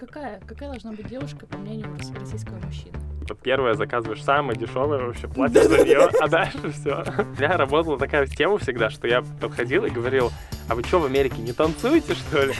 какая? 0.00 0.40
Какая 0.46 0.70
должна 0.70 0.92
быть 0.92 1.06
девушка, 1.06 1.46
по 1.46 1.58
мнению 1.58 1.94
рос- 1.94 2.12
российского 2.18 2.56
мужчины? 2.56 2.98
Вот 3.28 3.38
первое 3.40 3.74
заказываешь 3.74 4.24
самое 4.24 4.58
дешевое 4.58 5.04
вообще, 5.04 5.28
платишь 5.28 5.64
за 5.64 5.84
нее, 5.84 6.08
а 6.20 6.26
дальше 6.26 6.72
все. 6.72 7.04
У 7.18 7.38
меня 7.38 7.56
работала 7.56 7.98
такая 7.98 8.26
тема 8.26 8.58
всегда, 8.58 8.90
что 8.90 9.06
я 9.06 9.22
подходил 9.40 9.84
и 9.84 9.90
говорил, 9.90 10.32
а 10.68 10.74
вы 10.74 10.82
что 10.82 11.00
в 11.00 11.04
Америке 11.04 11.40
не 11.42 11.52
танцуете, 11.52 12.14
что 12.14 12.44
ли? 12.46 12.54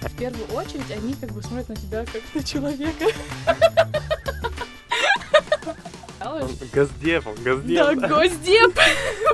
В 0.00 0.16
первую 0.18 0.46
очередь 0.52 0.90
они 0.90 1.14
как 1.14 1.30
бы 1.30 1.42
смотрят 1.42 1.68
на 1.68 1.76
тебя 1.76 2.04
как 2.04 2.22
на 2.34 2.42
человека. 2.42 3.04
Он 6.20 6.48
Госдеп, 6.72 7.26
он 7.26 7.34
госдеп. 7.36 8.00
Да, 8.00 8.08
госдеп! 8.08 8.78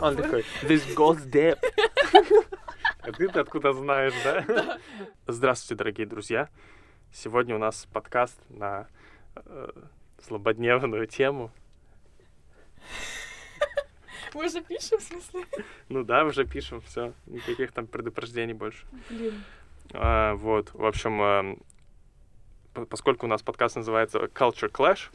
Он 0.02 0.16
такой, 0.16 0.44
this 0.62 0.94
госдеп. 0.94 1.58
А 3.00 3.12
ты-то 3.12 3.40
откуда 3.40 3.72
знаешь, 3.72 4.12
да? 4.22 4.78
Здравствуйте, 5.26 5.76
дорогие 5.76 6.06
друзья. 6.06 6.48
Сегодня 7.12 7.56
у 7.56 7.58
нас 7.58 7.86
подкаст 7.92 8.38
на 8.48 8.86
э, 9.34 9.70
злободневную 10.26 11.06
тему. 11.08 11.50
Мы 14.34 14.46
уже 14.46 14.62
пишем, 14.62 14.98
в 14.98 15.02
смысле? 15.02 15.44
Ну 15.88 16.04
да, 16.04 16.24
уже 16.24 16.44
пишем, 16.44 16.80
все, 16.82 17.12
никаких 17.26 17.72
там 17.72 17.88
предупреждений 17.88 18.54
больше. 18.54 18.86
Блин. 19.10 19.42
А, 19.92 20.34
вот, 20.34 20.72
в 20.72 20.84
общем, 20.84 21.58
по- 22.74 22.86
поскольку 22.86 23.26
у 23.26 23.28
нас 23.28 23.42
подкаст 23.42 23.74
называется 23.74 24.18
Culture 24.20 24.70
Clash, 24.70 25.10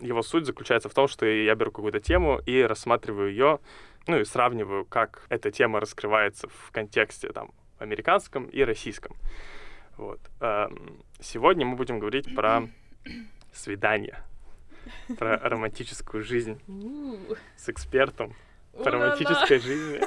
его 0.00 0.22
суть 0.22 0.46
заключается 0.46 0.88
в 0.88 0.94
том, 0.94 1.06
что 1.06 1.26
я 1.26 1.54
беру 1.54 1.70
какую-то 1.70 2.00
тему 2.00 2.40
и 2.46 2.62
рассматриваю 2.62 3.30
ее, 3.30 3.60
ну 4.06 4.18
и 4.18 4.24
сравниваю, 4.24 4.86
как 4.86 5.26
эта 5.28 5.50
тема 5.50 5.80
раскрывается 5.80 6.48
в 6.48 6.70
контексте 6.72 7.28
там 7.30 7.52
американском 7.78 8.46
и 8.46 8.62
российском. 8.62 9.14
Вот. 10.02 10.20
Эм, 10.40 11.00
Сегодня 11.20 11.64
мы 11.64 11.76
будем 11.76 12.00
говорить 12.00 12.34
про 12.34 12.68
свидание, 13.52 14.18
про 15.16 15.38
романтическую 15.48 16.24
жизнь 16.24 16.60
с 17.56 17.68
экспертом 17.68 18.34
по 18.72 18.90
романтической 18.90 19.60
жизни 19.60 20.00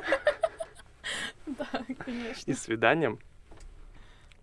Да, 1.45 1.85
и 1.87 1.93
конечно. 1.93 2.53
свиданием. 2.55 3.19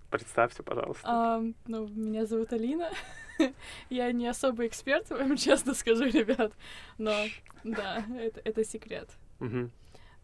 Представься, 0.09 0.63
пожалуйста. 0.63 1.03
Ам, 1.05 1.55
ну, 1.67 1.87
меня 1.89 2.25
зовут 2.25 2.55
Алина. 2.55 2.89
Я 3.91 4.11
не 4.13 4.27
особый 4.29 4.69
эксперт, 4.69 5.11
вам 5.11 5.37
честно 5.37 5.75
скажу, 5.75 6.05
ребят. 6.05 6.53
Но, 6.97 7.27
да, 7.65 8.03
это, 8.19 8.41
это 8.45 8.65
секрет. 8.65 9.11
Мгм. 9.41 9.71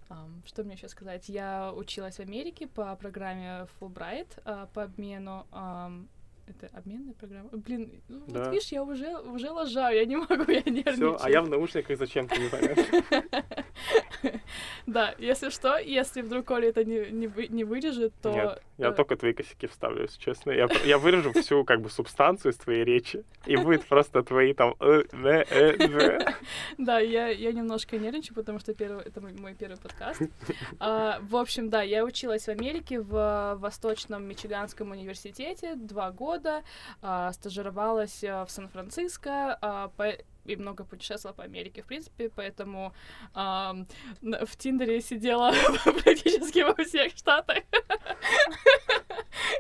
Ам, 0.09 0.43
что 0.47 0.65
мне 0.65 0.75
еще 0.75 0.89
сказать? 0.89 1.29
Я 1.29 1.73
училась 1.73 2.17
в 2.17 2.21
Америке 2.21 2.67
по 2.67 2.95
программе 2.97 3.67
Fulbright, 3.79 4.41
а, 4.45 4.67
по 4.67 4.85
обмену... 4.85 5.47
ам, 5.51 6.09
это 6.49 6.71
обменная 6.77 7.15
программа? 7.15 7.51
Блин, 7.53 8.01
ну, 8.09 8.25
Да. 8.29 8.45
вот 8.45 8.53
видишь, 8.53 8.73
я 8.73 8.83
уже, 8.83 9.19
уже 9.19 9.51
лажаю, 9.51 9.97
я 9.97 10.05
не 10.05 10.17
могу, 10.17 10.51
я 10.51 10.63
нервничаю. 10.63 11.17
Все, 11.17 11.25
а 11.25 11.31
я 11.31 11.43
в 11.43 11.49
наушниках 11.49 11.99
зачем-то 11.99 12.37
не 12.41 12.49
понятно. 12.49 12.85
Да, 14.87 15.15
если 15.19 15.51
что, 15.51 15.77
если 15.77 16.23
вдруг 16.23 16.51
Оля 16.51 16.71
это 16.71 16.83
не, 16.83 17.11
не, 17.11 17.27
вы- 17.27 17.49
не 17.49 17.65
вырежет, 17.65 18.13
то... 18.23 18.31
Нет, 18.33 18.63
я 18.79 18.89
э, 18.89 18.93
только 18.93 19.17
твои 19.17 19.33
косяки 19.35 19.67
вставлю, 19.67 20.03
если 20.03 20.19
честно. 20.19 20.51
Я, 20.51 20.69
я 20.85 20.99
вырежу 20.99 21.33
всю 21.33 21.65
как 21.65 21.83
бы 21.83 21.91
субстанцию 21.91 22.53
из 22.53 22.57
твоей 22.57 22.85
речи, 22.85 23.23
и 23.45 23.57
будет 23.57 23.87
просто 23.87 24.23
твои 24.23 24.55
там... 24.55 24.75
э, 24.81 25.03
э. 25.13 26.19
Да, 26.79 26.99
я, 27.01 27.29
я 27.29 27.53
немножко 27.53 27.99
нервничаю, 27.99 28.35
потому 28.35 28.59
что 28.61 28.75
первый, 28.75 29.05
это 29.05 29.21
мой, 29.21 29.33
мой 29.35 29.55
первый 29.55 29.77
подкаст. 29.77 30.23
А, 30.81 31.19
в 31.23 31.37
общем, 31.37 31.69
да, 31.71 31.83
я 31.83 32.05
училась 32.05 32.45
в 32.45 32.49
Америке 32.49 33.01
в 33.01 33.57
Восточном 33.61 34.25
Мичиганском 34.25 34.91
университете 34.91 35.75
два 35.75 36.11
года, 36.11 36.38
а, 37.03 37.33
стажировалась 37.33 38.23
а, 38.25 38.45
в 38.45 38.51
Сан-Франциско, 38.51 39.59
а, 39.61 39.91
и 40.45 40.57
много 40.57 40.85
путешествовала 40.85 41.37
по 41.37 41.43
Америке, 41.45 41.83
в 41.83 41.87
принципе, 41.87 42.31
поэтому 42.35 42.95
на- 43.35 44.47
в 44.47 44.57
Тиндере 44.57 45.03
сидела 45.03 45.53
практически 46.05 46.61
во 46.61 46.75
всех 46.83 47.13
штатах. 47.15 47.59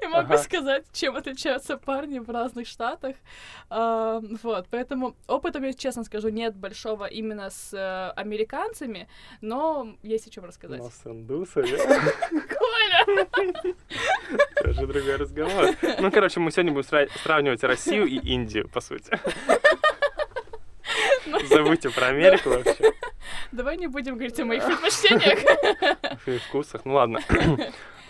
И 0.02 0.06
могу 0.06 0.34
Ага. 0.34 0.38
сказать, 0.38 0.86
чем 0.92 1.16
отличаются 1.16 1.76
парни 1.76 2.18
в 2.20 2.30
разных 2.30 2.66
штатах. 2.66 3.16
Вот, 3.68 4.66
поэтому 4.70 5.14
опыта, 5.26 5.58
я 5.58 5.72
честно 5.74 6.04
скажу, 6.04 6.30
нет 6.30 6.56
большого 6.56 7.04
именно 7.04 7.50
с 7.50 7.72
э, 7.74 8.10
американцами, 8.16 9.08
но 9.40 9.94
есть 10.02 10.26
о 10.26 10.30
чем 10.30 10.44
рассказать. 10.44 10.78
Но 10.78 10.90
с 10.90 11.06
индусами! 11.06 11.68
тоже 14.62 14.86
другой 14.86 15.16
разговор. 15.16 15.66
Ну, 16.00 16.10
короче, 16.10 16.40
мы 16.40 16.50
сегодня 16.50 16.72
будем 16.72 16.88
сра- 16.88 17.10
сравнивать 17.22 17.62
Россию 17.64 18.06
и 18.06 18.16
Индию, 18.18 18.68
по 18.68 18.80
сути. 18.80 19.10
Забудьте 21.48 21.90
про 21.90 22.06
Америку 22.08 22.50
вообще. 22.50 22.92
Давай 23.52 23.76
не 23.76 23.86
будем 23.86 24.14
говорить 24.14 24.38
о 24.40 24.44
моих 24.44 24.64
предпочтениях. 24.64 25.38
и 26.26 26.38
вкусах. 26.38 26.82
Ну 26.84 26.94
ладно. 26.94 27.20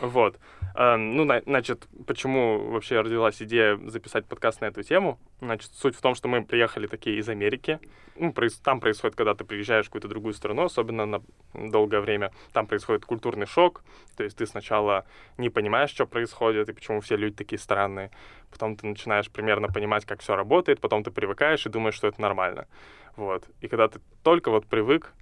Вот. 0.01 0.37
Эм, 0.79 1.17
Ну, 1.17 1.25
на- 1.25 1.41
значит, 1.41 1.89
почему 2.07 2.71
вообще 2.71 3.01
родилась 3.01 3.43
идея 3.43 3.77
записать 3.89 4.27
подкаст 4.27 4.61
на 4.61 4.67
эту 4.67 4.85
тему? 4.85 5.19
Значит, 5.41 5.73
суть 5.75 5.97
в 5.97 6.01
том, 6.01 6.15
что 6.15 6.29
мы 6.29 6.45
приехали 6.45 6.87
такие 6.87 7.19
из 7.19 7.29
Америки. 7.29 7.81
Ну, 8.15 8.33
там 8.63 8.79
происходит, 8.79 9.17
когда 9.17 9.35
ты 9.35 9.45
приезжаешь 9.45 9.87
в 9.87 9.89
какую-то 9.89 10.07
другую 10.07 10.35
страну, 10.35 10.63
особенно 10.63 11.05
на 11.05 11.21
долгое 11.53 12.01
время, 12.01 12.31
там 12.53 12.69
происходит 12.69 13.05
культурный 13.05 13.47
шок. 13.47 13.83
То 14.17 14.23
есть 14.23 14.37
ты 14.37 14.47
сначала 14.47 15.05
не 15.37 15.51
понимаешь, 15.51 15.91
что 15.91 16.07
происходит 16.07 16.69
и 16.69 16.73
почему 16.73 17.01
все 17.01 17.17
люди 17.17 17.35
такие 17.35 17.59
странные. 17.59 18.13
Потом 18.53 18.77
ты 18.77 18.87
начинаешь 18.87 19.29
примерно 19.29 19.67
понимать, 19.67 20.05
как 20.05 20.21
все 20.21 20.37
работает, 20.37 20.81
потом 20.81 21.03
ты 21.03 21.11
привыкаешь 21.11 21.67
и 21.67 21.71
думаешь, 21.71 21.97
что 21.97 22.07
это 22.07 22.23
нормально. 22.23 22.69
Вот. 23.17 23.45
И 23.63 23.67
когда 23.67 23.89
ты 23.89 23.99
только 24.23 24.53
вот 24.53 24.67
привык, 24.67 25.13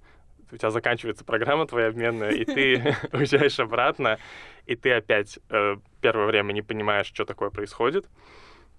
у 0.51 0.57
тебя 0.57 0.71
заканчивается 0.71 1.25
программа 1.25 1.67
твоя 1.67 1.87
обменная, 1.87 2.31
и 2.31 2.45
ты 2.45 2.95
уезжаешь 3.13 3.59
обратно, 3.59 4.17
и 4.65 4.75
ты 4.75 4.93
опять 4.93 5.39
э, 5.49 5.77
первое 6.01 6.25
время 6.25 6.53
не 6.53 6.61
понимаешь, 6.61 7.07
что 7.07 7.25
такое 7.25 7.49
происходит, 7.49 8.07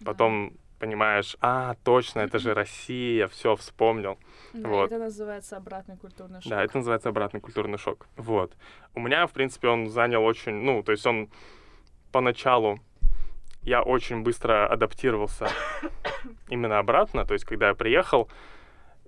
потом 0.04 0.56
понимаешь, 0.78 1.36
а, 1.40 1.74
точно, 1.84 2.20
это 2.20 2.38
же 2.38 2.54
Россия, 2.54 3.26
все, 3.28 3.56
вспомнил. 3.56 4.18
Да, 4.52 4.68
Вот. 4.68 4.86
Это 4.92 4.98
называется 4.98 5.56
обратный 5.56 5.96
культурный 5.96 6.40
шок. 6.40 6.50
Да, 6.50 6.62
это 6.62 6.78
называется 6.78 7.08
обратный 7.08 7.40
культурный 7.40 7.78
шок. 7.78 8.06
Вот. 8.16 8.56
У 8.94 9.00
меня, 9.00 9.26
в 9.26 9.32
принципе, 9.32 9.68
он 9.68 9.88
занял 9.88 10.24
очень, 10.24 10.54
ну, 10.54 10.82
то 10.82 10.92
есть 10.92 11.06
он 11.06 11.30
поначалу 12.12 12.80
я 13.62 13.82
очень 13.82 14.22
быстро 14.22 14.66
адаптировался 14.66 15.48
именно 16.48 16.78
обратно, 16.78 17.24
то 17.26 17.34
есть 17.34 17.44
когда 17.44 17.68
я 17.68 17.74
приехал, 17.74 18.28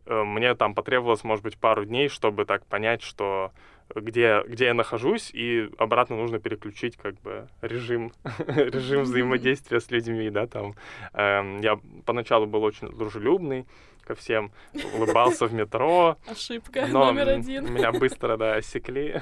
мне 0.06 0.54
там 0.54 0.74
потребовалось, 0.74 1.24
может 1.24 1.44
быть, 1.44 1.58
пару 1.58 1.84
дней, 1.84 2.08
чтобы 2.08 2.44
так 2.44 2.64
понять, 2.66 3.02
что 3.02 3.52
где, 3.94 4.42
где 4.46 4.66
я 4.66 4.74
нахожусь, 4.74 5.30
и 5.32 5.68
обратно 5.78 6.16
нужно 6.16 6.38
переключить 6.38 6.96
как 6.96 7.14
бы 7.22 7.48
режим, 7.60 8.12
режим 8.46 9.02
взаимодействия 9.02 9.80
с 9.80 9.90
людьми, 9.90 10.30
да, 10.30 10.46
там. 10.46 10.74
Эм, 11.12 11.60
Я 11.60 11.78
поначалу 12.06 12.46
был 12.46 12.62
очень 12.62 12.88
дружелюбный 12.88 13.66
ко 14.02 14.14
всем, 14.14 14.50
улыбался 14.94 15.46
в 15.46 15.52
метро, 15.52 16.16
Ошибка 16.28 16.86
но 16.88 17.06
номер 17.06 17.28
один. 17.28 17.72
меня 17.72 17.92
быстро, 17.92 18.36
да, 18.36 18.54
осекли 18.54 19.20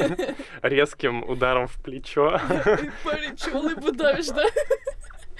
резким 0.62 1.22
ударом 1.28 1.66
в 1.66 1.82
плечо. 1.82 2.38
Чего 3.36 3.60
лыбу 3.60 3.92
давишь, 3.92 4.28
да? 4.28 4.44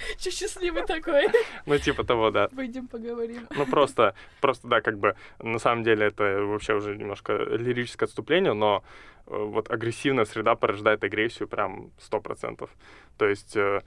Че 0.17 0.31
счастливый 0.31 0.85
такой? 0.85 1.27
Ну, 1.65 1.77
типа 1.77 2.03
того, 2.03 2.31
да. 2.31 2.49
Выйдем 2.51 2.87
поговорим. 2.87 3.47
Ну, 3.55 3.65
просто, 3.65 4.15
просто, 4.39 4.67
да, 4.67 4.81
как 4.81 4.97
бы, 4.97 5.15
на 5.39 5.59
самом 5.59 5.83
деле 5.83 6.07
это 6.07 6.43
вообще 6.43 6.73
уже 6.73 6.95
немножко 6.95 7.33
лирическое 7.33 8.07
отступление, 8.07 8.53
но 8.53 8.83
э, 9.27 9.35
вот 9.35 9.69
агрессивная 9.69 10.25
среда 10.25 10.55
порождает 10.55 11.03
агрессию 11.03 11.47
прям 11.47 11.91
сто 11.99 12.19
процентов. 12.19 12.69
То 13.17 13.27
есть 13.27 13.55
э, 13.55 13.81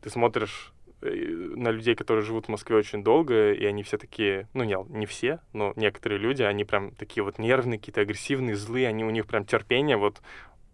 ты 0.00 0.10
смотришь 0.10 0.72
э, 1.02 1.08
на 1.10 1.70
людей, 1.70 1.94
которые 1.94 2.24
живут 2.24 2.46
в 2.46 2.50
Москве 2.50 2.76
очень 2.76 3.02
долго, 3.02 3.52
и 3.52 3.64
они 3.64 3.82
все 3.82 3.98
такие, 3.98 4.48
ну, 4.54 4.64
не, 4.64 4.76
не 4.90 5.06
все, 5.06 5.40
но 5.52 5.72
некоторые 5.76 6.18
люди, 6.18 6.42
они 6.42 6.64
прям 6.64 6.92
такие 6.92 7.24
вот 7.24 7.38
нервные, 7.38 7.78
какие-то 7.78 8.02
агрессивные, 8.02 8.56
злые, 8.56 8.88
они 8.88 9.04
у 9.04 9.10
них 9.10 9.26
прям 9.26 9.44
терпения 9.44 9.96
вот 9.96 10.20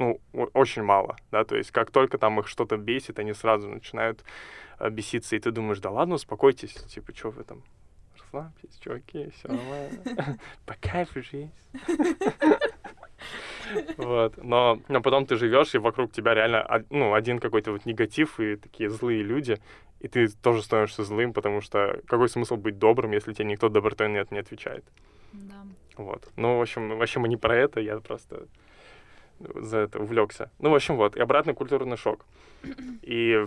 ну, 0.00 0.18
очень 0.32 0.82
мало, 0.82 1.16
да, 1.30 1.44
то 1.44 1.56
есть 1.56 1.70
как 1.70 1.90
только 1.90 2.16
там 2.16 2.40
их 2.40 2.48
что-то 2.48 2.78
бесит, 2.78 3.18
они 3.18 3.34
сразу 3.34 3.68
начинают 3.68 4.24
беситься, 4.88 5.36
и 5.36 5.38
ты 5.38 5.50
думаешь, 5.50 5.80
да 5.80 5.90
ладно, 5.90 6.14
успокойтесь, 6.14 6.72
типа, 6.72 7.14
что 7.14 7.30
вы 7.30 7.44
там, 7.44 7.62
расслабьтесь, 8.18 8.78
чуваки, 8.78 9.30
все 9.30 9.48
нормально, 9.48 10.38
по 10.66 10.74
кайфу 10.74 11.22
жизнь. 11.22 11.52
Вот, 13.98 14.36
но, 14.42 14.80
но 14.88 15.00
потом 15.00 15.26
ты 15.26 15.36
живешь, 15.36 15.74
и 15.74 15.78
вокруг 15.78 16.10
тебя 16.10 16.34
реально, 16.34 16.84
ну, 16.90 17.14
один 17.14 17.38
какой-то 17.38 17.70
вот 17.72 17.86
негатив 17.86 18.40
и 18.40 18.56
такие 18.56 18.90
злые 18.90 19.22
люди, 19.22 19.58
и 20.00 20.08
ты 20.08 20.28
тоже 20.28 20.62
становишься 20.62 21.04
злым, 21.04 21.32
потому 21.32 21.60
что 21.60 22.00
какой 22.06 22.28
смысл 22.28 22.56
быть 22.56 22.78
добрым, 22.78 23.12
если 23.12 23.32
тебе 23.32 23.44
никто 23.44 23.68
добротой 23.68 24.08
нет 24.08 24.32
не 24.32 24.38
отвечает. 24.38 24.84
Да. 25.32 25.62
Вот. 25.96 26.28
Ну, 26.36 26.58
в 26.58 26.62
общем, 26.62 26.96
вообще 26.98 27.20
мы 27.20 27.28
не 27.28 27.36
про 27.36 27.54
это, 27.54 27.80
я 27.80 28.00
просто 28.00 28.48
за 29.54 29.78
это 29.78 29.98
увлекся. 29.98 30.50
Ну, 30.58 30.70
в 30.70 30.74
общем, 30.74 30.96
вот, 30.96 31.16
и 31.16 31.20
обратный 31.20 31.54
культурный 31.54 31.96
шок. 31.96 32.24
И 33.02 33.46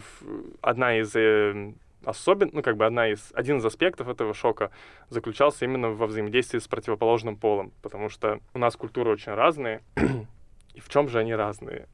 одна 0.62 1.00
из 1.00 1.16
э, 1.16 1.74
особен, 2.04 2.50
ну, 2.54 2.62
как 2.62 2.78
бы 2.78 2.86
одна 2.86 3.10
из, 3.10 3.32
один 3.34 3.58
из 3.58 3.66
аспектов 3.66 4.08
этого 4.08 4.34
шока 4.34 4.72
заключался 5.10 5.66
именно 5.66 5.90
во 5.90 6.08
взаимодействии 6.08 6.60
с 6.60 6.68
противоположным 6.68 7.38
полом, 7.38 7.72
потому 7.82 8.10
что 8.10 8.40
у 8.54 8.60
нас 8.60 8.76
культуры 8.76 9.12
очень 9.12 9.34
разные, 9.34 9.82
и 10.74 10.80
в 10.80 10.90
чем 10.90 11.08
же 11.10 11.20
они 11.20 11.36
разные? 11.36 11.88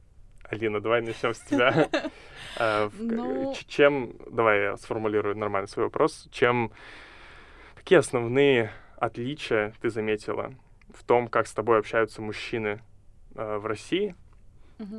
Алина, 0.50 0.80
давай 0.80 1.00
начнем 1.00 1.34
с 1.34 1.40
тебя. 1.40 1.88
А, 2.56 2.90
ну 2.98 3.54
чем, 3.68 4.12
давай 4.28 4.62
я 4.62 4.76
сформулирую 4.76 5.36
нормально 5.36 5.68
свой 5.68 5.86
вопрос, 5.86 6.26
чем, 6.32 6.72
какие 7.76 8.00
основные 8.00 8.72
отличия 8.96 9.72
ты 9.80 9.88
заметила 9.88 10.52
в 10.92 11.04
том, 11.04 11.28
как 11.28 11.46
с 11.46 11.52
тобой 11.52 11.78
общаются 11.78 12.20
мужчины 12.20 12.80
э, 13.34 13.56
в 13.58 13.66
России 13.66 14.14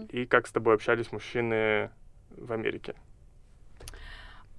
и 0.10 0.26
как 0.26 0.48
с 0.48 0.52
тобой 0.52 0.76
общались 0.76 1.12
мужчины 1.12 1.90
в 2.38 2.52
Америке? 2.52 2.96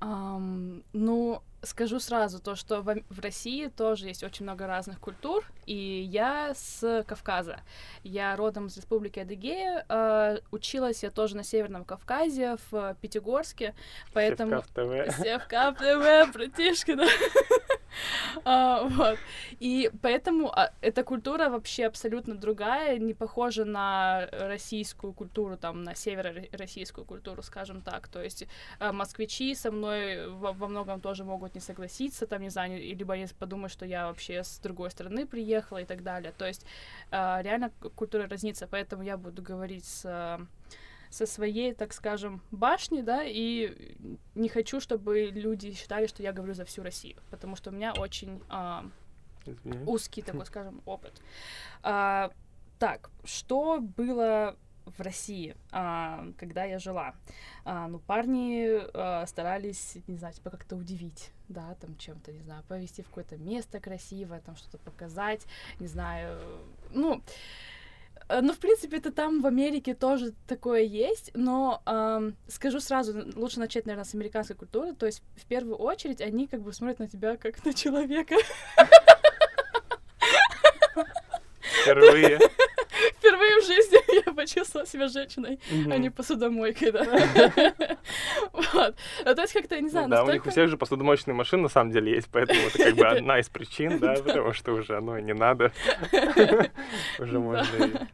Um, 0.01 0.83
ну, 0.93 1.43
скажу 1.63 2.01
сразу 2.01 2.41
то, 2.41 2.57
что 2.57 2.83
в, 2.83 2.97
в 3.09 3.21
России 3.21 3.69
тоже 3.69 4.09
есть 4.09 4.25
очень 4.25 4.45
много 4.45 4.67
разных 4.67 4.99
культур, 4.99 5.45
и 5.65 5.75
я 6.11 6.55
с 6.57 7.05
Кавказа. 7.07 7.61
Я 8.03 8.35
родом 8.35 8.67
из 8.67 8.77
Республики 8.77 9.21
Адыгея, 9.21 9.87
э, 9.89 10.39
училась 10.51 11.05
я 11.05 11.13
тоже 11.13 11.37
на 11.37 11.45
Северном 11.45 11.85
Кавказе, 11.85 12.57
в 12.71 12.97
Пятигорске, 13.01 13.77
поэтому... 14.13 14.63
Севкав 14.63 14.67
ТВ. 14.67 15.23
Севкав 15.23 15.77
ТВ, 15.77 16.33
братишка, 16.35 16.97
да. 16.97 17.07
а, 18.45 18.85
вот. 18.85 19.19
И 19.61 19.91
поэтому 20.03 20.51
а, 20.51 20.73
эта 20.81 21.05
культура 21.05 21.49
вообще 21.49 21.87
абсолютно 21.87 22.35
другая, 22.35 22.99
не 22.99 23.15
похожа 23.15 23.65
на 23.65 24.29
российскую 24.33 25.13
культуру, 25.13 25.57
там, 25.57 25.83
на 25.83 25.95
северо-российскую 25.95 27.05
культуру, 27.05 27.43
скажем 27.43 27.81
так. 27.81 28.09
То 28.09 28.23
есть 28.23 28.47
а, 28.79 28.93
москвичи 28.93 29.55
со 29.55 29.71
мной 29.71 30.29
во, 30.29 30.53
во 30.53 30.69
многом 30.69 31.01
тоже 31.01 31.25
могут 31.25 31.55
не 31.55 31.61
согласиться, 31.61 32.27
там, 32.27 32.43
не 32.43 32.51
знаю, 32.51 32.79
либо 32.79 33.15
они 33.15 33.27
подумают, 33.39 33.73
что 33.73 33.85
я 33.85 34.07
вообще 34.07 34.43
с 34.43 34.59
другой 34.59 34.91
стороны 34.91 35.27
приехала 35.27 35.79
и 35.79 35.85
так 35.85 36.03
далее. 36.03 36.33
То 36.37 36.47
есть 36.47 36.65
а, 37.11 37.41
реально 37.43 37.71
культура 37.95 38.27
разнится, 38.29 38.67
поэтому 38.67 39.03
я 39.03 39.17
буду 39.17 39.43
говорить 39.43 39.85
с 39.85 40.41
со 41.13 41.27
своей, 41.27 41.75
так 41.75 41.93
скажем, 41.93 42.41
башни, 42.51 43.03
да, 43.03 43.23
и 43.23 43.97
не 44.35 44.49
хочу, 44.49 44.81
чтобы 44.81 45.27
люди 45.27 45.75
считали, 45.75 46.07
что 46.07 46.23
я 46.23 46.33
говорю 46.33 46.55
за 46.55 46.65
всю 46.65 46.83
Россию, 46.83 47.17
потому 47.31 47.55
что 47.55 47.71
у 47.71 47.75
меня 47.75 47.93
очень 47.93 48.43
а, 48.49 48.87
узкий, 49.87 50.23
такой 50.23 50.47
скажем, 50.47 50.81
опыт. 50.87 51.21
А, 51.83 52.33
так, 52.79 53.11
что 53.25 53.79
было 53.81 54.57
в 54.87 55.01
России, 55.01 55.55
а, 55.71 56.27
когда 56.39 56.65
я 56.65 56.79
жила. 56.79 57.15
А, 57.65 57.89
ну, 57.89 57.99
парни 57.99 58.81
а, 58.95 59.27
старались, 59.27 59.99
не 60.07 60.17
знаю, 60.17 60.35
типа 60.35 60.49
как-то 60.49 60.77
удивить, 60.77 61.31
да, 61.49 61.75
там 61.75 61.97
чем-то, 61.99 62.33
не 62.33 62.41
знаю, 62.41 62.65
повести 62.65 63.03
в 63.03 63.09
какое-то 63.09 63.37
место 63.37 63.81
красивое, 63.81 64.41
там 64.41 64.57
что-то 64.57 64.79
показать, 64.79 65.47
не 65.79 65.87
знаю, 65.87 66.41
ну, 66.91 67.23
ну, 68.41 68.53
в 68.53 68.59
принципе, 68.59 68.97
это 68.97 69.13
там 69.13 69.43
в 69.43 69.47
Америке 69.47 69.95
тоже 69.95 70.33
такое 70.47 70.83
есть, 70.83 71.31
но 71.35 71.83
эм, 71.87 72.37
скажу 72.49 72.81
сразу, 72.81 73.25
лучше 73.35 73.59
начать, 73.61 73.85
наверное, 73.87 74.05
с 74.05 74.15
американской 74.15 74.57
культуры. 74.57 74.95
То 74.95 75.07
есть, 75.07 75.23
в 75.37 75.45
первую 75.47 75.77
очередь, 75.77 76.21
они 76.21 76.47
как 76.47 76.63
бы 76.63 76.73
смотрят 76.73 77.01
на 77.01 77.09
тебя 77.09 77.37
как 77.37 77.65
на 77.65 77.75
человека. 77.75 78.37
Впервые. 81.83 82.39
Впервые 83.23 83.61
в 83.61 83.67
жизни 83.67 84.25
я 84.27 84.33
почувствовала 84.33 84.85
себя 84.85 85.07
женщиной, 85.07 85.61
а 85.71 85.97
не 85.97 86.11
посудомойкой, 86.11 86.91
да. 86.91 87.05
Вот. 88.53 88.97
Ну, 89.25 89.35
то 89.35 89.43
есть 89.43 89.53
как-то, 89.53 89.81
не 89.81 89.89
знаю, 89.89 90.09
Да, 90.09 90.25
у 90.25 90.33
них 90.33 90.45
у 90.45 90.51
всех 90.51 90.69
же 90.69 90.77
посудомоечные 90.77 91.35
машины 91.35 91.63
на 91.63 91.69
самом 91.69 91.93
деле 91.93 92.17
есть, 92.17 92.29
поэтому 92.33 92.61
это 92.61 92.79
как 92.79 92.95
бы 92.97 93.07
одна 93.07 93.39
из 93.39 93.49
причин, 93.49 94.01
да, 94.01 94.15
потому 94.15 94.53
что 94.55 94.73
уже 94.73 94.97
оно 94.97 95.21
не 95.21 95.35
надо. 95.35 95.73
Уже 97.21 97.39
можно 97.39 98.09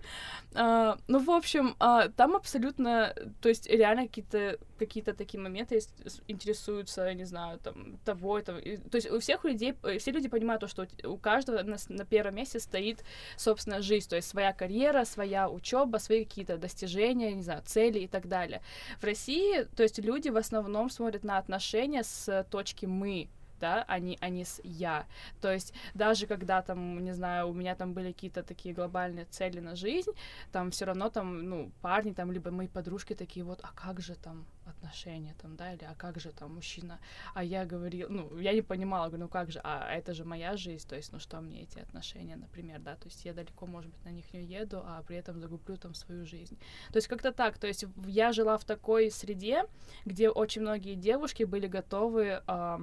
Uh, 0.52 0.98
ну, 1.08 1.18
в 1.18 1.30
общем, 1.30 1.76
uh, 1.78 2.10
там 2.16 2.34
абсолютно, 2.34 3.14
то 3.42 3.50
есть 3.50 3.66
реально 3.68 4.06
какие-то 4.06 4.58
какие-то 4.78 5.12
такие 5.12 5.40
моменты 5.40 5.74
есть, 5.74 5.92
интересуются, 6.28 7.12
не 7.12 7.24
знаю, 7.24 7.58
там, 7.58 7.98
того, 8.04 8.38
этого. 8.38 8.58
И, 8.58 8.76
то 8.76 8.96
есть 8.96 9.10
у 9.10 9.18
всех 9.18 9.44
людей, 9.44 9.74
э, 9.82 9.98
все 9.98 10.12
люди 10.12 10.28
понимают 10.28 10.60
то, 10.60 10.68
что 10.68 10.86
у 11.04 11.16
каждого 11.16 11.62
на, 11.62 11.76
на 11.88 12.04
первом 12.04 12.36
месте 12.36 12.60
стоит, 12.60 13.04
собственно, 13.36 13.82
жизнь, 13.82 14.08
то 14.08 14.16
есть 14.16 14.28
своя 14.28 14.52
карьера, 14.52 15.04
своя 15.04 15.50
учеба, 15.50 15.98
свои 15.98 16.24
какие-то 16.24 16.56
достижения, 16.56 17.34
не 17.34 17.42
знаю, 17.42 17.62
цели 17.66 17.98
и 17.98 18.06
так 18.06 18.28
далее. 18.28 18.62
В 19.00 19.04
России, 19.04 19.64
то 19.76 19.82
есть 19.82 19.98
люди 19.98 20.28
в 20.30 20.36
основном 20.36 20.88
смотрят 20.90 21.24
на 21.24 21.38
отношения 21.38 22.04
с 22.04 22.46
точки 22.50 22.86
«мы», 22.86 23.28
да, 23.58 23.84
а 23.88 23.98
не, 23.98 24.16
а 24.20 24.28
не 24.28 24.44
с 24.44 24.60
я. 24.64 25.06
То 25.40 25.52
есть 25.52 25.74
даже 25.94 26.26
когда 26.26 26.62
там, 26.62 27.02
не 27.04 27.12
знаю, 27.12 27.48
у 27.48 27.52
меня 27.52 27.74
там 27.74 27.94
были 27.94 28.12
какие-то 28.12 28.42
такие 28.42 28.74
глобальные 28.74 29.24
цели 29.26 29.60
на 29.60 29.76
жизнь, 29.76 30.12
там 30.52 30.70
все 30.70 30.84
равно 30.84 31.10
там, 31.10 31.48
ну, 31.48 31.70
парни 31.82 32.12
там, 32.12 32.32
либо 32.32 32.50
мои 32.50 32.68
подружки 32.68 33.14
такие 33.14 33.44
вот, 33.44 33.60
а 33.62 33.72
как 33.74 34.00
же 34.00 34.14
там 34.14 34.46
отношения 34.66 35.34
там, 35.40 35.56
да, 35.56 35.72
или 35.72 35.84
а 35.84 35.94
как 35.94 36.20
же 36.20 36.32
там 36.32 36.54
мужчина? 36.54 36.98
А 37.34 37.42
я 37.42 37.64
говорила, 37.64 38.08
ну, 38.10 38.38
я 38.38 38.52
не 38.52 38.62
понимала, 38.62 39.08
говорю, 39.08 39.24
ну 39.24 39.28
как 39.28 39.50
же, 39.50 39.60
а 39.64 39.90
это 39.90 40.14
же 40.14 40.24
моя 40.24 40.56
жизнь, 40.56 40.86
то 40.88 40.96
есть, 40.96 41.12
ну 41.12 41.18
что 41.18 41.40
мне 41.40 41.62
эти 41.62 41.78
отношения, 41.78 42.36
например, 42.36 42.80
да, 42.80 42.94
то 42.96 43.06
есть 43.06 43.24
я 43.24 43.32
далеко, 43.32 43.66
может 43.66 43.90
быть, 43.90 44.04
на 44.04 44.10
них 44.10 44.32
не 44.32 44.44
еду, 44.44 44.82
а 44.84 45.02
при 45.02 45.16
этом 45.16 45.40
загублю 45.40 45.76
там 45.76 45.94
свою 45.94 46.26
жизнь. 46.26 46.58
То 46.92 46.96
есть 46.96 47.08
как-то 47.08 47.32
так, 47.32 47.58
то 47.58 47.66
есть 47.66 47.84
я 48.06 48.32
жила 48.32 48.56
в 48.58 48.64
такой 48.64 49.10
среде, 49.10 49.64
где 50.04 50.28
очень 50.30 50.62
многие 50.62 50.94
девушки 50.94 51.44
были 51.44 51.66
готовы 51.66 52.42
э, 52.46 52.78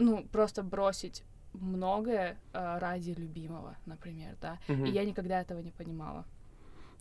ну, 0.00 0.24
просто 0.32 0.62
бросить 0.62 1.22
многое 1.52 2.38
э, 2.52 2.78
ради 2.78 3.10
любимого, 3.10 3.76
например, 3.86 4.36
да. 4.40 4.58
Угу. 4.68 4.84
И 4.86 4.90
я 4.90 5.04
никогда 5.04 5.40
этого 5.40 5.60
не 5.60 5.70
понимала. 5.70 6.24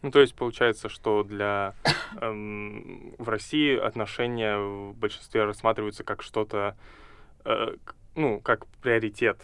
Ну, 0.01 0.11
то 0.11 0.21
есть 0.21 0.33
получается, 0.33 0.87
что 0.87 1.23
для 1.23 1.73
эм, 2.21 3.15
в 3.17 3.27
России 3.27 3.77
отношения 3.77 4.57
в 4.57 4.93
большинстве 4.93 5.43
рассматриваются 5.43 6.03
как 6.03 6.21
что-то, 6.21 6.75
э, 7.45 7.75
ну, 8.15 8.39
как 8.39 8.65
приоритет 8.81 9.41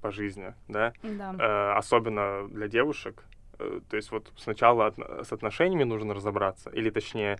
по 0.00 0.10
жизни, 0.10 0.54
да? 0.66 0.92
Да. 1.02 1.34
Э, 1.38 1.78
особенно 1.78 2.48
для 2.48 2.68
девушек. 2.68 3.24
Э, 3.58 3.80
то 3.88 3.96
есть 3.96 4.10
вот 4.10 4.32
сначала 4.36 4.86
от, 4.86 4.98
с 4.98 5.32
отношениями 5.32 5.84
нужно 5.84 6.14
разобраться, 6.14 6.70
или 6.70 6.90
точнее 6.90 7.38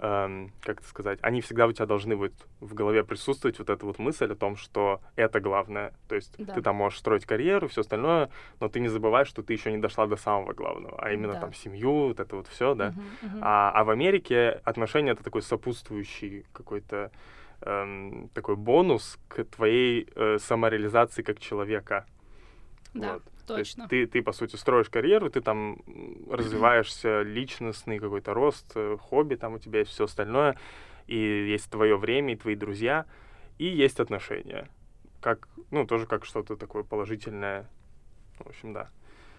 эм, 0.00 0.52
как 0.62 0.80
это 0.80 0.88
сказать, 0.88 1.18
они 1.22 1.40
всегда 1.40 1.66
у 1.66 1.72
тебя 1.72 1.86
должны 1.86 2.16
быть 2.16 2.34
в 2.60 2.74
голове 2.74 3.04
присутствовать 3.04 3.58
вот 3.58 3.70
эта 3.70 3.86
вот 3.86 3.98
мысль 3.98 4.30
о 4.30 4.34
том, 4.34 4.56
что 4.56 5.00
это 5.16 5.40
главное. 5.40 5.92
То 6.08 6.14
есть 6.14 6.34
да. 6.38 6.54
ты 6.54 6.62
там 6.62 6.76
можешь 6.76 6.98
строить 6.98 7.24
карьеру, 7.24 7.68
все 7.68 7.80
остальное, 7.80 8.30
но 8.60 8.68
ты 8.68 8.80
не 8.80 8.88
забываешь, 8.88 9.28
что 9.28 9.42
ты 9.42 9.52
еще 9.52 9.72
не 9.72 9.78
дошла 9.78 10.06
до 10.06 10.16
самого 10.16 10.52
главного, 10.52 10.98
а 11.00 11.12
именно 11.12 11.34
да. 11.34 11.40
там 11.40 11.54
семью, 11.54 12.08
вот 12.08 12.20
это 12.20 12.36
вот 12.36 12.46
все, 12.48 12.74
да. 12.74 12.88
Uh-huh, 12.88 12.94
uh-huh. 13.22 13.38
А, 13.42 13.72
а 13.74 13.84
в 13.84 13.90
Америке 13.90 14.60
отношения 14.64 15.12
это 15.12 15.24
такой 15.24 15.42
сопутствующий 15.42 16.44
какой-то 16.52 17.10
эм, 17.62 18.28
такой 18.34 18.56
бонус 18.56 19.18
к 19.28 19.44
твоей 19.44 20.08
э, 20.14 20.38
самореализации 20.38 21.22
как 21.22 21.38
человека. 21.38 22.06
Да. 22.94 23.14
Вот. 23.14 23.22
Точно. 23.46 23.86
ты, 23.88 24.06
ты, 24.06 24.22
по 24.22 24.32
сути, 24.32 24.56
строишь 24.56 24.88
карьеру, 24.88 25.30
ты 25.30 25.40
там 25.40 25.78
развиваешься, 26.28 27.22
личностный 27.22 27.98
какой-то 27.98 28.34
рост, 28.34 28.72
э, 28.74 28.96
хобби, 29.00 29.36
там 29.36 29.54
у 29.54 29.58
тебя 29.58 29.80
есть 29.80 29.92
все 29.92 30.04
остальное, 30.04 30.58
и 31.06 31.16
есть 31.16 31.70
твое 31.70 31.96
время, 31.96 32.32
и 32.32 32.36
твои 32.36 32.56
друзья, 32.56 33.06
и 33.58 33.66
есть 33.66 34.00
отношения. 34.00 34.68
Как, 35.20 35.48
ну, 35.70 35.86
тоже 35.86 36.06
как 36.06 36.24
что-то 36.24 36.56
такое 36.56 36.82
положительное. 36.82 37.68
В 38.38 38.48
общем, 38.48 38.72
да. 38.72 38.90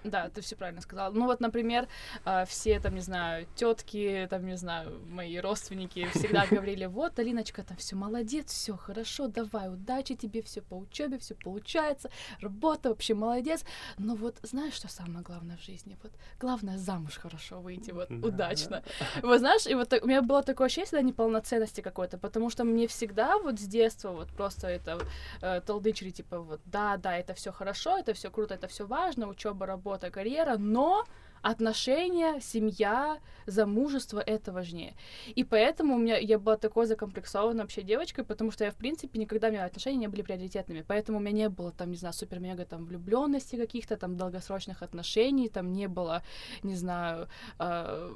Да, 0.07 0.29
ты 0.29 0.41
все 0.41 0.55
правильно 0.55 0.81
сказала. 0.81 1.13
Ну 1.13 1.25
вот, 1.25 1.39
например, 1.39 1.87
а, 2.25 2.45
все 2.45 2.79
там, 2.79 2.95
не 2.95 3.01
знаю, 3.01 3.47
тетки, 3.55 4.27
там, 4.29 4.45
не 4.45 4.57
знаю, 4.57 4.99
мои 5.09 5.37
родственники 5.39 6.07
всегда 6.13 6.45
говорили, 6.51 6.85
вот, 6.85 7.19
Алиночка, 7.19 7.63
там 7.63 7.77
все 7.77 7.95
молодец, 7.95 8.51
все 8.51 8.75
хорошо, 8.77 9.27
давай, 9.27 9.69
удачи 9.69 10.15
тебе, 10.15 10.41
все 10.41 10.61
по 10.61 10.75
учебе, 10.75 11.17
все 11.17 11.35
получается, 11.35 12.09
работа 12.41 12.89
вообще 12.89 13.13
молодец. 13.13 13.63
Но 13.97 14.15
вот 14.15 14.37
знаешь, 14.43 14.73
что 14.73 14.87
самое 14.87 15.23
главное 15.23 15.57
в 15.57 15.63
жизни? 15.63 15.97
Вот 16.03 16.11
главное 16.39 16.77
замуж 16.77 17.17
хорошо 17.17 17.59
выйти, 17.59 17.91
вот 17.91 18.07
да. 18.09 18.27
удачно. 18.27 18.83
Вот 19.21 19.39
знаешь, 19.39 19.67
и 19.67 19.75
вот 19.75 19.93
у 19.93 20.07
меня 20.07 20.21
было 20.21 20.43
такое 20.43 20.67
ощущение 20.67 20.85
всегда 20.85 21.01
неполноценности 21.01 21.81
какой-то, 21.81 22.17
потому 22.17 22.49
что 22.49 22.63
мне 22.63 22.87
всегда 22.87 23.37
вот 23.39 23.59
с 23.59 23.63
детства 23.63 24.11
вот 24.11 24.29
просто 24.29 24.67
это 24.67 24.99
э, 25.41 25.61
толдычили, 25.61 26.11
типа 26.11 26.39
вот, 26.39 26.61
да, 26.65 26.97
да, 26.97 27.17
это 27.17 27.33
все 27.33 27.51
хорошо, 27.51 27.97
это 27.97 28.13
все 28.13 28.29
круто, 28.29 28.53
это 28.53 28.67
все 28.67 28.85
важно, 28.85 29.27
учеба, 29.27 29.65
работа, 29.65 29.96
работа, 29.97 30.11
карьера, 30.11 30.57
но 30.57 31.03
отношения, 31.41 32.39
семья, 32.41 33.17
замужество— 33.45 34.19
это 34.27 34.51
важнее. 34.51 34.93
И 35.35 35.43
поэтому 35.43 35.95
у 35.95 35.97
меня 35.97 36.17
я 36.17 36.39
была 36.39 36.57
такой 36.57 36.85
закомплексованной 36.85 37.61
вообще 37.61 37.83
девочкой, 37.83 38.25
потому 38.25 38.51
что 38.51 38.65
я, 38.65 38.71
в 38.71 38.75
принципе, 38.75 39.19
никогда 39.19 39.47
у 39.47 39.51
меня 39.51 39.65
отношения 39.65 39.97
не 39.97 40.07
были 40.07 40.23
приоритетными. 40.23 40.83
Поэтому 40.87 41.17
у 41.17 41.21
меня 41.21 41.31
не 41.31 41.49
было 41.49 41.71
там, 41.71 41.91
не 41.91 41.97
знаю, 41.97 42.13
супер-мега 42.13 42.65
там 42.65 42.85
влюбленности 42.85 43.55
каких-то, 43.55 43.95
там 43.97 44.17
долгосрочных 44.17 44.83
отношений, 44.83 45.49
там 45.49 45.73
не 45.73 45.87
было, 45.87 46.21
не 46.63 46.75
знаю, 46.75 47.27
э, 47.59 48.11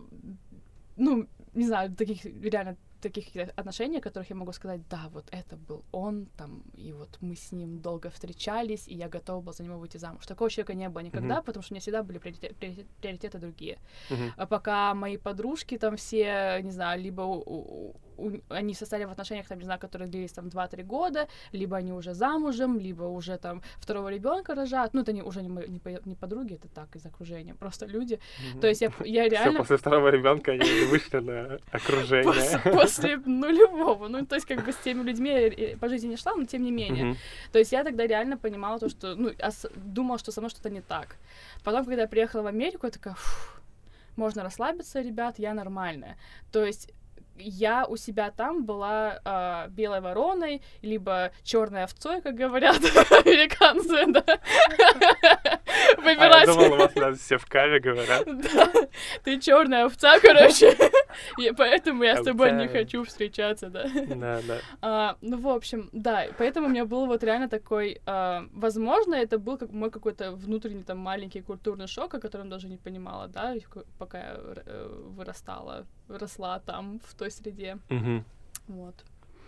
ну, 0.98 1.28
не 1.54 1.66
знаю, 1.66 1.96
таких 1.96 2.26
реально 2.26 2.76
таких 3.02 3.26
отношений, 3.56 3.98
о 3.98 4.02
которых 4.02 4.30
я 4.30 4.36
могу 4.36 4.54
сказать, 4.54 4.82
да, 4.90 5.10
вот 5.10 5.26
это 5.32 5.58
был 5.58 5.84
он, 5.92 6.28
там, 6.38 6.64
и 6.74 6.94
вот 6.94 7.18
мы 7.22 7.36
с 7.36 7.52
ним 7.52 7.80
долго 7.82 8.10
встречались, 8.10 8.88
и 8.88 8.96
я 8.96 9.10
готова 9.10 9.42
была 9.42 9.54
за 9.54 9.64
него 9.64 9.78
выйти 9.78 9.98
замуж. 9.98 10.26
Такого 10.26 10.50
человека 10.50 10.74
не 10.74 10.90
было 10.90 11.04
никогда, 11.04 11.40
mm-hmm. 11.40 11.46
потому 11.46 11.64
что 11.64 11.74
у 11.74 11.76
меня 11.76 11.82
всегда 11.82 12.04
были 12.04 12.20
приоритеты, 12.20 12.56
приоритеты, 12.56 12.88
приоритеты 13.02 13.38
другие. 13.40 13.80
Mm-hmm. 14.10 14.32
А 14.38 14.46
пока 14.46 14.94
мои 14.94 15.18
подружки 15.18 15.78
там 15.78 15.96
все, 15.96 16.60
не 16.64 16.72
знаю, 16.72 17.02
либо 17.02 17.22
у, 17.22 17.42
у, 17.46 17.96
у, 18.22 18.32
они 18.50 18.74
состояли 18.74 19.06
в 19.06 19.12
отношениях, 19.12 19.48
там, 19.48 19.58
не 19.58 19.66
знаю, 19.66 19.80
которые 19.80 20.08
длились 20.08 20.32
там 20.32 20.48
2-3 20.48 20.84
года, 20.84 21.28
либо 21.52 21.78
они 21.78 21.92
уже 21.94 22.14
замужем, 22.14 22.80
либо 22.80 23.04
уже 23.04 23.38
там 23.38 23.62
второго 23.78 24.10
ребенка 24.10 24.56
рожают. 24.56 24.94
Ну, 24.94 25.02
это 25.02 25.14
не, 25.14 25.24
уже 25.24 25.42
не, 25.42 25.50
не, 25.50 25.82
не 26.06 26.16
подруги, 26.16 26.56
это 26.56 26.68
так, 26.68 26.96
из 26.96 27.06
окружения, 27.06 27.54
просто 27.56 27.86
люди. 27.86 28.16
Mm-hmm. 28.16 28.60
То 28.60 28.68
есть 28.68 28.82
я, 28.82 28.92
я 29.06 29.30
реально... 29.30 29.52
Все, 29.52 29.58
после 29.60 29.78
второго 29.78 30.10
ребенка 30.10 30.52
они 30.52 30.86
вышли 30.90 31.20
на 31.20 31.60
окружение. 31.72 32.60
После 32.72 33.18
нулевого. 33.18 34.08
Ну, 34.08 34.26
то 34.26 34.36
есть 34.36 34.48
как 34.48 34.66
бы 34.66 34.72
с 34.72 34.78
теми 34.78 35.04
людьми 35.04 35.76
по 35.80 35.90
жизни 35.90 36.10
не 36.10 36.18
шла, 36.18 36.36
но 36.36 36.46
тем 36.46 36.64
не 36.64 36.72
менее. 36.72 37.16
То 37.52 37.60
есть 37.60 37.72
я 37.72 37.84
тогда 37.84 38.08
реально 38.08 38.38
понимала 38.38 38.80
то, 38.80 38.90
что, 38.90 39.16
ну, 39.16 39.32
думала, 39.76 40.20
что 40.20 40.32
со 40.32 40.42
мной 40.42 40.50
что-то 40.50 40.70
не 40.70 40.82
так. 40.82 41.16
Потом, 41.64 41.86
когда 41.86 42.04
я 42.04 42.08
приехала 42.08 42.42
в 42.44 42.48
Америку, 42.48 42.86
я 42.86 42.92
такая, 42.92 43.16
можно 44.16 44.44
расслабиться, 44.44 45.02
ребят, 45.02 45.40
я 45.40 45.54
нормальная. 45.54 46.18
То 46.52 46.66
есть 46.66 46.92
я 47.38 47.86
у 47.86 47.98
себя 47.98 48.32
там 48.32 48.66
была 48.66 49.20
э, 49.24 49.70
белой 49.70 50.02
вороной, 50.02 50.62
либо 50.82 51.32
черной 51.44 51.84
овцой, 51.84 52.22
как 52.22 52.36
говорят 52.36 52.78
американцы, 53.12 54.06
да. 54.08 55.61
Выбирать. 55.98 56.48
А 56.48 56.52
я 56.52 56.54
думал, 56.54 56.74
у 56.74 56.78
вас 56.78 56.94
даже 56.94 57.18
все 57.18 57.38
в 57.38 57.46
каве 57.46 57.80
говорят. 57.80 58.28
Да, 58.42 58.72
ты 59.24 59.40
черная 59.40 59.86
овца, 59.86 60.20
короче. 60.22 60.76
И 61.38 61.52
поэтому 61.52 62.04
я 62.04 62.18
с 62.18 62.26
тобой 62.26 62.52
не 62.52 62.68
хочу 62.68 63.04
встречаться, 63.04 63.70
да. 63.70 63.88
Да, 64.16 64.42
да. 64.48 64.58
А, 64.82 65.18
ну, 65.22 65.38
в 65.38 65.48
общем, 65.48 65.90
да, 65.92 66.26
поэтому 66.38 66.68
у 66.68 66.70
меня 66.70 66.86
был 66.86 67.06
вот 67.06 67.24
реально 67.24 67.50
такой, 67.50 68.02
а, 68.06 68.46
возможно, 68.52 69.16
это 69.16 69.38
был 69.38 69.58
как 69.58 69.72
мой 69.72 69.92
какой-то 69.92 70.32
внутренний 70.32 70.84
там 70.84 70.98
маленький 70.98 71.42
культурный 71.42 71.88
шок, 71.88 72.14
о 72.14 72.20
котором 72.20 72.50
даже 72.50 72.68
не 72.68 72.78
понимала, 72.78 73.28
да, 73.28 73.56
пока 74.00 74.18
я 74.18 74.36
э, 74.38 74.88
вырастала, 75.16 75.86
росла 76.10 76.60
там, 76.60 77.00
в 77.06 77.14
той 77.16 77.32
среде. 77.32 77.78
Угу. 77.90 78.24
Вот. 78.68 78.96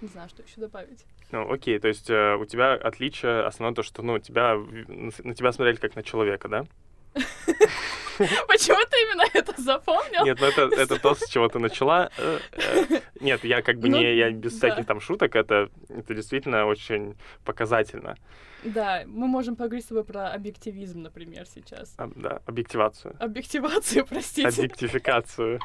Не 0.01 0.07
знаю, 0.07 0.29
что 0.29 0.43
еще 0.43 0.61
добавить. 0.61 1.05
Ну, 1.33 1.51
окей, 1.51 1.79
то 1.79 1.87
есть 1.87 2.11
э, 2.11 2.35
у 2.35 2.45
тебя 2.45 2.73
отличие 2.73 3.41
основное 3.41 3.73
то, 3.73 3.81
что, 3.81 4.03
ну, 4.03 4.19
тебя, 4.19 4.55
на 4.55 5.33
тебя 5.33 5.51
смотрели 5.51 5.77
как 5.77 5.95
на 5.95 6.03
человека, 6.03 6.47
да? 6.47 6.65
Почему 8.17 8.77
ты 8.91 9.01
именно 9.01 9.23
это 9.33 9.59
запомнил? 9.59 10.25
Нет, 10.25 10.37
ну 10.39 10.45
это, 10.45 10.69
это 10.75 10.99
то, 10.99 11.15
с 11.15 11.27
чего 11.27 11.47
ты 11.47 11.57
начала. 11.57 12.11
Э, 12.19 12.37
э, 12.51 13.01
нет, 13.19 13.43
я 13.45 13.63
как 13.63 13.79
бы 13.79 13.89
ну, 13.89 13.97
не, 13.97 14.15
я 14.15 14.29
без 14.29 14.59
да. 14.59 14.69
всяких 14.69 14.85
там 14.85 15.01
шуток, 15.01 15.35
это, 15.35 15.71
это 15.89 16.13
действительно 16.13 16.67
очень 16.67 17.15
показательно. 17.43 18.15
Да, 18.63 19.01
мы 19.07 19.25
можем 19.25 19.55
поговорить 19.55 19.85
с 19.85 19.87
тобой 19.87 20.03
про 20.03 20.31
объективизм, 20.31 21.01
например, 21.01 21.47
сейчас. 21.47 21.95
А, 21.97 22.11
да, 22.15 22.41
объективацию. 22.45 23.15
Объективацию, 23.19 24.05
простите. 24.09 24.49
Объектификацию. 24.49 25.59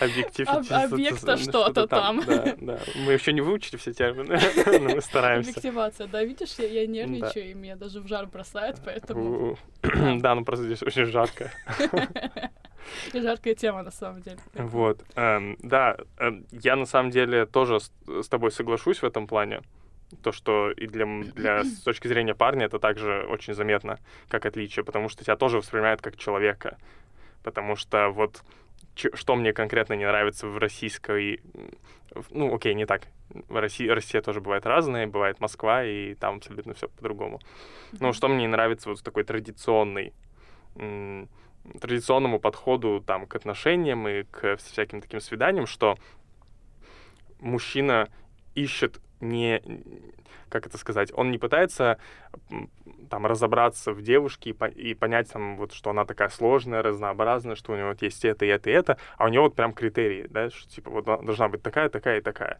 Объектив. 0.00 0.48
Об, 0.48 0.64
объекта 0.70 1.36
что-то 1.36 1.86
там. 1.86 2.22
Да, 2.26 2.54
да. 2.60 2.80
Мы 2.96 3.12
еще 3.12 3.32
не 3.32 3.40
выучили 3.40 3.76
все 3.76 3.92
термины, 3.92 4.38
но 4.80 4.94
мы 4.94 5.00
стараемся. 5.00 5.50
Объективация, 5.50 6.06
да, 6.06 6.22
видишь, 6.22 6.54
я, 6.58 6.66
я 6.66 6.86
нервничаю, 6.86 7.32
да. 7.34 7.50
и 7.50 7.54
меня 7.54 7.76
даже 7.76 8.00
в 8.00 8.08
жар 8.08 8.26
бросает, 8.26 8.76
поэтому... 8.84 9.58
да, 9.82 10.34
ну 10.34 10.44
просто 10.44 10.66
здесь 10.66 10.82
очень 10.82 11.06
жарко. 11.06 11.50
И 13.12 13.20
жаркая 13.20 13.54
тема, 13.54 13.82
на 13.82 13.90
самом 13.90 14.22
деле. 14.22 14.38
Вот, 14.54 15.02
эм, 15.14 15.56
да, 15.62 15.96
эм, 16.18 16.46
я 16.50 16.76
на 16.76 16.86
самом 16.86 17.10
деле 17.10 17.46
тоже 17.46 17.80
с, 17.80 17.92
с 18.06 18.28
тобой 18.28 18.50
соглашусь 18.50 19.02
в 19.02 19.04
этом 19.04 19.26
плане. 19.26 19.62
То, 20.22 20.30
что 20.30 20.70
и 20.70 20.86
для, 20.86 21.06
для 21.34 21.64
с 21.64 21.80
точки 21.82 22.08
зрения 22.08 22.34
парня 22.34 22.66
это 22.66 22.78
также 22.78 23.26
очень 23.28 23.54
заметно, 23.54 23.98
как 24.28 24.46
отличие, 24.46 24.84
потому 24.84 25.08
что 25.08 25.24
тебя 25.24 25.36
тоже 25.36 25.58
воспринимают 25.58 26.00
как 26.00 26.16
человека. 26.16 26.78
Потому 27.42 27.76
что 27.76 28.08
вот 28.10 28.42
что 28.96 29.36
мне 29.36 29.52
конкретно 29.52 29.94
не 29.94 30.06
нравится 30.06 30.46
в 30.48 30.58
российской... 30.58 31.40
Ну, 32.30 32.54
окей, 32.54 32.74
не 32.74 32.86
так. 32.86 33.02
В 33.48 33.60
России, 33.60 33.88
Россия 33.88 34.22
тоже 34.22 34.40
бывает 34.40 34.66
разная, 34.66 35.06
бывает 35.06 35.40
Москва, 35.40 35.84
и 35.84 36.14
там 36.14 36.36
абсолютно 36.36 36.74
все 36.74 36.88
по-другому. 36.88 37.40
Но 38.00 38.12
что 38.12 38.28
мне 38.28 38.42
не 38.42 38.48
нравится 38.48 38.88
вот 38.88 39.02
такой 39.02 39.24
традиционный 39.24 40.12
традиционному 41.80 42.38
подходу 42.38 43.02
там 43.04 43.26
к 43.26 43.34
отношениям 43.34 44.06
и 44.06 44.22
к 44.22 44.56
всяким 44.56 45.00
таким 45.00 45.20
свиданиям, 45.20 45.66
что 45.66 45.98
мужчина 47.40 48.08
ищет 48.54 49.00
не 49.20 49.60
как 50.48 50.66
это 50.66 50.78
сказать, 50.78 51.12
он 51.12 51.30
не 51.30 51.38
пытается 51.38 51.98
там 53.06 53.26
разобраться 53.26 53.92
в 53.92 54.02
девушке 54.02 54.50
и, 54.50 54.52
по 54.52 54.66
и 54.66 54.94
понять 54.94 55.32
там 55.32 55.56
вот, 55.56 55.72
что 55.72 55.90
она 55.90 56.04
такая 56.04 56.28
сложная, 56.28 56.82
разнообразная, 56.82 57.54
что 57.54 57.72
у 57.72 57.76
него 57.76 57.88
вот 57.88 58.02
есть 58.02 58.24
это 58.24 58.44
и 58.44 58.48
это 58.48 58.70
и 58.70 58.72
это, 58.72 58.98
а 59.16 59.24
у 59.24 59.28
него 59.28 59.44
вот 59.44 59.54
прям 59.54 59.72
критерии, 59.72 60.26
да, 60.28 60.50
что 60.50 60.68
типа 60.68 60.90
вот 60.90 61.04
должна 61.04 61.48
быть 61.48 61.62
такая, 61.62 61.88
такая 61.88 62.18
и 62.18 62.22
такая. 62.22 62.58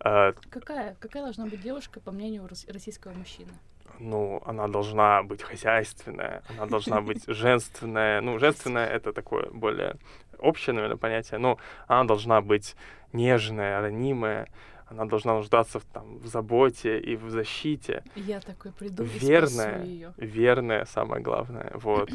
А, 0.00 0.32
какая, 0.50 0.96
какая 1.00 1.22
должна 1.22 1.46
быть 1.46 1.62
девушка, 1.62 2.00
по 2.00 2.10
мнению 2.10 2.48
российского 2.48 3.12
мужчины? 3.12 3.52
Ну, 3.98 4.42
она 4.44 4.68
должна 4.68 5.22
быть 5.22 5.42
хозяйственная, 5.42 6.42
она 6.48 6.66
должна 6.66 7.00
быть 7.00 7.24
женственная. 7.26 8.20
Ну, 8.20 8.38
женственная— 8.38 8.86
это 8.88 9.12
такое 9.12 9.48
более 9.50 9.96
общее, 10.38 10.74
наверное, 10.74 10.96
понятие. 10.96 11.38
Но 11.38 11.58
она 11.86 12.04
должна 12.04 12.40
быть 12.40 12.76
нежная, 13.12 13.80
ранимая, 13.80 14.48
она 14.94 15.04
должна 15.06 15.34
нуждаться 15.34 15.78
в, 15.78 15.84
там, 15.84 16.18
в 16.18 16.26
заботе 16.26 16.98
и 16.98 17.16
в 17.16 17.30
защите. 17.30 18.02
Я 18.14 18.40
такой 18.40 18.72
приду 18.72 19.02
верная, 19.02 19.82
и 19.82 19.88
ее. 19.88 20.14
Верная, 20.16 20.84
самое 20.84 21.22
главное, 21.22 21.72
вот. 21.74 22.10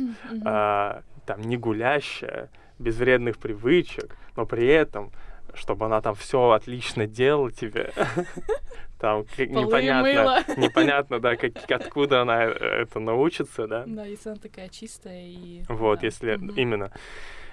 а, 0.45 1.03
там, 1.25 1.41
не 1.41 1.57
гулящая, 1.57 2.49
без 2.79 2.97
вредных 2.97 3.37
привычек, 3.37 4.15
но 4.35 4.45
при 4.45 4.67
этом 4.67 5.11
чтобы 5.55 5.85
она 5.85 5.99
там 5.99 6.15
все 6.15 6.51
отлично 6.51 7.07
делала 7.07 7.51
тебе. 7.51 7.91
Там 8.99 9.21
непонятно, 9.37 10.43
непонятно, 10.57 11.19
да, 11.19 11.37
как, 11.37 11.53
откуда 11.71 12.21
она 12.21 12.43
э, 12.43 12.81
это 12.81 12.99
научится, 12.99 13.65
да. 13.65 13.85
Да, 13.87 14.05
если 14.05 14.29
она 14.29 14.39
такая 14.39 14.67
чистая 14.67 15.25
и... 15.25 15.63
Вот, 15.69 16.03
если 16.03 16.33
именно. 16.59 16.91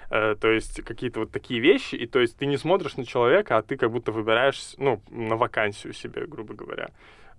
Э, 0.09 0.35
то 0.39 0.49
есть 0.49 0.81
какие-то 0.83 1.21
вот 1.21 1.31
такие 1.31 1.59
вещи, 1.59 1.95
и 1.95 2.07
то 2.07 2.19
есть 2.19 2.37
ты 2.37 2.45
не 2.45 2.57
смотришь 2.57 2.97
на 2.97 3.05
человека, 3.05 3.57
а 3.57 3.61
ты 3.61 3.77
как 3.77 3.91
будто 3.91 4.11
выбираешь, 4.11 4.75
ну, 4.77 5.01
на 5.09 5.35
вакансию 5.35 5.93
себе, 5.93 6.25
грубо 6.25 6.53
говоря. 6.53 6.89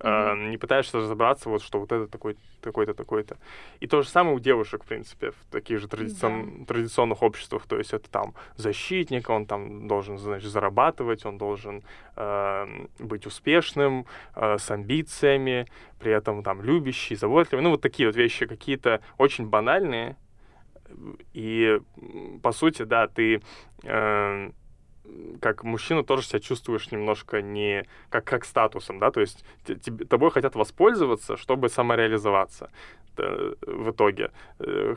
Mm-hmm. 0.01 0.51
Не 0.51 0.59
пытаешься 0.59 0.99
разобраться, 0.99 1.49
вот 1.49 1.61
что 1.61 1.81
вот 1.81 1.91
это 1.91 2.07
такой, 2.07 2.37
такой-то, 2.61 2.95
такой-то. 2.95 3.37
И 3.81 3.89
то 3.89 4.03
же 4.03 4.09
самое 4.09 4.37
у 4.37 4.39
девушек, 4.39 4.85
в 4.85 4.87
принципе, 4.87 5.33
в 5.33 5.37
таких 5.51 5.81
же 5.81 5.89
традицион, 5.89 6.43
yeah. 6.43 6.67
традиционных 6.67 7.23
обществах. 7.23 7.67
То 7.67 7.79
есть 7.79 7.93
это 7.93 8.09
там 8.09 8.35
защитник, 8.55 9.29
он 9.29 9.47
там 9.47 9.89
должен, 9.89 10.17
значит, 10.19 10.51
зарабатывать, 10.51 11.27
он 11.27 11.37
должен 11.37 11.83
uh, 12.15 12.89
быть 13.01 13.27
успешным, 13.27 14.07
uh, 14.37 14.59
с 14.59 14.71
амбициями, 14.71 15.67
при 15.99 16.13
этом 16.13 16.45
там 16.45 16.63
любящий, 16.63 17.17
заботливый. 17.17 17.65
Ну, 17.65 17.71
вот 17.71 17.81
такие 17.81 18.09
вот 18.09 18.15
вещи 18.15 18.47
какие-то 18.47 19.01
очень 19.17 19.49
банальные, 19.49 20.17
и, 21.33 21.81
по 22.43 22.53
сути, 22.53 22.83
да, 22.83 23.07
ты 23.09 23.41
э, 23.83 24.51
как 25.41 25.65
мужчина 25.65 26.03
тоже 26.03 26.23
себя 26.23 26.41
чувствуешь 26.41 26.91
немножко 26.91 27.43
не 27.43 27.85
как, 28.11 28.25
как 28.25 28.45
статусом, 28.45 28.99
да, 28.99 29.11
то 29.11 29.21
есть 29.21 29.45
тебе, 29.65 30.05
тобой 30.05 30.31
хотят 30.31 30.55
воспользоваться, 30.55 31.37
чтобы 31.37 31.69
самореализоваться 31.69 32.71
в 33.19 33.91
итоге. 33.91 34.31
Э, 34.59 34.95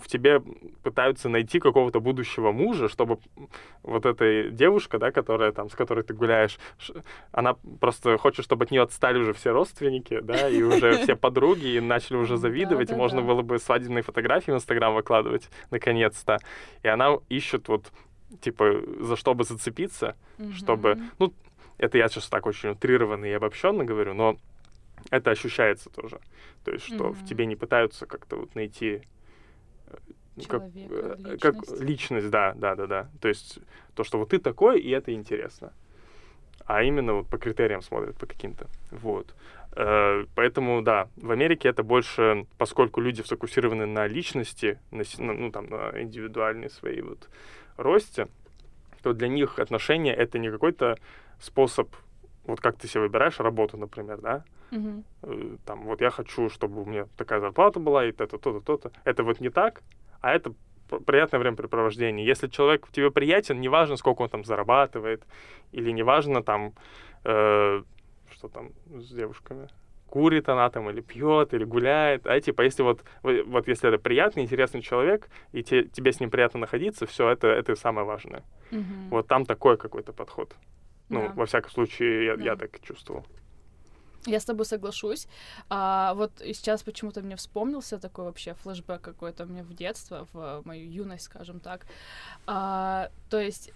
в 0.00 0.08
тебе 0.08 0.42
пытаются 0.82 1.28
найти 1.28 1.60
какого-то 1.60 2.00
будущего 2.00 2.52
мужа, 2.52 2.88
чтобы 2.88 3.18
вот 3.82 4.06
эта 4.06 4.50
девушка, 4.50 4.98
да, 4.98 5.10
которая 5.10 5.52
там, 5.52 5.70
с 5.70 5.74
которой 5.74 6.02
ты 6.02 6.14
гуляешь, 6.14 6.58
она 7.32 7.54
просто 7.80 8.18
хочет, 8.18 8.44
чтобы 8.44 8.64
от 8.64 8.70
нее 8.70 8.82
отстали 8.82 9.18
уже 9.18 9.32
все 9.32 9.52
родственники, 9.52 10.20
да, 10.20 10.48
и 10.48 10.62
уже 10.62 10.98
все 11.02 11.16
подруги, 11.16 11.76
и 11.76 11.80
начали 11.80 12.16
уже 12.16 12.36
завидовать, 12.36 12.90
можно 12.90 13.22
было 13.22 13.42
бы 13.42 13.58
свадебные 13.58 14.02
фотографии 14.02 14.50
в 14.50 14.54
Инстаграм 14.54 14.94
выкладывать, 14.94 15.48
наконец-то. 15.70 16.38
И 16.82 16.88
она 16.88 17.18
ищет 17.28 17.68
вот 17.68 17.92
типа, 18.40 18.82
за 19.00 19.16
что 19.16 19.34
бы 19.34 19.44
зацепиться, 19.44 20.16
mm-hmm. 20.38 20.52
чтобы, 20.52 20.98
ну, 21.18 21.32
это 21.78 21.98
я 21.98 22.08
сейчас 22.08 22.28
так 22.28 22.46
очень 22.46 22.70
утрированно 22.70 23.24
и 23.24 23.32
обобщенно 23.32 23.84
говорю, 23.84 24.14
но 24.14 24.36
это 25.10 25.30
ощущается 25.30 25.90
тоже. 25.90 26.20
То 26.64 26.72
есть, 26.72 26.84
что 26.84 27.08
mm-hmm. 27.08 27.12
в 27.12 27.26
тебе 27.26 27.46
не 27.46 27.56
пытаются 27.56 28.06
как-то 28.06 28.36
вот 28.36 28.54
найти, 28.54 29.02
э, 29.86 29.96
как, 30.48 30.62
личность. 30.74 31.40
как 31.40 31.54
личность, 31.80 32.30
да, 32.30 32.52
да, 32.54 32.74
да, 32.74 32.86
да. 32.86 33.10
То 33.20 33.28
есть 33.28 33.58
то, 33.94 34.04
что 34.04 34.18
вот 34.18 34.30
ты 34.30 34.38
такой, 34.38 34.80
и 34.80 34.90
это 34.90 35.12
интересно. 35.12 35.72
А 36.66 36.82
именно 36.82 37.14
вот 37.14 37.26
по 37.26 37.38
критериям 37.38 37.82
смотрят, 37.82 38.16
по 38.16 38.26
каким-то. 38.26 38.68
Вот. 38.90 39.34
Э, 39.72 40.24
поэтому, 40.34 40.82
да, 40.82 41.08
в 41.16 41.30
Америке 41.30 41.68
это 41.68 41.82
больше, 41.82 42.46
поскольку 42.58 43.00
люди 43.00 43.22
сфокусированы 43.22 43.86
на 43.86 44.06
личности, 44.06 44.78
на, 44.90 45.02
ну, 45.32 45.50
там, 45.50 45.66
на 45.68 46.00
индивидуальной 46.00 46.70
своей 46.70 47.02
вот 47.02 47.28
росте, 47.80 48.28
то 49.02 49.12
для 49.12 49.28
них 49.28 49.58
отношения— 49.58 50.14
это 50.16 50.38
не 50.38 50.50
какой-то 50.50 50.98
способ, 51.38 51.88
вот 52.44 52.60
как 52.60 52.76
ты 52.76 52.88
себе 52.88 53.02
выбираешь 53.02 53.40
работу, 53.40 53.76
например, 53.76 54.20
да. 54.20 54.44
Э, 55.22 55.56
там, 55.64 55.84
вот 55.84 56.00
я 56.00 56.10
хочу, 56.10 56.48
чтобы 56.48 56.82
у 56.82 56.84
меня 56.84 57.06
такая 57.16 57.40
зарплата 57.40 57.80
была, 57.80 58.06
и 58.06 58.12
то-то, 58.12 58.38
то-то, 58.38 58.60
то-то. 58.60 58.92
Это 59.04 59.24
вот 59.24 59.40
не 59.40 59.50
так, 59.50 59.82
а 60.20 60.32
это 60.32 60.52
приятное 61.06 61.40
времяпрепровождение. 61.40 62.26
Если 62.26 62.48
человек 62.48 62.88
тебе 62.90 63.10
приятен, 63.10 63.60
неважно, 63.60 63.96
сколько 63.96 64.22
он 64.22 64.28
там 64.28 64.44
зарабатывает, 64.44 65.22
или 65.72 65.90
неважно 65.92 66.42
там, 66.42 66.72
э, 67.24 67.82
что 68.30 68.48
там 68.48 68.70
с 68.88 69.12
девушками, 69.12 69.68
курит 70.10 70.48
она 70.48 70.68
там, 70.70 70.90
или 70.90 71.00
пьет, 71.00 71.54
или 71.54 71.64
гуляет, 71.64 72.26
а 72.26 72.40
типа, 72.40 72.62
если 72.62 72.82
вот, 72.84 73.04
вот 73.22 73.68
если 73.68 73.88
это 73.88 73.98
приятный, 73.98 74.42
интересный 74.42 74.82
человек, 74.82 75.28
и 75.52 75.62
те- 75.62 75.84
тебе 75.84 76.10
с 76.12 76.20
ним 76.20 76.30
приятно 76.30 76.60
находиться, 76.60 77.06
все, 77.06 77.28
это, 77.30 77.46
это 77.46 77.76
самое 77.76 78.06
важное. 78.06 78.42
Мгм. 78.72 79.08
Вот 79.10 79.26
там 79.28 79.44
такой 79.46 79.76
какой-то 79.76 80.12
подход. 80.12 80.54
Ну, 81.08 81.20
Да. 81.28 81.32
во 81.36 81.44
всяком 81.46 81.70
случае, 81.70 82.24
я, 82.24 82.32
я 82.34 82.54
Да. 82.54 82.56
так 82.56 82.80
чувствовал. 82.82 83.24
Я 84.26 84.38
с 84.38 84.44
тобой 84.44 84.64
соглашусь. 84.66 85.28
А, 85.70 86.12
вот 86.14 86.30
сейчас 86.44 86.82
почему-то 86.82 87.22
мне 87.22 87.34
вспомнился 87.36 87.98
такой 87.98 88.24
вообще 88.24 88.54
флешбэк 88.54 89.00
какой-то 89.00 89.46
мне 89.46 89.62
в 89.62 89.72
детство, 89.72 90.26
в 90.32 90.62
мою 90.64 90.90
юность, 90.90 91.24
скажем 91.24 91.58
так. 91.60 91.86
А, 92.46 93.08
то 93.30 93.38
есть 93.40 93.72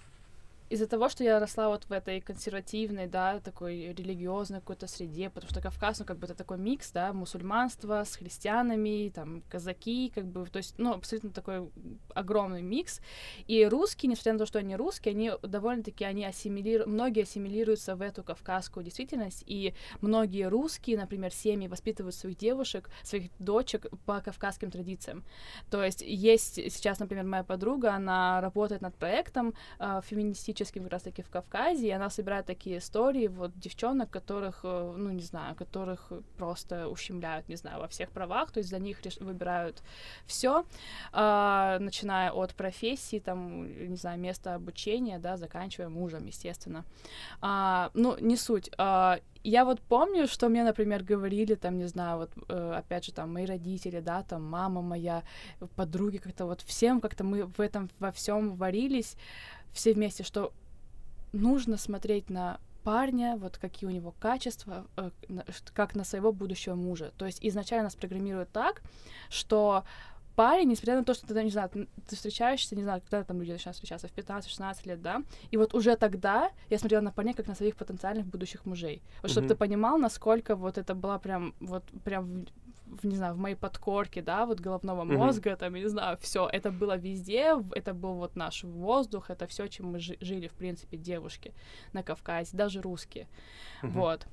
из-за 0.74 0.88
того, 0.88 1.08
что 1.08 1.22
я 1.22 1.38
росла 1.38 1.68
вот 1.68 1.84
в 1.84 1.92
этой 1.92 2.20
консервативной, 2.20 3.06
да, 3.06 3.38
такой 3.40 3.94
религиозной 3.94 4.58
какой-то 4.58 4.88
среде, 4.88 5.30
потому 5.30 5.50
что 5.50 5.60
Кавказ, 5.60 6.00
ну, 6.00 6.04
как 6.04 6.18
бы 6.18 6.26
это 6.26 6.34
такой 6.34 6.58
микс, 6.58 6.90
да, 6.90 7.12
мусульманство 7.12 8.02
с 8.04 8.16
христианами, 8.16 9.10
там, 9.14 9.42
казаки, 9.48 10.10
как 10.12 10.26
бы, 10.26 10.44
то 10.46 10.58
есть, 10.58 10.74
ну, 10.76 10.92
абсолютно 10.92 11.30
такой 11.30 11.70
огромный 12.12 12.62
микс. 12.62 13.00
И 13.46 13.64
русские, 13.64 14.10
несмотря 14.10 14.32
на 14.32 14.38
то, 14.40 14.46
что 14.46 14.58
они 14.58 14.74
русские, 14.74 15.12
они 15.12 15.30
довольно-таки, 15.42 16.04
они 16.04 16.24
ассимилируют, 16.24 16.88
многие 16.88 17.22
ассимилируются 17.22 17.94
в 17.94 18.02
эту 18.02 18.24
кавказскую 18.24 18.84
действительность, 18.84 19.44
и 19.46 19.74
многие 20.00 20.48
русские, 20.48 20.98
например, 20.98 21.32
семьи 21.32 21.68
воспитывают 21.68 22.16
своих 22.16 22.36
девушек, 22.36 22.90
своих 23.04 23.30
дочек 23.38 23.86
по 24.06 24.20
кавказским 24.20 24.72
традициям. 24.72 25.24
То 25.70 25.84
есть 25.84 26.02
есть 26.02 26.56
сейчас, 26.56 26.98
например, 26.98 27.24
моя 27.24 27.44
подруга, 27.44 27.94
она 27.94 28.40
работает 28.40 28.82
над 28.82 28.96
проектом 28.96 29.54
э, 29.78 30.00
феминистическим 30.04 30.63
как 30.72 30.86
раз-таки 30.88 31.22
в 31.22 31.28
Кавказе, 31.28 31.88
и 31.88 31.90
она 31.90 32.10
собирает 32.10 32.46
такие 32.46 32.78
истории 32.78 33.28
вот 33.28 33.58
девчонок, 33.58 34.10
которых, 34.10 34.60
э, 34.64 34.94
ну, 34.96 35.10
не 35.10 35.22
знаю, 35.22 35.54
которых 35.54 36.12
просто 36.36 36.88
ущемляют, 36.88 37.48
не 37.48 37.56
знаю, 37.56 37.80
во 37.80 37.88
всех 37.88 38.10
правах, 38.10 38.50
то 38.50 38.58
есть 38.58 38.70
за 38.70 38.78
них 38.78 39.00
реш- 39.02 39.22
выбирают 39.22 39.82
все, 40.26 40.64
начиная 41.12 42.30
от 42.32 42.54
профессии, 42.54 43.18
там, 43.18 43.66
не 43.88 43.96
знаю, 43.96 44.18
места 44.18 44.54
обучения, 44.54 45.18
да, 45.18 45.36
заканчивая 45.36 45.88
мужем, 45.88 46.26
естественно. 46.26 46.84
А, 47.40 47.90
ну, 47.94 48.16
не 48.18 48.36
суть. 48.36 48.70
А, 48.78 49.18
я 49.42 49.64
вот 49.64 49.80
помню, 49.80 50.26
что 50.26 50.48
мне, 50.48 50.64
например, 50.64 51.02
говорили, 51.02 51.54
там, 51.54 51.78
не 51.78 51.86
знаю, 51.86 52.18
вот, 52.18 52.30
э, 52.48 52.72
опять 52.78 53.04
же, 53.04 53.12
там, 53.12 53.32
мои 53.32 53.44
родители, 53.44 54.00
да, 54.00 54.22
там, 54.22 54.42
мама 54.42 54.80
моя, 54.80 55.22
подруги, 55.76 56.16
как-то 56.16 56.46
вот 56.46 56.62
всем 56.62 57.00
как-то 57.00 57.24
мы 57.24 57.44
в 57.44 57.60
этом 57.60 57.90
во 57.98 58.10
всем 58.10 58.56
варились 58.56 59.16
все 59.74 59.92
вместе, 59.92 60.22
что 60.22 60.52
нужно 61.32 61.76
смотреть 61.76 62.30
на 62.30 62.58
парня, 62.84 63.36
вот 63.36 63.58
какие 63.58 63.88
у 63.88 63.92
него 63.92 64.14
качества, 64.20 64.86
э, 64.96 65.10
как 65.72 65.94
на 65.94 66.04
своего 66.04 66.32
будущего 66.32 66.74
мужа. 66.74 67.12
То 67.18 67.26
есть 67.26 67.38
изначально 67.42 67.84
нас 67.84 67.96
программируют 67.96 68.50
так, 68.52 68.82
что 69.30 69.84
парень, 70.36 70.68
несмотря 70.68 70.96
на 70.96 71.04
то, 71.04 71.14
что 71.14 71.26
ты, 71.26 71.42
не 71.42 71.50
знаю, 71.50 71.70
ты 71.70 72.16
встречаешься, 72.16 72.76
не 72.76 72.82
знаю, 72.82 73.00
когда 73.00 73.24
там 73.24 73.40
люди 73.40 73.52
начинают 73.52 73.76
встречаться, 73.76 74.08
в 74.08 74.12
15-16 74.12 74.88
лет, 74.88 75.02
да, 75.02 75.22
и 75.50 75.56
вот 75.56 75.74
уже 75.74 75.96
тогда 75.96 76.50
я 76.70 76.78
смотрела 76.78 77.02
на 77.02 77.12
парней 77.12 77.34
как 77.34 77.46
на 77.46 77.54
своих 77.54 77.76
потенциальных 77.76 78.26
будущих 78.26 78.66
мужей. 78.66 79.02
Вот 79.22 79.30
чтобы 79.30 79.48
ты 79.48 79.54
понимал, 79.54 79.98
насколько 79.98 80.56
вот 80.56 80.78
это 80.78 80.94
была 80.94 81.18
прям, 81.18 81.54
вот 81.60 81.84
прям 82.04 82.46
в, 82.86 83.06
не 83.06 83.16
знаю, 83.16 83.34
в 83.34 83.38
моей 83.38 83.56
подкорке, 83.56 84.22
да, 84.22 84.46
вот 84.46 84.60
головного 84.60 85.04
мозга, 85.18 85.56
там, 85.56 85.74
я 85.74 85.82
не 85.82 85.88
знаю, 85.88 86.16
все, 86.20 86.48
это 86.52 86.70
было 86.70 86.96
везде, 86.96 87.54
это 87.72 87.94
был 87.94 88.14
вот 88.14 88.36
наш 88.36 88.64
воздух, 88.64 89.30
это 89.30 89.46
все, 89.46 89.68
чем 89.68 89.86
мы 89.92 89.98
жи- 89.98 90.18
жили, 90.20 90.48
в 90.48 90.52
принципе, 90.54 90.96
девушки 90.96 91.52
на 91.92 92.02
Кавказе, 92.02 92.56
даже 92.56 92.80
русские, 92.82 93.26
Мгм. 93.82 93.92
вот. 93.92 94.26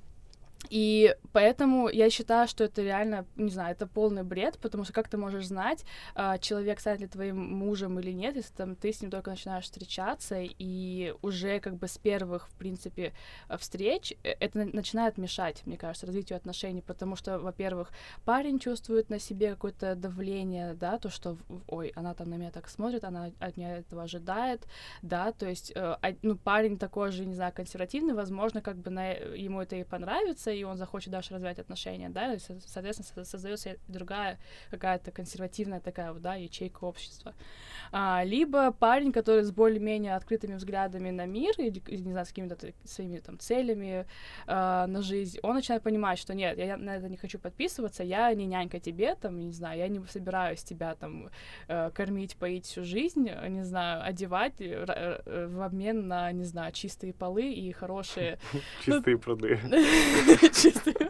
И 0.70 1.16
поэтому 1.34 1.90
я 1.90 2.10
считаю, 2.10 2.48
что 2.48 2.64
это 2.64 2.82
реально, 2.82 3.26
не 3.36 3.50
знаю, 3.50 3.74
это 3.74 3.88
полный 3.88 4.24
бред, 4.24 4.58
потому 4.62 4.84
что 4.84 4.94
как 4.94 5.10
ты 5.10 5.18
можешь 5.18 5.48
знать, 5.48 5.84
а, 6.16 6.38
человек 6.38 6.80
станет 6.80 7.02
ли 7.02 7.08
твоим 7.08 7.38
мужем 7.38 8.00
или 8.00 8.12
нет, 8.12 8.36
если 8.36 8.54
там 8.54 8.76
ты 8.76 8.94
с 8.94 9.02
ним 9.02 9.12
только 9.12 9.32
начинаешь 9.32 9.66
встречаться, 9.66 10.38
и 10.40 11.14
уже 11.22 11.60
как 11.60 11.76
бы 11.76 11.88
с 11.88 11.98
первых, 11.98 12.48
в 12.48 12.54
принципе, 12.56 13.14
э, 13.50 13.58
встреч 13.58 14.14
э, 14.24 14.30
это 14.40 14.60
на- 14.60 14.66
начинает 14.74 15.18
мешать, 15.18 15.62
мне 15.66 15.78
кажется, 15.78 16.06
развитию 16.06 16.38
отношений, 16.38 16.82
потому 16.82 17.16
что, 17.16 17.40
во-первых, 17.40 17.90
парень 18.24 18.60
чувствует 18.60 19.10
на 19.10 19.20
себе 19.20 19.52
какое-то 19.52 19.96
давление, 19.96 20.74
да, 20.74 20.98
то, 20.98 21.10
что, 21.10 21.38
ой, 21.68 21.92
она 21.96 22.14
там 22.14 22.30
на 22.30 22.36
меня 22.36 22.52
так 22.52 22.70
смотрит, 22.70 23.04
она 23.04 23.32
от 23.40 23.58
меня 23.58 23.78
этого 23.78 24.04
ожидает, 24.04 24.66
да, 25.02 25.32
то 25.32 25.48
есть, 25.50 25.72
э, 25.76 25.80
а- 26.02 26.16
ну, 26.22 26.36
парень 26.38 26.78
такой 26.78 27.12
же, 27.12 27.26
не 27.26 27.34
знаю, 27.36 27.52
консервативный, 27.54 28.14
возможно, 28.14 28.62
как 28.62 28.78
бы 28.78 28.90
на, 28.92 29.12
ему 29.12 29.62
это 29.62 29.76
и 29.76 29.84
понравится, 29.84 30.51
и 30.54 30.64
он 30.64 30.78
захочет 30.78 31.12
дальше 31.12 31.34
развивать 31.34 31.60
отношения, 31.60 32.10
да, 32.10 32.34
и, 32.34 32.40
со- 32.40 32.60
соответственно, 32.66 33.26
со- 33.26 33.30
создается 33.32 33.78
другая 33.88 34.40
какая-то 34.70 35.12
консервативная 35.12 35.80
такая 35.80 36.14
вот, 36.14 36.22
да, 36.22 36.36
ячейка 36.36 36.86
общества. 36.86 37.34
А, 37.92 38.24
либо 38.24 38.72
парень, 38.72 39.12
который 39.12 39.44
с 39.44 39.52
более-менее 39.52 40.16
открытыми 40.16 40.56
взглядами 40.56 41.10
на 41.12 41.26
мир, 41.26 41.54
или, 41.58 41.82
не 41.90 42.12
знаю, 42.12 42.26
с 42.26 42.30
какими-то 42.30 42.58
своими 42.86 43.20
там 43.20 43.40
целями 43.40 44.06
а, 44.48 44.88
на 44.88 45.02
жизнь, 45.02 45.40
он 45.44 45.56
начинает 45.56 45.84
понимать, 45.84 46.20
что 46.20 46.34
нет, 46.34 46.58
я 46.58 46.78
на 46.78 46.96
это 46.96 47.10
не 47.10 47.18
хочу 47.18 47.40
подписываться, 47.40 48.04
я 48.04 48.34
не 48.34 48.46
нянька 48.46 48.80
тебе, 48.80 49.16
там, 49.16 49.40
не 49.40 49.52
знаю, 49.52 49.80
я 49.80 49.88
не 49.88 50.00
собираюсь 50.08 50.64
тебя 50.64 50.96
там 50.96 51.30
э, 51.68 51.92
кормить, 51.92 52.36
поить 52.38 52.66
всю 52.66 52.84
жизнь, 52.84 53.28
э, 53.30 53.48
не 53.50 53.64
знаю, 53.64 54.04
одевать 54.04 54.60
э, 54.60 54.86
э, 55.26 55.48
в 55.48 55.62
обмен 55.62 56.08
на, 56.08 56.32
не 56.32 56.44
знаю, 56.44 56.72
чистые 56.72 57.14
полы 57.14 57.52
и 57.52 57.72
хорошие 57.72 58.40
Чистые 58.86 59.18
пруды. 59.18 59.60
чистые. 60.50 61.10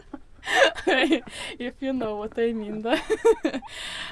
If 1.58 1.74
you 1.80 1.92
know 1.92 2.18
what 2.20 2.36
I 2.38 2.52
mean, 2.52 2.82
да. 2.82 2.98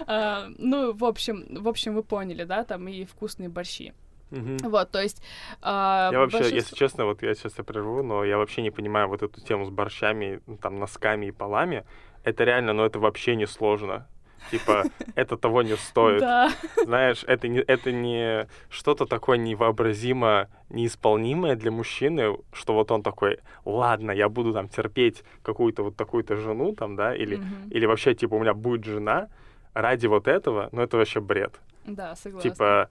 А, 0.07 0.47
Ну, 0.59 0.93
в 0.93 1.05
общем, 1.05 1.45
в 1.63 1.69
общем, 1.69 1.95
вы 1.95 2.03
поняли, 2.03 2.45
да, 2.45 2.65
там 2.65 2.89
и 2.89 3.05
вкусные 3.05 3.49
борщи. 3.49 3.93
Мгм. 4.31 4.59
Вот, 4.59 4.91
то 4.93 5.03
есть... 5.03 5.23
а, 5.61 6.11
Я 6.13 6.21
вообще, 6.21 6.39
большинство- 6.39 6.57
если 6.57 6.77
честно, 6.77 7.05
вот 7.05 7.23
я 7.23 7.35
сейчас 7.35 7.59
я 7.59 7.65
прерву, 7.65 8.03
но 8.05 8.25
я 8.25 8.39
вообще 8.39 8.63
не 8.63 8.71
понимаю 8.71 9.09
вот 9.09 9.23
эту 9.23 9.41
тему 9.41 9.65
с 9.65 9.71
борщами, 9.71 10.41
там, 10.63 10.79
носками 10.79 11.27
и 11.27 11.31
полами. 11.33 11.85
Это 12.23 12.45
реально, 12.45 12.73
но 12.73 12.87
это 12.87 13.01
вообще 13.01 13.35
не 13.35 13.47
сложно. 13.47 14.07
Типа, 14.51 14.85
это 15.15 15.37
того 15.37 15.63
не 15.63 15.77
стоит. 15.77 16.21
Да, 16.21 16.51
Знаешь, 16.85 17.25
это 17.27 17.49
не, 17.49 17.61
это 17.61 17.93
не 17.93 18.49
что-то 18.69 19.07
такое 19.07 19.39
невообразимо 19.39 20.49
неисполнимое 20.71 21.57
для 21.57 21.71
мужчины, 21.71 22.37
что 22.53 22.75
вот 22.75 22.91
он 22.91 23.03
такой, 23.03 23.39
ладно, 23.65 24.11
я 24.13 24.29
буду 24.29 24.53
там 24.53 24.69
терпеть 24.69 25.23
какую-то 25.43 25.83
вот 25.85 25.97
такую-то 25.97 26.37
жену 26.37 26.75
там, 26.75 26.97
да, 26.97 27.15
или, 27.15 27.37
Мгм. 27.37 27.69
или 27.71 27.87
вообще, 27.87 28.15
типа, 28.15 28.35
у 28.35 28.41
меня 28.41 28.55
будет 28.55 28.85
жена 28.85 29.29
ради 29.75 30.07
вот 30.09 30.27
этого, 30.27 30.69
ну 30.73 30.83
это 30.83 30.97
вообще 30.97 31.21
бред. 31.21 31.61
да, 31.85 32.15
согласна. 32.17 32.51
Типа, 32.51 32.89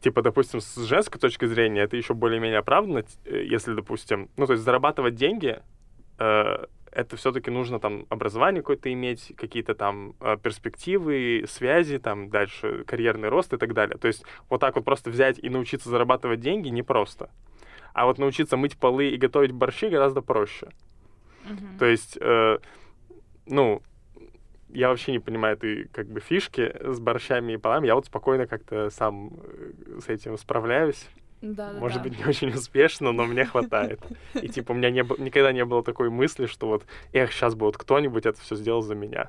типа, 0.00 0.22
допустим, 0.22 0.60
с 0.60 0.76
женской 0.76 1.20
точки 1.20 1.46
зрения 1.46 1.82
это 1.82 1.96
еще 1.96 2.14
более-менее 2.14 2.58
оправдано, 2.58 3.02
т- 3.02 3.08
э, 3.24 3.44
если, 3.44 3.74
допустим, 3.74 4.28
ну, 4.36 4.46
то 4.46 4.52
есть 4.52 4.64
зарабатывать 4.64 5.14
деньги, 5.16 5.60
э, 6.18 6.64
это 6.92 7.16
все-таки 7.16 7.50
нужно 7.50 7.80
там 7.80 8.06
образование 8.08 8.62
какое-то 8.62 8.92
иметь, 8.92 9.32
какие-то 9.36 9.74
там 9.74 10.14
э, 10.20 10.36
перспективы, 10.42 11.44
связи, 11.48 11.98
там 11.98 12.30
дальше 12.30 12.84
карьерный 12.84 13.28
рост 13.28 13.52
и 13.52 13.56
так 13.56 13.74
далее. 13.74 13.98
То 13.98 14.08
есть 14.08 14.24
вот 14.48 14.60
так 14.60 14.76
вот 14.76 14.84
просто 14.84 15.10
взять 15.10 15.38
и 15.38 15.48
научиться 15.48 15.88
зарабатывать 15.88 16.40
деньги 16.40 16.68
непросто. 16.68 17.30
А 17.92 18.06
вот 18.06 18.18
научиться 18.18 18.56
мыть 18.56 18.76
полы 18.76 19.08
и 19.08 19.16
готовить 19.16 19.52
борщи 19.52 19.88
гораздо 19.88 20.22
проще. 20.22 20.68
Мгм. 21.44 21.78
То 21.78 21.86
есть, 21.86 22.18
э, 22.20 22.58
ну, 23.46 23.82
я 24.68 24.88
вообще 24.88 25.12
не 25.12 25.18
понимаю 25.18 25.56
этой 25.56 25.88
как 25.88 26.08
бы 26.08 26.20
фишки 26.20 26.74
с 26.80 27.00
борщами 27.00 27.54
и 27.54 27.56
полами. 27.56 27.86
Я 27.86 27.94
вот 27.94 28.06
спокойно 28.06 28.46
как-то 28.46 28.90
сам 28.90 29.32
э, 29.42 30.00
с 30.04 30.08
этим 30.08 30.36
справляюсь. 30.36 31.08
Да, 31.40 31.72
да, 31.72 31.78
Может 31.78 31.98
да. 31.98 32.08
быть, 32.08 32.18
не 32.18 32.24
очень 32.24 32.48
успешно, 32.48 33.12
но 33.12 33.24
мне 33.24 33.44
хватает. 33.44 34.00
И 34.34 34.48
типа 34.48 34.72
у 34.72 34.74
меня 34.74 34.90
не, 34.90 35.00
никогда 35.22 35.52
не 35.52 35.64
было 35.64 35.82
такой 35.84 36.10
мысли, 36.10 36.46
что 36.46 36.66
вот, 36.66 36.84
эх, 37.12 37.32
сейчас 37.32 37.54
бы 37.54 37.66
вот 37.66 37.76
кто-нибудь 37.76 38.26
это 38.26 38.40
все 38.40 38.56
сделал 38.56 38.82
за 38.82 38.94
меня. 38.94 39.28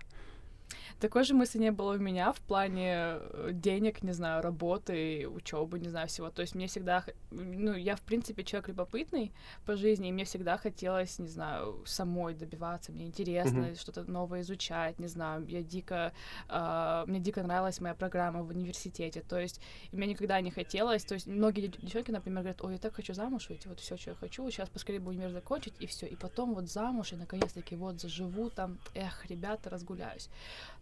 Такой 1.00 1.24
же 1.24 1.34
мысли 1.34 1.60
не 1.60 1.72
было 1.72 1.94
у 1.94 1.98
меня 1.98 2.34
в 2.34 2.42
плане 2.42 2.94
э, 2.94 3.50
денег, 3.54 4.04
не 4.04 4.12
знаю, 4.12 4.42
работы, 4.42 5.28
учебы, 5.30 5.80
не 5.80 5.88
знаю, 5.90 6.08
всего. 6.08 6.30
То 6.30 6.42
есть 6.42 6.56
мне 6.56 6.68
всегда, 6.68 7.06
ну, 7.32 7.74
я, 7.74 7.96
в 7.96 8.02
принципе, 8.02 8.44
человек 8.44 8.70
любопытный 8.70 9.32
по 9.66 9.78
жизни, 9.78 10.10
и 10.10 10.12
мне 10.12 10.26
всегда 10.26 10.58
хотелось, 10.58 11.18
не 11.20 11.30
знаю, 11.30 11.82
самой 11.86 12.34
добиваться, 12.34 12.92
мне 12.92 13.06
интересно 13.06 13.60
mm-hmm. 13.60 13.80
что-то 13.80 14.12
новое 14.12 14.42
изучать, 14.42 15.00
не 15.00 15.08
знаю, 15.08 15.46
я 15.48 15.64
дико, 15.64 16.12
э, 16.50 17.04
мне 17.08 17.20
дико 17.20 17.44
нравилась 17.44 17.80
моя 17.80 17.96
программа 17.96 18.44
в 18.44 18.50
университете, 18.50 19.22
то 19.22 19.40
есть 19.40 19.62
мне 19.94 20.08
никогда 20.08 20.42
не 20.42 20.52
хотелось, 20.52 21.06
то 21.06 21.14
есть 21.14 21.28
многие 21.28 21.68
девчонки, 21.68 22.12
например, 22.12 22.42
говорят, 22.42 22.62
ой, 22.62 22.74
я 22.74 22.78
так 22.78 22.94
хочу 22.96 23.14
замуж 23.14 23.50
выйти, 23.50 23.70
вот 23.70 23.80
все, 23.80 23.96
что 23.96 24.10
я 24.10 24.16
хочу, 24.18 24.50
сейчас 24.52 24.68
поскорее 24.68 25.00
бы 25.00 25.12
универ 25.12 25.32
закончить, 25.32 25.74
и 25.80 25.88
все, 25.88 26.08
и 26.08 26.16
потом 26.16 26.54
вот 26.56 26.70
замуж, 26.70 27.14
и 27.14 27.16
наконец-таки 27.16 27.76
вот 27.78 28.02
заживу 28.02 28.50
там, 28.50 28.78
эх, 28.96 29.26
ребята, 29.30 29.70
разгуляюсь. 29.70 30.30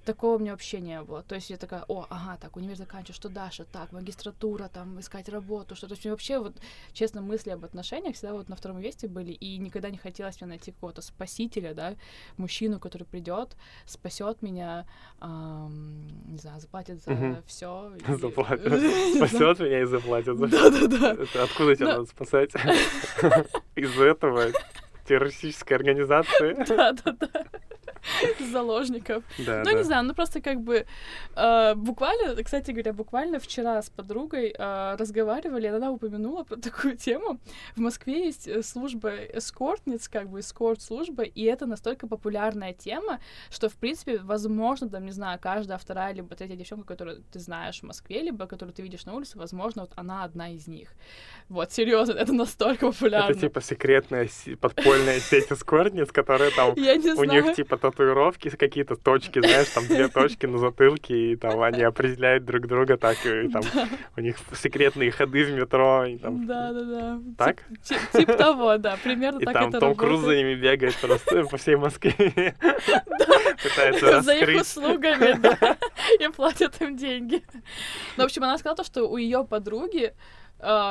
Такого 0.07 0.37
у 0.37 0.39
меня 0.39 0.51
вообще 0.51 0.79
не 0.79 1.01
было. 1.01 1.21
То 1.21 1.35
есть 1.35 1.49
я 1.49 1.57
такая, 1.57 1.83
о, 1.89 2.07
ага, 2.09 2.37
так, 2.37 2.55
универ 2.55 2.77
заканчиваю, 2.77 3.15
что 3.15 3.27
дальше? 3.27 3.65
Так, 3.69 3.91
магистратура, 3.91 4.69
там, 4.69 5.01
искать 5.01 5.27
работу, 5.27 5.75
что-то. 5.75 5.95
То 5.95 5.97
есть 5.97 6.05
вообще, 6.05 6.39
вот, 6.39 6.55
честно, 6.93 7.19
мысли 7.19 7.49
об 7.49 7.65
отношениях 7.65 8.15
всегда 8.15 8.33
вот 8.33 8.47
на 8.47 8.55
втором 8.55 8.79
месте 8.79 9.09
были, 9.09 9.33
и 9.33 9.57
никогда 9.57 9.89
не 9.89 9.97
хотелось 9.97 10.39
мне 10.39 10.47
найти 10.47 10.71
какого-то 10.71 11.01
спасителя, 11.01 11.73
да, 11.73 11.95
мужчину, 12.37 12.79
который 12.79 13.03
придет, 13.03 13.57
спасет 13.85 14.41
меня, 14.41 14.87
эм, 15.19 16.07
не 16.31 16.37
знаю, 16.37 16.61
заплатит 16.61 17.03
за 17.03 17.43
все. 17.45 17.91
Заплатит. 18.07 18.61
Спасет 19.15 19.59
меня 19.59 19.81
и 19.81 19.85
заплатит 19.85 20.37
за 20.37 20.47
Да, 20.47 20.69
да, 20.69 20.87
да. 20.87 21.43
Откуда 21.43 21.75
тебя 21.75 21.97
надо 21.97 22.05
спасать? 22.05 22.51
Из 23.75 23.99
этого 23.99 24.53
террористической 25.05 25.75
организации. 25.75 26.65
Да, 26.65 26.93
да, 26.93 27.11
да. 27.11 27.45
заложников. 28.51 29.23
Да, 29.37 29.59
ну, 29.59 29.71
да. 29.71 29.73
не 29.73 29.83
знаю, 29.83 30.03
ну 30.05 30.13
просто 30.13 30.41
как 30.41 30.61
бы 30.61 30.85
э, 31.35 31.75
буквально, 31.75 32.43
кстати 32.43 32.71
говоря, 32.71 32.93
буквально 32.93 33.39
вчера 33.39 33.81
с 33.81 33.89
подругой 33.89 34.53
э, 34.57 34.95
разговаривали, 34.97 35.67
она 35.67 35.91
упомянула 35.91 36.43
про 36.43 36.57
такую 36.57 36.97
тему. 37.05 37.39
В 37.75 37.79
Москве 37.79 38.25
есть 38.25 38.47
э, 38.47 38.61
служба 38.63 39.11
эскортниц, 39.33 40.07
как 40.07 40.29
бы 40.29 40.39
эскорт-служба, 40.39 41.23
и 41.23 41.43
это 41.43 41.65
настолько 41.65 42.07
популярная 42.07 42.73
тема, 42.73 43.19
что, 43.49 43.69
в 43.69 43.75
принципе, 43.75 44.19
возможно, 44.19 44.89
там, 44.89 45.05
не 45.05 45.11
знаю, 45.11 45.39
каждая 45.41 45.77
вторая 45.77 46.13
либо 46.13 46.35
третья 46.35 46.55
девчонка, 46.55 46.87
которую 46.87 47.23
ты 47.31 47.39
знаешь 47.39 47.79
в 47.79 47.83
Москве, 47.83 48.21
либо 48.21 48.45
которую 48.47 48.73
ты 48.73 48.81
видишь 48.81 49.05
на 49.05 49.13
улице, 49.13 49.37
возможно, 49.37 49.83
вот 49.83 49.91
она 49.95 50.23
одна 50.23 50.49
из 50.49 50.67
них. 50.67 50.89
Вот, 51.49 51.71
серьезно, 51.71 52.13
это 52.13 52.33
настолько 52.33 52.91
популярно. 52.91 53.31
Это 53.31 53.39
типа 53.39 53.61
секретная 53.61 54.29
подпольная 54.59 55.19
сеть 55.19 55.51
эскортниц, 55.51 56.11
которые 56.11 56.51
там 56.51 56.71
у 57.17 57.23
них 57.23 57.55
типа 57.55 57.77
татуировки 57.91 58.49
какие-то, 58.49 58.95
точки, 58.95 59.39
знаешь, 59.39 59.67
там 59.67 59.85
две 59.87 60.07
точки 60.07 60.45
на 60.45 60.57
затылке, 60.57 61.31
и 61.31 61.35
там 61.35 61.61
они 61.61 61.83
определяют 61.83 62.45
друг 62.45 62.67
друга 62.67 62.97
так, 62.97 63.17
и 63.25 63.47
там 63.49 63.63
у 64.15 64.21
них 64.21 64.37
секретные 64.53 65.11
ходы 65.11 65.43
в 65.45 65.51
метро. 65.51 66.05
И, 66.05 66.17
там... 66.17 66.45
Да, 66.45 66.71
да, 66.73 66.83
да. 66.83 67.19
Так? 67.37 67.63
Типа 68.13 68.33
того, 68.33 68.77
да, 68.77 68.97
примерно 69.03 69.39
и 69.39 69.45
так 69.45 69.53
там 69.53 69.69
это 69.69 69.79
Том 69.79 69.89
работает. 69.89 70.09
Круз 70.09 70.25
за 70.25 70.35
ними 70.35 70.55
бегает 70.55 70.95
просто 70.95 71.43
по 71.45 71.57
всей 71.57 71.75
Москве. 71.75 72.55
Пытается 73.63 74.21
За 74.21 74.33
их 74.33 74.61
услугами, 74.61 75.39
да, 75.39 75.77
и 76.19 76.27
платят 76.29 76.81
им 76.81 76.95
деньги. 76.97 77.43
Ну, 78.17 78.23
в 78.23 78.25
общем, 78.25 78.43
она 78.43 78.57
сказала 78.57 78.77
то, 78.77 78.83
что 78.83 79.07
у 79.09 79.17
ее 79.17 79.45
подруги 79.45 80.13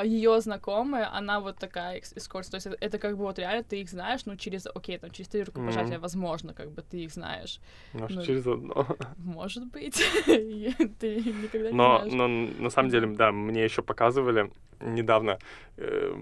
ее 0.04 0.40
знакомая, 0.40 1.12
она 1.12 1.40
вот 1.40 1.58
такая 1.58 2.00
эскорт, 2.16 2.50
то 2.50 2.56
есть 2.56 2.66
это, 2.66 2.76
это 2.80 2.98
как 2.98 3.16
бы 3.16 3.24
вот 3.24 3.38
реально 3.38 3.64
ты 3.64 3.80
их 3.80 3.90
знаешь, 3.90 4.26
ну 4.26 4.36
через, 4.36 4.66
окей, 4.66 4.98
там 4.98 5.10
через 5.10 5.28
три 5.28 5.42
рукопожатия, 5.42 5.94
Мгм. 5.94 6.02
возможно, 6.02 6.54
как 6.54 6.70
бы 6.70 6.82
ты 6.82 7.04
их 7.04 7.12
знаешь. 7.12 7.60
Может, 7.92 8.16
Ну, 8.16 8.22
через 8.22 8.46
одно. 8.46 8.86
Может 9.16 9.66
быть, 9.66 9.94
ты 10.26 11.16
никогда 11.32 11.70
не 11.70 11.76
Но, 11.76 11.98
знаешь. 11.98 12.12
но 12.12 12.28
на 12.62 12.70
самом 12.70 12.90
деле, 12.90 13.06
да, 13.08 13.32
мне 13.32 13.64
еще 13.64 13.82
показывали 13.82 14.50
недавно. 14.80 15.38
э, 15.76 16.14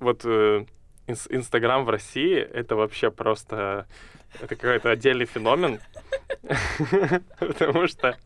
Вот 0.00 0.24
э, 0.24 0.66
Инстаграм 1.10 1.84
в 1.84 1.90
России 1.90 2.36
это 2.38 2.76
вообще 2.76 3.10
просто 3.10 3.86
это 4.40 4.56
какой-то 4.56 4.90
отдельный 4.90 5.26
феномен. 5.26 5.80
Потому 7.38 7.86
что, 7.88 8.16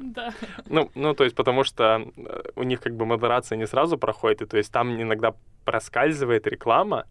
Да. 0.00 0.32
ну, 0.66 0.90
ну, 0.94 1.14
то 1.14 1.24
есть, 1.24 1.36
потому 1.36 1.64
что 1.64 2.10
э, 2.16 2.42
у 2.56 2.62
них 2.62 2.80
как 2.80 2.94
бы 2.94 3.04
модерация 3.06 3.56
не 3.56 3.66
сразу 3.66 3.98
проходит, 3.98 4.42
и 4.42 4.46
то 4.46 4.56
есть 4.56 4.72
там 4.72 5.00
иногда 5.00 5.34
проскальзывает 5.64 6.46
реклама, 6.46 7.06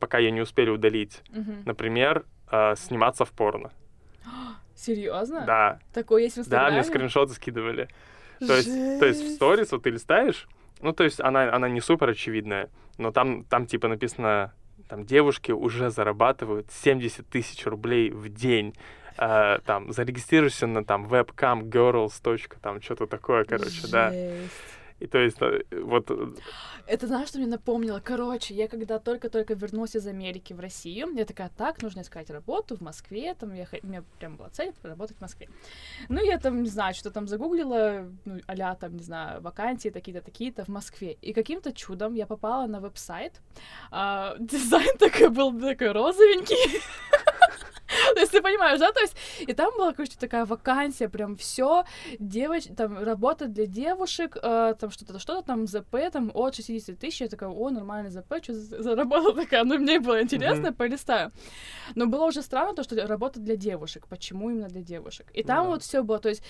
пока 0.00 0.18
ее 0.18 0.30
не 0.30 0.40
успели 0.40 0.70
удалить. 0.70 1.22
Например, 1.64 2.24
э, 2.50 2.74
сниматься 2.76 3.24
в 3.24 3.30
порно. 3.30 3.70
Серьезно? 4.74 5.44
Да, 5.46 5.78
Такое 5.92 6.24
есть 6.24 6.38
в 6.38 6.48
да, 6.48 6.70
мне 6.70 6.82
скриншоты 6.82 7.34
скидывали. 7.34 7.88
То 8.40 8.56
есть, 8.56 9.00
то 9.00 9.06
есть 9.06 9.22
в 9.22 9.34
сторис 9.34 9.72
вот 9.72 9.82
ты 9.84 9.90
листаешь, 9.90 10.46
ну, 10.80 10.92
то 10.92 11.04
есть 11.04 11.20
она, 11.20 11.52
она 11.52 11.68
не 11.68 11.80
супер 11.80 12.10
очевидная, 12.10 12.70
но 12.98 13.12
там, 13.12 13.44
там 13.44 13.66
типа 13.66 13.88
написано, 13.88 14.52
там 14.88 15.04
девушки 15.04 15.52
уже 15.52 15.90
зарабатывают 15.90 16.70
70 16.70 17.28
тысяч 17.28 17.66
рублей 17.66 18.10
в 18.10 18.28
день. 18.28 18.74
Э, 19.16 19.58
там, 19.64 19.92
зарегистрируйся 19.92 20.66
на 20.66 20.84
там 20.84 21.06
webcam 21.06 21.62
girls. 21.62 22.12
там 22.60 22.80
что-то 22.80 23.06
такое, 23.06 23.44
короче, 23.44 23.86
да. 23.88 24.12
И 25.00 25.06
то 25.06 25.18
есть 25.18 25.40
э, 25.40 25.62
вот 25.82 26.10
э, 26.10 26.28
Это 26.86 27.06
знаешь, 27.06 27.28
что 27.28 27.38
мне 27.38 27.46
напомнило? 27.46 28.00
Короче, 28.00 28.54
я 28.54 28.68
когда 28.68 28.98
только-только 28.98 29.54
вернулась 29.54 29.94
из 29.94 30.06
Америки 30.06 30.52
в 30.52 30.60
Россию, 30.60 31.14
я 31.14 31.24
такая, 31.24 31.50
так, 31.56 31.82
нужно 31.82 32.00
искать 32.00 32.30
работу 32.30 32.76
в 32.76 32.80
Москве, 32.80 33.34
там, 33.34 33.54
я, 33.54 33.66
у 33.82 33.86
меня 33.86 34.02
прям 34.18 34.36
была 34.36 34.48
цель 34.50 34.72
работать 34.82 35.16
в 35.16 35.20
Москве. 35.20 35.48
Ну, 36.08 36.24
я 36.24 36.38
там, 36.38 36.62
не 36.62 36.68
знаю, 36.68 36.94
что 36.94 37.10
там 37.10 37.28
загуглила, 37.28 38.10
ну, 38.24 38.40
а 38.46 38.74
там, 38.74 38.96
не 38.96 39.02
знаю, 39.02 39.40
вакансии 39.40 39.90
такие-то, 39.90 40.20
такие-то 40.22 40.64
в 40.64 40.68
Москве. 40.68 41.16
И 41.22 41.32
каким-то 41.32 41.72
чудом 41.72 42.14
я 42.14 42.26
попала 42.26 42.66
на 42.66 42.80
веб-сайт. 42.80 43.40
А, 43.90 44.36
дизайн 44.40 44.98
такой 44.98 45.28
был 45.28 45.58
такой 45.60 45.92
розовенький. 45.92 46.80
То 48.14 48.20
есть 48.20 48.32
ты 48.32 48.42
понимаешь, 48.42 48.78
да? 48.78 48.92
То 48.92 49.00
есть, 49.00 49.16
и 49.40 49.52
там 49.52 49.70
была, 49.76 49.92
короче, 49.92 50.14
такая 50.18 50.44
вакансия, 50.44 51.08
прям 51.08 51.36
все, 51.36 51.84
девоч... 52.18 52.64
там, 52.76 52.98
работа 53.04 53.46
для 53.46 53.66
девушек, 53.66 54.36
э, 54.42 54.74
там 54.78 54.90
что-то, 54.90 55.18
что-то 55.18 55.42
там, 55.42 55.66
ЗП, 55.66 55.96
там, 56.12 56.30
от 56.34 56.54
60 56.54 56.98
тысяч, 56.98 57.20
я 57.20 57.28
такая, 57.28 57.48
о, 57.50 57.70
нормальный 57.70 58.10
ЗП, 58.10 58.34
что 58.42 58.54
за 58.54 58.82
за 58.82 58.94
работа 58.94 59.32
такая, 59.32 59.64
ну, 59.64 59.78
мне 59.78 60.00
было 60.00 60.22
интересно, 60.22 60.68
Мгм. 60.68 60.74
полистаю. 60.74 61.30
Но 61.94 62.06
было 62.06 62.26
уже 62.26 62.42
странно 62.42 62.74
то, 62.74 62.82
что 62.82 63.06
работа 63.06 63.40
для 63.40 63.56
девушек, 63.56 64.06
почему 64.08 64.50
именно 64.50 64.68
для 64.68 64.82
девушек? 64.82 65.26
И 65.34 65.42
там 65.42 65.64
Да. 65.64 65.70
вот 65.70 65.82
все 65.82 66.02
было, 66.02 66.18
то 66.18 66.28
есть 66.28 66.42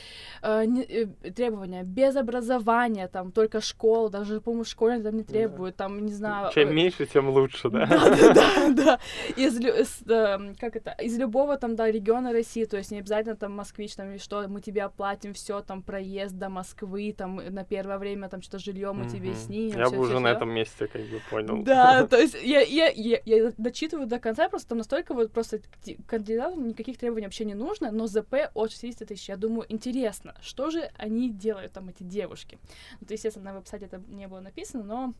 э, 0.42 0.64
не- 0.66 0.84
э, 0.84 1.06
требования 1.30 1.82
без 1.84 2.16
образования, 2.16 3.08
там, 3.08 3.32
только 3.32 3.60
школа, 3.60 4.10
даже, 4.10 4.40
по-моему, 4.40 4.64
школьные 4.64 5.02
там 5.02 5.16
не 5.16 5.22
требуют, 5.22 5.76
там, 5.76 6.04
не 6.04 6.12
знаю... 6.12 6.50
чем 6.52 6.68
э, 6.68 6.72
меньше, 6.72 7.06
тем 7.06 7.28
лучше, 7.30 7.70
да? 7.70 7.86
да, 7.86 8.34
да, 8.34 8.68
да, 8.70 8.98
из, 9.36 9.58
эм, 10.08 10.54
как 10.60 10.76
это, 10.76 10.90
из 11.04 11.18
любого 11.18 11.37
там, 11.56 11.76
да, 11.76 11.90
региона 11.90 12.32
России, 12.32 12.64
то 12.64 12.76
есть 12.76 12.90
не 12.90 12.98
обязательно 12.98 13.36
там 13.36 13.52
москвич, 13.52 13.94
там, 13.94 14.10
или 14.10 14.18
что, 14.18 14.46
мы 14.48 14.60
тебе 14.60 14.82
оплатим 14.82 15.34
все, 15.34 15.60
там, 15.60 15.82
проезд 15.82 16.34
до 16.36 16.48
Москвы, 16.48 17.14
там, 17.16 17.36
на 17.36 17.64
первое 17.64 17.98
время, 17.98 18.28
там, 18.28 18.42
что-то 18.42 18.58
жилье 18.58 18.92
мы 18.92 19.08
тебе 19.08 19.34
снимем. 19.34 19.78
Я 19.78 19.86
всё, 19.86 19.96
бы 19.96 20.02
уже 20.02 20.10
всё, 20.10 20.20
на 20.20 20.28
всё. 20.30 20.36
этом 20.36 20.50
месте 20.50 20.86
как 20.86 21.02
бы 21.02 21.20
понял. 21.30 21.62
Да, 21.62 22.06
то 22.10 22.16
есть 22.16 22.36
я, 22.42 22.60
я, 22.60 22.88
я, 22.88 23.20
я 23.24 23.52
дочитываю 23.56 24.06
до 24.06 24.18
конца, 24.18 24.48
просто 24.48 24.68
там 24.70 24.78
настолько 24.78 25.14
вот 25.14 25.32
просто 25.32 25.60
кандидатам 26.06 26.68
никаких 26.68 26.98
требований 26.98 27.26
вообще 27.26 27.44
не 27.44 27.54
нужно, 27.54 27.90
но 27.90 28.06
ЗП 28.06 28.34
от 28.54 28.72
60 28.72 29.08
тысяч. 29.08 29.28
Я 29.28 29.36
думаю, 29.36 29.66
интересно, 29.68 30.34
что 30.40 30.70
же 30.70 30.90
они 30.96 31.30
делают 31.30 31.72
там, 31.72 31.88
эти 31.88 32.02
девушки? 32.02 32.58
Ну, 33.00 33.06
то, 33.06 33.14
естественно, 33.14 33.46
на 33.46 33.54
веб-сайте 33.54 33.86
это 33.86 34.02
не 34.08 34.26
было 34.28 34.40
написано, 34.40 34.84
но 34.84 35.14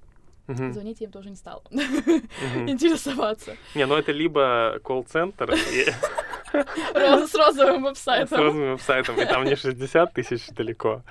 Мгм, 0.49 0.73
звонить 0.73 1.01
я 1.01 1.07
им 1.07 1.13
тоже 1.13 1.31
не 1.31 1.37
стала. 1.37 1.63
мгм. 1.71 2.69
Интересоваться. 2.69 3.57
Не, 3.75 3.87
ну 3.87 3.95
это 3.97 4.13
либо 4.13 4.81
колл-центр 4.83 5.55
С 6.53 7.35
розовым 7.35 7.83
с 7.83 8.07
веб-сайтом. 8.07 8.39
розовым 8.41 8.71
веб-сайтом, 8.71 9.21
и 9.21 9.27
там 9.27 9.45
не 9.45 9.55
60 9.57 10.13
тысяч 10.15 10.49
далеко, 10.49 11.03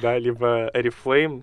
да, 0.00 0.16
либо 0.18 0.70
Oriflame. 0.72 1.42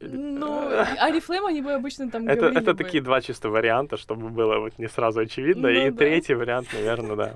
Ну, 0.00 0.68
Арифлейм 1.00 1.46
они 1.46 1.62
бы 1.62 1.72
обычно 1.72 2.10
там 2.10 2.28
Это, 2.28 2.46
это 2.46 2.72
бы. 2.72 2.84
такие 2.84 3.02
два 3.02 3.20
чисто 3.20 3.48
варианта, 3.48 3.96
чтобы 3.96 4.28
было 4.28 4.58
вот 4.58 4.78
не 4.78 4.88
сразу 4.88 5.20
очевидно. 5.20 5.68
Ну 5.68 5.74
и 5.74 5.90
да. 5.90 5.96
третий 5.96 6.34
вариант, 6.34 6.68
наверное, 6.72 7.16
да. 7.16 7.34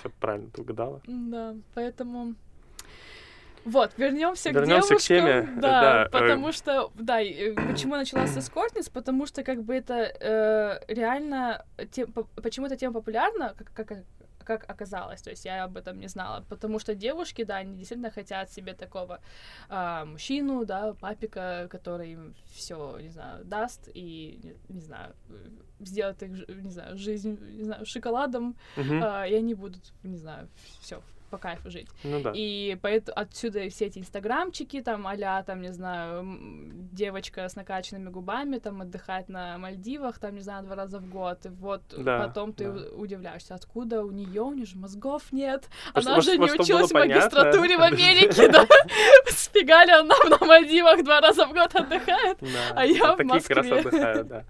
Все 0.00 0.10
правильно 0.20 0.48
ты 0.50 0.62
угадала. 0.62 1.00
Да, 1.06 1.54
поэтому... 1.74 2.34
Вот, 3.64 3.92
вернемся 3.96 4.50
к 4.50 4.54
Вернёмся 4.54 4.96
к 4.96 4.98
девушкам. 4.98 5.44
теме, 5.44 5.60
Да, 5.60 5.80
да, 5.80 6.02
э, 6.04 6.08
потому 6.10 6.52
что, 6.52 6.90
да, 6.94 7.22
э, 7.22 7.54
почему 7.68 7.94
я 7.94 8.00
начала 8.00 8.26
с 8.26 8.36
эскортниц, 8.36 8.88
потому 8.88 9.26
что 9.26 9.44
как 9.44 9.62
бы 9.62 9.74
это 9.74 9.94
э, 10.20 10.80
реально, 10.88 11.64
тем, 11.92 12.12
по- 12.12 12.24
почему 12.42 12.66
эта 12.66 12.76
тема 12.76 12.94
популярна, 12.94 13.54
как, 13.56 13.72
как, 13.88 13.98
как 14.44 14.70
оказалось, 14.70 15.22
то 15.22 15.30
есть 15.30 15.44
я 15.44 15.64
об 15.64 15.76
этом 15.76 16.00
не 16.00 16.08
знала, 16.08 16.44
потому 16.48 16.80
что 16.80 16.94
девушки, 16.96 17.44
да, 17.44 17.58
они 17.58 17.76
действительно 17.76 18.10
хотят 18.10 18.50
себе 18.50 18.74
такого 18.74 19.20
а, 19.68 20.04
мужчину, 20.04 20.64
да, 20.64 20.94
папика, 20.94 21.68
который 21.70 22.12
им 22.12 22.34
все, 22.52 22.98
не 22.98 23.10
знаю, 23.10 23.44
даст 23.44 23.88
и, 23.94 24.40
не, 24.42 24.74
не 24.74 24.80
знаю, 24.80 25.14
э, 25.30 25.34
сделает 25.84 26.20
их, 26.24 26.48
не 26.48 26.70
знаю, 26.70 26.98
жизнь, 26.98 27.38
не 27.58 27.64
знаю, 27.64 27.86
шоколадом, 27.86 28.56
Мгм. 28.76 29.02
а, 29.04 29.24
и 29.28 29.34
они 29.34 29.54
будут, 29.54 29.92
не 30.02 30.16
знаю, 30.18 30.48
все 30.80 31.00
по 31.32 31.38
кайфу 31.38 31.70
жить. 31.70 31.88
Ну 32.04 32.20
да. 32.20 32.32
И 32.34 32.76
поэтому 32.82 33.18
отсюда 33.18 33.66
все 33.70 33.86
эти 33.86 33.98
инстаграмчики, 33.98 34.82
там, 34.82 35.06
а 35.06 35.42
там, 35.42 35.62
не 35.62 35.72
знаю, 35.72 36.22
девочка 36.92 37.48
с 37.48 37.56
накачанными 37.56 38.10
губами, 38.10 38.58
там, 38.58 38.82
отдыхает 38.82 39.28
на 39.30 39.56
Мальдивах, 39.56 40.18
там, 40.18 40.34
не 40.34 40.42
знаю, 40.42 40.64
два 40.64 40.76
раза 40.76 40.98
в 40.98 41.08
год. 41.08 41.46
И 41.46 41.48
вот 41.48 41.82
Да, 41.96 42.18
потом 42.26 42.52
ты 42.52 42.70
да. 42.70 42.80
удивляешься, 42.96 43.54
откуда 43.54 44.02
у 44.04 44.10
нее, 44.10 44.42
у 44.42 44.52
нее 44.52 44.66
же 44.66 44.76
мозгов 44.76 45.32
нет. 45.32 45.68
Она 45.94 46.20
что- 46.20 46.32
же 46.32 46.38
во- 46.38 46.44
не 46.46 46.52
училась 46.52 46.90
в 46.90 46.92
было 46.92 47.00
понятно? 47.00 47.40
магистратуре 47.40 47.76
в 47.78 47.82
Америке, 47.82 48.48
да. 48.52 48.66
Сфига 49.28 49.84
ли 49.86 49.92
она 49.92 50.14
на 50.28 50.44
Мальдивах 50.46 51.02
два 51.02 51.20
раза 51.20 51.46
в 51.46 51.52
год 51.54 51.74
отдыхает? 51.74 52.38
А 52.74 52.84
я 52.84 53.14
в 53.14 53.16
такие 53.16 53.40
как 53.40 53.56
раз 53.56 53.66
Москве. 53.66 53.78
отдыхают, 53.78 54.28
да. 54.28 54.44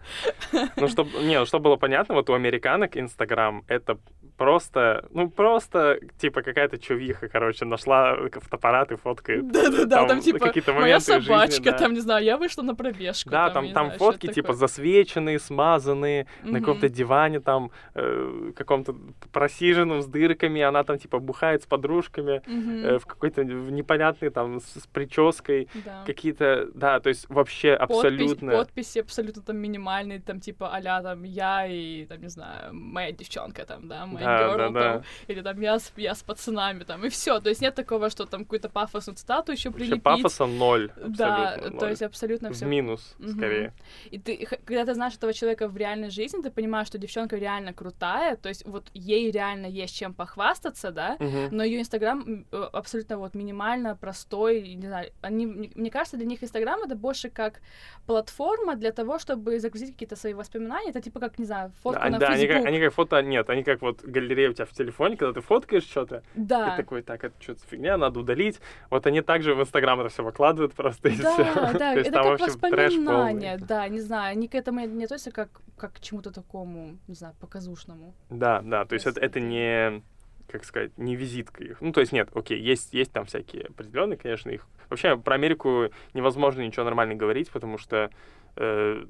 Ну, 0.77 0.89
чтобы, 0.89 1.11
не, 1.23 1.39
ну, 1.39 1.47
чтобы 1.47 1.65
было 1.65 1.77
понятно, 1.77 2.15
вот 2.17 2.29
у 2.31 2.35
американок 2.35 2.97
Инстаграм 2.97 3.65
это 3.69 3.99
просто, 4.43 5.05
ну, 5.11 5.31
просто, 5.31 5.99
типа, 6.19 6.43
какая-то 6.43 6.77
чувиха, 6.79 7.29
короче, 7.29 7.65
нашла 7.65 8.17
фотоаппарат 8.33 8.93
и 8.93 8.97
фоткает. 8.97 9.53
Да-да-да, 9.53 10.07
там, 10.07 10.21
типа, 10.21 10.47
какие-то 10.47 10.73
моя 10.73 10.97
из 10.97 11.07
жизни, 11.07 11.21
собачка, 11.23 11.71
да. 11.71 11.79
там, 11.79 11.93
не 11.93 12.01
знаю, 12.01 12.25
я 12.25 12.37
вышла 12.37 12.63
на 12.63 12.75
пробежку. 12.75 13.31
Да, 13.31 13.51
там, 13.51 13.65
не 13.65 13.73
там 13.73 13.87
знаю, 13.87 13.99
фотки, 13.99 14.27
типа, 14.27 14.49
такое. 14.49 14.57
засвеченные, 14.57 15.39
смазанные, 15.39 16.27
на 16.43 16.51
Мгм. 16.51 16.61
каком-то 16.61 16.89
диване, 16.89 17.41
там, 17.41 17.71
э, 17.95 18.53
каком-то 18.57 18.97
просиженном, 19.33 20.03
с 20.03 20.07
дырками, 20.07 20.61
она 20.61 20.83
там, 20.85 20.99
типа, 20.99 21.19
бухает 21.19 21.63
с 21.63 21.67
подружками, 21.67 22.43
Мгм. 22.47 22.85
э, 22.85 22.99
в 22.99 23.07
какой-то 23.07 23.45
непонятный, 23.45 24.31
там, 24.31 24.61
с, 24.61 24.81
с 24.81 24.87
прической, 24.87 25.69
Да. 25.85 26.03
какие-то, 26.07 26.69
да, 26.75 26.99
то 27.01 27.09
есть 27.11 27.31
вообще 27.31 27.77
Подпись- 27.77 27.97
абсолютно... 27.97 28.53
подписи 28.53 28.99
абсолютно 28.99 29.43
там 29.43 29.57
минимальные, 29.57 30.21
там 30.21 30.41
типа 30.41 30.69
а 30.73 31.03
там 31.03 31.23
я 31.25 31.67
и 31.67 32.07
там, 32.07 32.21
не 32.21 32.29
знаю, 32.29 32.75
моя 32.75 33.13
девчонка 33.13 33.65
там, 33.65 33.89
да, 33.89 34.07
моя 34.07 34.27
Да, 34.27 34.32
да, 34.39 34.69
да. 34.69 35.03
или 35.29 35.41
там 35.43 35.61
я 35.61 35.79
с, 35.79 35.93
я 35.97 36.15
с 36.15 36.23
пацанами 36.23 36.85
там, 36.85 37.05
и 37.05 37.09
все. 37.09 37.41
То 37.41 37.49
есть 37.49 37.61
нет 37.61 37.75
такого, 37.75 38.11
что 38.11 38.25
там 38.27 38.45
какую-то 38.45 38.69
пафосную 38.69 39.17
цитату 39.17 39.53
еще 39.53 39.71
Вообще 39.71 39.87
прилепить. 39.87 40.03
пафоса 40.03 40.47
ноль, 40.47 40.91
Да, 40.97 41.53
абсолютно 41.55 41.71
то 41.79 41.85
ноль. 41.85 41.91
есть 41.91 42.03
абсолютно 42.03 42.49
В 42.51 42.53
все. 42.55 42.67
минус, 42.67 43.15
Мгм. 43.19 43.31
скорее. 43.37 43.73
И 44.11 44.19
ты, 44.19 44.47
когда 44.65 44.85
ты 44.85 44.95
знаешь 44.95 45.15
этого 45.15 45.33
человека 45.33 45.69
в 45.69 45.77
реальной 45.77 46.11
жизни, 46.11 46.43
ты 46.43 46.51
понимаешь, 46.51 46.87
что 46.87 46.99
девчонка 46.99 47.37
реально 47.37 47.73
крутая, 47.73 48.37
то 48.37 48.49
есть 48.49 48.67
вот 48.67 48.85
ей 48.95 49.31
реально 49.31 49.67
есть 49.67 49.97
чем 49.97 50.15
похвастаться, 50.15 50.91
да, 50.91 51.17
Мгм. 51.21 51.49
но 51.57 51.63
ее 51.65 51.81
Инстаграм 51.81 52.45
э, 52.53 52.69
абсолютно 52.73 53.19
вот 53.19 53.35
минимально 53.35 53.97
простой, 53.97 54.75
не 54.75 54.87
знаю, 54.87 55.11
они, 55.23 55.47
мне, 55.47 55.91
кажется, 55.91 56.17
для 56.17 56.27
них 56.27 56.43
Инстаграм 56.43 56.81
это 56.83 56.95
больше 56.97 57.31
как 57.31 57.61
платформа 58.07 58.77
для 58.77 58.93
того, 58.93 59.19
чтобы 59.19 59.59
загрузить 59.61 59.93
какие-то 59.93 60.17
свои 60.17 60.35
воспоминания, 60.35 60.91
это 60.91 61.01
типа 61.01 61.21
как, 61.21 61.39
не 61.39 61.45
знаю, 61.45 61.73
фотка 61.83 62.03
Да, 62.05 62.11
на 62.11 62.19
да, 62.19 62.29
они 62.29 62.43
Facebook. 62.47 62.63
как, 62.63 62.67
они 62.67 62.81
как 62.81 62.93
фото, 62.95 63.23
нет, 63.23 63.51
они 63.51 63.63
как 63.63 63.83
вот 63.83 64.03
галерея 64.23 64.51
у 64.51 64.53
тебя 64.53 64.65
в 64.67 64.71
телефоне, 64.73 65.17
когда 65.17 65.33
ты 65.33 65.41
фоткаешь 65.41 65.85
что-то, 65.85 66.23
Да. 66.35 66.71
ты 66.71 66.83
такой, 66.83 67.03
так, 67.03 67.25
это 67.25 67.35
что-то 67.41 67.61
фигня, 67.69 67.97
надо 67.97 68.21
удалить. 68.21 68.61
Вот 68.91 69.07
они 69.07 69.21
также 69.21 69.55
в 69.55 69.61
Инстаграм 69.61 70.01
это 70.01 70.09
все 70.09 70.23
выкладывают 70.23 70.75
просто 70.75 71.09
и 71.09 71.17
Да, 71.17 71.33
все. 71.33 71.79
да, 71.79 71.93
есть 71.95 72.09
это 72.09 72.23
там 72.23 72.37
как 72.39 72.47
воспоминания, 72.49 73.53
полный. 73.59 73.67
да, 73.67 73.89
не 73.89 74.01
знаю, 74.01 74.33
они 74.33 74.49
к 74.49 74.55
этому 74.55 74.81
не 74.87 75.05
относятся 75.05 75.31
как, 75.33 75.49
как 75.77 75.95
к 75.95 76.01
чему-то 76.01 76.33
такому, 76.33 76.99
не 77.09 77.15
знаю, 77.15 77.35
показушному. 77.41 78.15
Да, 78.31 78.61
да, 78.63 78.85
то 78.85 78.95
есть 78.95 79.07
это, 79.07 79.21
это 79.21 79.41
не, 79.41 80.03
как 80.49 80.65
сказать, 80.65 80.97
не 80.99 81.17
визитка 81.17 81.65
их. 81.65 81.81
Ну, 81.81 81.93
то 81.93 82.01
есть 82.01 82.13
нет, 82.13 82.29
окей, 82.35 82.61
есть, 82.61 82.95
есть 82.95 83.13
там 83.13 83.25
всякие 83.27 83.65
определенные, 83.67 84.17
конечно, 84.17 84.51
их. 84.51 84.67
Вообще 84.91 85.17
про 85.17 85.35
Америку 85.35 85.89
невозможно 86.15 86.61
ничего 86.63 86.85
нормально 86.85 87.15
говорить, 87.15 87.51
потому 87.51 87.79
что 87.79 88.11
э, 88.57 89.05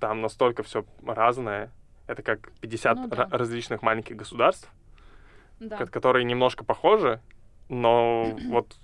там 0.00 0.20
настолько 0.22 0.62
все 0.62 0.84
разное. 1.06 1.70
Это 2.06 2.22
как 2.22 2.50
50 2.60 2.96
Ну 2.96 3.08
да. 3.08 3.16
ра- 3.24 3.28
различных 3.36 3.82
маленьких 3.82 4.16
государств, 4.16 4.70
Да. 5.60 5.76
ко- 5.76 5.86
которые 5.86 6.24
немножко 6.24 6.64
похожи, 6.64 7.20
но 7.68 8.24
вот 8.48 8.76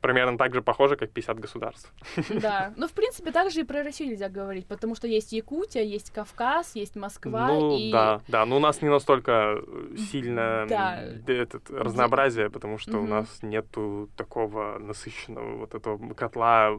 примерно 0.00 0.36
так 0.36 0.52
же 0.52 0.60
похожи, 0.60 0.96
как 0.96 1.10
50 1.12 1.38
государств. 1.40 1.90
Да. 2.28 2.74
Ну, 2.76 2.86
в 2.88 2.92
принципе, 2.92 3.30
также 3.32 3.60
и 3.60 3.64
про 3.64 3.82
Россию 3.82 4.10
нельзя 4.10 4.28
говорить, 4.28 4.66
потому 4.66 4.94
что 4.96 5.06
есть 5.06 5.32
Якутия, 5.32 5.82
есть 5.82 6.10
Кавказ, 6.10 6.74
есть 6.76 6.94
Москва 6.96 7.46
ну, 7.48 7.78
и... 7.78 7.90
да, 7.90 8.20
да, 8.28 8.44
но 8.44 8.56
у 8.56 8.60
нас 8.60 8.82
не 8.82 8.90
настолько 8.90 9.62
сильно 10.10 10.66
Да. 10.68 11.00
этот, 11.26 11.70
разнообразие, 11.70 12.50
потому 12.50 12.76
что 12.76 12.98
у 12.98 13.02
Мгм. 13.02 13.10
нас 13.10 13.42
нету 13.42 14.10
такого 14.16 14.78
насыщенного 14.78 15.56
вот 15.56 15.74
этого 15.74 16.12
котла 16.14 16.78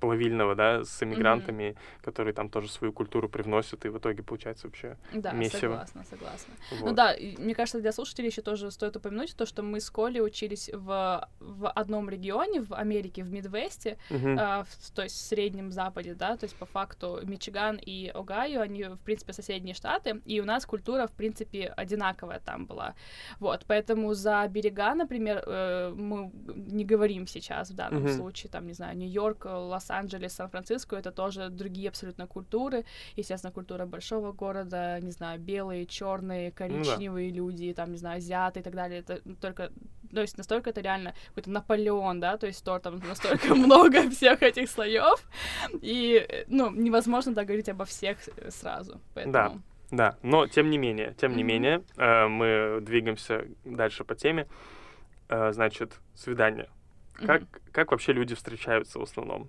плавильного, 0.00 0.54
да, 0.54 0.84
с 0.84 1.02
иммигрантами, 1.02 1.76
которые 2.02 2.32
там 2.34 2.48
тоже 2.48 2.68
свою 2.68 2.92
культуру 2.92 3.28
привносят, 3.28 3.84
и 3.84 3.88
в 3.88 3.98
итоге 3.98 4.22
получается 4.22 4.66
вообще 4.66 4.96
Да, 5.12 5.32
месиво. 5.32 5.58
согласна, 5.60 6.04
согласна. 6.04 6.54
Ну 6.70 6.76
вот. 6.86 6.94
да, 6.94 7.12
и 7.12 7.36
мне 7.36 7.54
кажется, 7.54 7.80
для 7.80 7.92
слушателей 7.92 8.28
еще 8.30 8.42
тоже 8.42 8.70
стоит 8.70 8.96
упомянуть 8.96 9.36
то, 9.36 9.46
что 9.46 9.62
мы 9.62 9.78
с 9.80 9.90
Колей 9.90 10.22
учились 10.22 10.70
в, 10.72 11.28
в 11.40 11.68
одном 11.70 12.08
регионе 12.10 12.60
в 12.62 12.72
Америке, 12.74 13.22
в 13.22 13.30
Мидвесте, 13.30 13.96
Мгм. 14.10 14.36
а, 14.38 14.64
в- 14.64 14.90
то 14.94 15.02
есть 15.02 15.16
в 15.16 15.20
Среднем 15.20 15.70
Западе, 15.72 16.14
да, 16.14 16.36
то 16.36 16.44
есть 16.44 16.56
по 16.56 16.66
факту 16.66 17.20
Мичиган 17.22 17.76
и 17.76 18.08
Огайо, 18.14 18.60
они, 18.62 18.84
в 18.84 18.98
принципе, 18.98 19.32
соседние 19.32 19.74
штаты, 19.74 20.20
и 20.24 20.40
у 20.40 20.44
нас 20.44 20.64
культура, 20.66 21.06
в 21.06 21.12
принципе, 21.12 21.66
одинаковая 21.76 22.40
там 22.40 22.66
была. 22.66 22.94
Вот, 23.38 23.64
поэтому 23.66 24.14
за 24.14 24.46
берега, 24.48 24.94
например, 24.94 25.42
э, 25.46 25.92
мы 25.94 26.30
не 26.56 26.84
говорим 26.84 27.26
сейчас 27.26 27.70
в 27.70 27.74
данном 27.74 28.02
Мгм. 28.04 28.12
случае, 28.16 28.50
там, 28.50 28.66
не 28.66 28.72
знаю, 28.72 28.96
Нью-Йорк, 28.96 29.44
Лос-Анджелес, 29.90 30.32
Сан-Франциско, 30.34 30.96
это 30.96 31.10
тоже 31.10 31.48
другие 31.48 31.88
абсолютно 31.88 32.26
культуры, 32.26 32.84
естественно, 33.16 33.52
культура 33.52 33.86
большого 33.86 34.32
города, 34.32 34.98
не 35.00 35.10
знаю, 35.10 35.40
белые, 35.40 35.86
черные, 35.86 36.50
коричневые 36.52 37.30
люди, 37.30 37.72
там, 37.74 37.92
не 37.92 37.98
знаю, 37.98 38.18
азиаты 38.18 38.60
и 38.60 38.62
так 38.62 38.74
далее, 38.74 39.00
это 39.00 39.20
только, 39.40 39.70
то 40.14 40.20
есть 40.20 40.38
настолько 40.38 40.70
это 40.70 40.80
реально 40.80 41.14
какой-то 41.28 41.50
Наполеон, 41.50 42.20
да, 42.20 42.36
то 42.36 42.46
есть 42.46 42.64
то 42.64 42.78
там 42.78 42.98
настолько 43.08 43.54
много 43.54 44.08
всех 44.10 44.42
этих 44.42 44.70
слоев, 44.70 45.28
и, 45.82 46.44
ну, 46.48 46.70
невозможно 46.70 47.34
так 47.34 47.46
говорить 47.46 47.68
обо 47.68 47.84
всех 47.84 48.18
сразу, 48.48 49.00
поэтому... 49.14 49.62
Да, 49.90 50.16
но 50.22 50.46
тем 50.46 50.70
не 50.70 50.78
менее, 50.78 51.14
тем 51.20 51.32
не 51.32 51.42
Мгм. 51.42 51.48
менее, 51.52 51.82
э, 51.96 52.28
мы 52.28 52.78
двигаемся 52.80 53.44
дальше 53.64 54.04
по 54.04 54.14
теме. 54.14 54.46
Э, 55.28 55.52
значит, 55.52 55.98
свидание. 56.14 56.68
Как, 57.14 57.40
Мгм. 57.42 57.48
как 57.72 57.90
вообще 57.90 58.12
люди 58.12 58.36
встречаются 58.36 59.00
в 59.00 59.02
основном? 59.02 59.48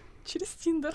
Через 0.25 0.49
Тиндер. 0.49 0.93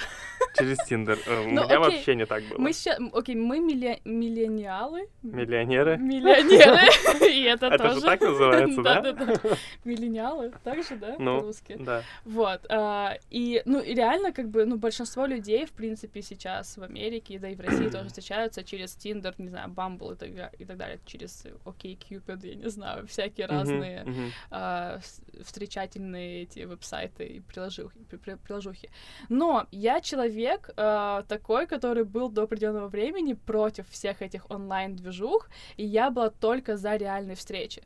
Через 0.56 0.78
Тиндер. 0.84 1.18
Э, 1.26 1.40
У 1.40 1.44
Ну, 1.44 1.50
меня 1.50 1.62
окей. 1.64 1.76
вообще 1.78 2.14
не 2.14 2.26
так 2.26 2.44
было. 2.44 2.58
Мы 2.58 2.72
сейчас, 2.72 2.98
окей, 3.12 3.34
мы 3.34 3.58
миле- 3.58 4.00
миллениалы. 4.04 5.08
Миллионеры. 5.22 5.96
Миллионеры. 5.98 6.86
И 7.32 7.42
это 7.42 7.66
Это 7.66 7.88
же 7.88 7.94
тоже. 7.94 8.06
так 8.06 8.20
называется, 8.20 8.82
да? 8.82 9.00
Да-да-да. 9.00 9.56
Миллениалы, 9.84 10.52
так 10.64 10.82
же, 10.84 10.96
да, 10.96 11.16
Ну, 11.18 11.40
по-русски? 11.40 11.76
Да. 11.78 12.02
Вот, 12.24 12.60
а, 12.70 13.18
и, 13.30 13.62
ну, 13.64 13.80
и 13.80 13.94
реально, 13.94 14.32
как 14.32 14.48
бы, 14.48 14.64
ну, 14.64 14.76
большинство 14.76 15.26
людей, 15.26 15.66
в 15.66 15.72
принципе, 15.72 16.22
сейчас 16.22 16.76
в 16.76 16.82
Америке, 16.82 17.38
да 17.38 17.48
и 17.48 17.54
в 17.54 17.60
России 17.60 17.88
тоже 17.88 18.08
встречаются 18.08 18.62
через 18.64 18.94
Тиндер, 18.94 19.34
не 19.38 19.48
знаю, 19.48 19.70
Bumble 19.70 20.14
и 20.14 20.16
так, 20.16 20.54
и 20.60 20.64
так 20.64 20.76
далее, 20.76 20.98
через 21.04 21.44
OkCupid, 21.64 22.46
я 22.46 22.54
не 22.54 22.70
знаю, 22.70 23.06
всякие 23.06 23.46
разные 23.46 24.06
а, 24.50 25.00
встречательные 25.44 26.42
эти 26.42 26.60
веб-сайты 26.60 27.24
и 27.26 27.40
приложухи, 27.40 27.98
при- 28.08 28.16
при- 28.18 28.34
приложухи. 28.36 28.90
Но 29.28 29.66
я 29.70 30.00
человек 30.00 30.70
а, 30.76 31.22
такой, 31.28 31.66
который 31.66 32.04
был 32.04 32.28
до 32.28 32.42
определенного 32.42 32.88
времени 32.88 33.34
против 33.34 33.88
всех 33.88 34.22
этих 34.22 34.50
онлайн-движух, 34.50 35.48
и 35.76 35.84
я 35.84 36.10
была 36.10 36.30
только 36.30 36.76
за 36.76 36.96
реальные 36.96 37.36
встречи. 37.36 37.82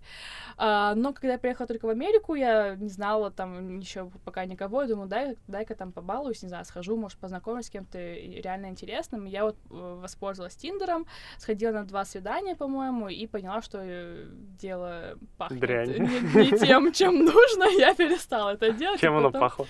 А, 0.57 0.95
но 0.95 1.13
когда 1.13 1.33
я 1.33 1.39
приехала 1.39 1.67
только 1.67 1.87
в 1.87 1.89
Америку, 1.91 2.35
я 2.35 2.75
не 2.77 2.89
знала 2.89 3.31
там 3.31 3.81
еще 3.81 4.11
пока 4.25 4.45
никого, 4.45 4.83
я 4.83 4.89
думаю, 4.89 5.09
дай, 5.09 5.37
дай-ка 5.49 5.75
там 5.75 5.93
побалуюсь, 5.93 6.43
не 6.43 6.49
знаю, 6.49 6.65
схожу, 6.65 6.97
может, 6.97 7.19
познакомлюсь 7.19 7.67
с 7.67 7.71
кем-то 7.71 7.99
реально 7.99 8.67
интересным. 8.67 9.27
И 9.27 9.31
я 9.31 9.45
вот 9.45 9.57
э, 9.71 9.99
воспользовалась 10.01 10.57
Тиндером, 10.57 11.07
сходила 11.39 11.73
на 11.73 11.85
два 11.85 12.05
свидания, 12.05 12.57
по-моему, 12.57 13.09
и 13.09 13.27
поняла, 13.27 13.63
что 13.63 13.79
э, 13.83 14.27
дело 14.61 15.19
пахнет 15.39 15.61
Дрянь. 15.61 15.89
не, 15.89 16.51
не 16.51 16.59
тем, 16.59 16.93
чем 16.93 17.25
нужно, 17.25 17.65
я 17.79 17.95
перестала 17.95 18.51
это 18.51 18.71
делать. 18.73 19.01
Чем 19.01 19.17
оно 19.17 19.29
потом- 19.29 19.41
пахло? 19.41 19.67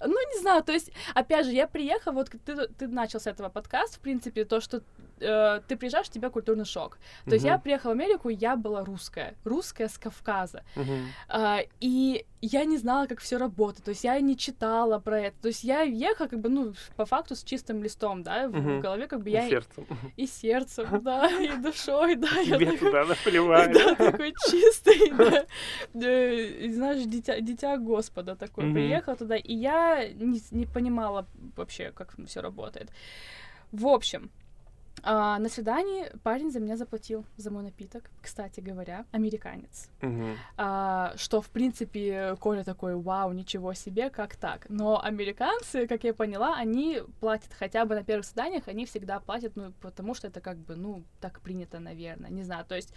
ну, 0.00 0.34
не 0.34 0.40
знаю, 0.40 0.62
то 0.62 0.72
есть, 0.72 0.90
опять 1.14 1.46
же, 1.46 1.52
я 1.52 1.66
приехала, 1.66 2.12
вот 2.14 2.30
ты, 2.44 2.68
ты 2.68 2.88
начал 2.88 3.20
с 3.20 3.26
этого 3.26 3.48
подкаста, 3.48 3.96
в 3.96 4.00
принципе, 4.00 4.44
то, 4.44 4.60
что 4.60 4.82
э, 5.20 5.60
ты 5.68 5.76
приезжаешь, 5.76 6.08
у 6.08 6.12
тебя 6.12 6.30
культурный 6.30 6.64
шок. 6.64 6.98
То 7.26 7.34
есть 7.34 7.44
я 7.44 7.58
приехала 7.58 7.90
в 7.90 7.94
Америку, 7.94 8.28
я 8.28 8.56
была 8.56 8.84
русская, 8.84 9.34
русская 9.44 9.88
с 9.88 9.98
Кавказа. 9.98 10.62
мгм. 10.76 11.06
А, 11.28 11.60
и 11.80 12.26
я 12.40 12.64
не 12.64 12.76
знала, 12.78 13.06
как 13.06 13.20
все 13.20 13.38
работает, 13.38 13.84
то 13.84 13.90
есть 13.90 14.04
я 14.04 14.20
не 14.20 14.36
читала 14.36 14.98
про 14.98 15.18
это, 15.20 15.36
то 15.42 15.48
есть 15.48 15.64
я 15.64 15.80
ехала, 15.80 16.28
как 16.28 16.40
бы, 16.40 16.48
ну, 16.50 16.74
по 16.96 17.06
факту 17.06 17.34
с 17.36 17.42
чистым 17.42 17.82
листом, 17.82 18.22
да, 18.22 18.48
в, 18.48 18.52
в 18.52 18.56
Мгм. 18.60 18.80
голове, 18.80 19.06
как 19.06 19.22
бы 19.22 19.30
И 19.30 19.32
я 19.32 19.48
сердцем. 19.48 19.86
и 20.16 20.26
сердцем, 20.26 20.86
да, 21.02 21.28
и 21.30 21.56
душой, 21.56 22.16
да, 22.16 22.28
я 22.44 22.56
Тебе 22.56 22.72
такой- 22.72 22.78
туда 22.78 23.04
наплевать. 23.04 23.72
да, 23.72 23.94
такой 23.94 24.34
чистый, 24.50 25.10
да. 25.16 25.46
Э, 25.94 26.34
и 26.66 26.72
знаешь, 26.72 27.02
дитя, 27.04 27.40
дитя 27.40 27.76
Господа 27.78 28.36
такой. 28.36 28.72
Приехала 28.72 29.16
туда, 29.16 29.36
и 29.36 29.54
я 29.54 30.06
не, 30.12 30.40
не 30.50 30.66
понимала 30.66 30.83
вообще, 31.56 31.92
как 31.92 32.14
все 32.26 32.40
работает. 32.40 32.90
В 33.72 33.86
общем, 33.86 34.30
А, 35.02 35.38
на 35.38 35.48
свидании 35.48 36.10
парень 36.22 36.50
за 36.50 36.60
меня 36.60 36.76
заплатил 36.76 37.26
за 37.36 37.50
мой 37.50 37.62
напиток, 37.64 38.10
кстати 38.22 38.60
говоря, 38.60 39.04
американец. 39.12 39.90
Мгм. 40.00 40.36
А, 40.56 41.12
что, 41.16 41.40
в 41.42 41.50
принципе, 41.50 42.36
Коля 42.40 42.64
такой, 42.64 42.94
вау, 42.94 43.32
ничего 43.32 43.74
себе, 43.74 44.08
как 44.08 44.36
так? 44.36 44.66
Но 44.68 45.02
американцы, 45.02 45.86
как 45.88 46.04
я 46.04 46.14
поняла, 46.14 46.54
они 46.56 47.02
платят 47.20 47.52
хотя 47.58 47.84
бы 47.84 47.94
на 47.96 48.04
первых 48.04 48.24
свиданиях, 48.24 48.68
они 48.68 48.86
всегда 48.86 49.20
платят, 49.20 49.56
ну, 49.56 49.72
потому 49.80 50.14
что 50.14 50.28
это 50.28 50.40
как 50.40 50.58
бы, 50.58 50.76
ну, 50.76 51.02
так 51.20 51.40
принято, 51.40 51.80
наверное, 51.80 52.30
не 52.30 52.44
знаю. 52.44 52.64
То 52.64 52.76
есть 52.76 52.94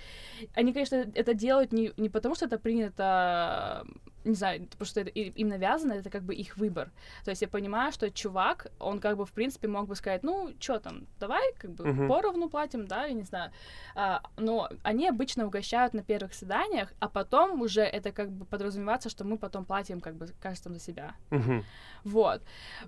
они, 0.53 0.73
конечно, 0.73 0.95
это 0.95 1.33
делают 1.33 1.73
не, 1.73 1.93
не 1.97 2.09
потому, 2.09 2.35
что 2.35 2.45
это 2.45 2.59
принято, 2.59 3.85
не 4.27 4.35
знаю, 4.35 4.67
потому 4.67 4.85
что 4.85 5.01
это 5.01 5.09
им 5.09 5.47
навязано, 5.49 5.93
это 5.93 6.09
как 6.09 6.23
бы 6.23 6.35
их 6.35 6.57
выбор. 6.57 6.91
То 7.23 7.31
есть 7.31 7.41
я 7.41 7.47
понимаю, 7.47 7.91
что 7.91 8.11
чувак, 8.11 8.67
он 8.79 8.99
как 8.99 9.17
бы, 9.17 9.25
в 9.25 9.31
принципе, 9.31 9.67
мог 9.67 9.87
бы 9.87 9.95
сказать, 9.95 10.23
ну, 10.23 10.53
что 10.59 10.79
там, 10.79 11.07
давай, 11.19 11.53
как 11.57 11.71
бы, 11.71 11.85
Мгм. 11.87 12.07
поровну 12.07 12.49
платим, 12.49 12.87
да, 12.87 13.05
я 13.05 13.13
не 13.13 13.23
знаю. 13.23 13.51
А, 13.95 14.21
но 14.37 14.69
они 14.83 15.07
обычно 15.09 15.45
угощают 15.45 15.93
на 15.93 16.03
первых 16.03 16.33
свиданиях, 16.33 16.93
а 16.99 17.07
потом 17.09 17.61
уже 17.61 17.81
это 17.81 18.11
как 18.11 18.29
бы 18.29 18.45
подразумевается, 18.45 19.09
что 19.09 19.23
мы 19.23 19.37
потом 19.37 19.65
платим 19.65 20.01
как 20.01 20.15
бы 20.15 20.27
каждому 20.41 20.75
за 20.75 20.81
себя. 20.81 21.15
Мгм. 21.31 21.63
Вот. 22.03 22.41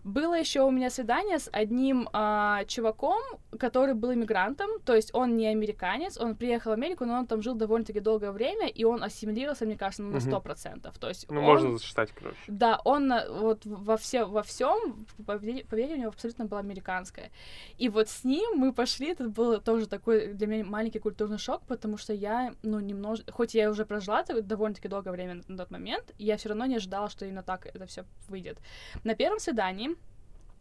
Было 0.03 0.39
еще 0.39 0.61
у 0.61 0.71
меня 0.71 0.89
свидание 0.89 1.39
с 1.39 1.49
одним 1.51 2.09
а, 2.13 2.63
чуваком, 2.65 3.19
который 3.59 3.93
был 3.93 4.13
иммигрантом, 4.13 4.69
то 4.85 4.95
есть 4.95 5.13
он 5.13 5.37
не 5.37 5.47
американец, 5.47 6.17
он 6.17 6.35
приехал 6.35 6.71
в 6.71 6.73
Америку, 6.73 7.05
но 7.05 7.13
он 7.19 7.27
там 7.27 7.41
жил 7.41 7.55
довольно-таки 7.55 7.99
долгое 7.99 8.31
время, 8.31 8.67
и 8.67 8.83
он 8.85 9.03
ассимилировался, 9.03 9.65
мне 9.65 9.75
кажется, 9.77 10.03
ну, 10.03 10.09
на 10.09 10.17
Мгм. 10.17 10.21
сто 10.27 10.41
процентов. 10.41 10.97
То 10.99 11.09
есть 11.09 11.28
Ну, 11.29 11.39
он- 11.41 11.45
можно 11.45 11.71
засчитать, 11.77 12.11
короче. 12.11 12.37
да, 12.47 12.79
он 12.85 13.07
на- 13.07 13.29
вот 13.31 13.65
во 13.65 13.97
все 13.97 14.25
во 14.25 14.41
всем 14.43 15.05
поведение, 15.25 15.65
поведение 15.65 15.95
у 15.97 15.99
него 15.99 16.09
абсолютно 16.09 16.45
было 16.45 16.59
американское. 16.59 17.31
И 17.77 17.89
вот 17.89 18.09
с 18.09 18.23
ним 18.23 18.57
мы 18.57 18.73
пошли, 18.73 19.07
это 19.11 19.29
был 19.29 19.59
тоже 19.61 19.87
такой 19.87 20.33
для 20.33 20.47
меня 20.47 20.65
маленький 20.65 20.99
культурный 20.99 21.37
шок, 21.37 21.61
потому 21.67 21.97
что 21.97 22.13
я, 22.13 22.53
ну, 22.63 22.79
немножко, 22.79 23.31
хоть 23.31 23.53
я 23.53 23.69
уже 23.69 23.85
прожила 23.85 24.23
довольно-таки 24.23 24.87
долгое 24.87 25.11
время 25.11 25.35
на, 25.35 25.43
на 25.47 25.57
тот 25.57 25.71
момент, 25.71 26.13
я 26.17 26.37
все 26.37 26.49
равно 26.49 26.65
не 26.65 26.75
ожидала, 26.77 27.09
что 27.09 27.25
именно 27.25 27.43
так 27.43 27.65
это 27.65 27.85
все 27.85 28.05
выйдет. 28.27 28.57
На 29.03 29.15
первом 29.15 29.39
свидании 29.39 29.95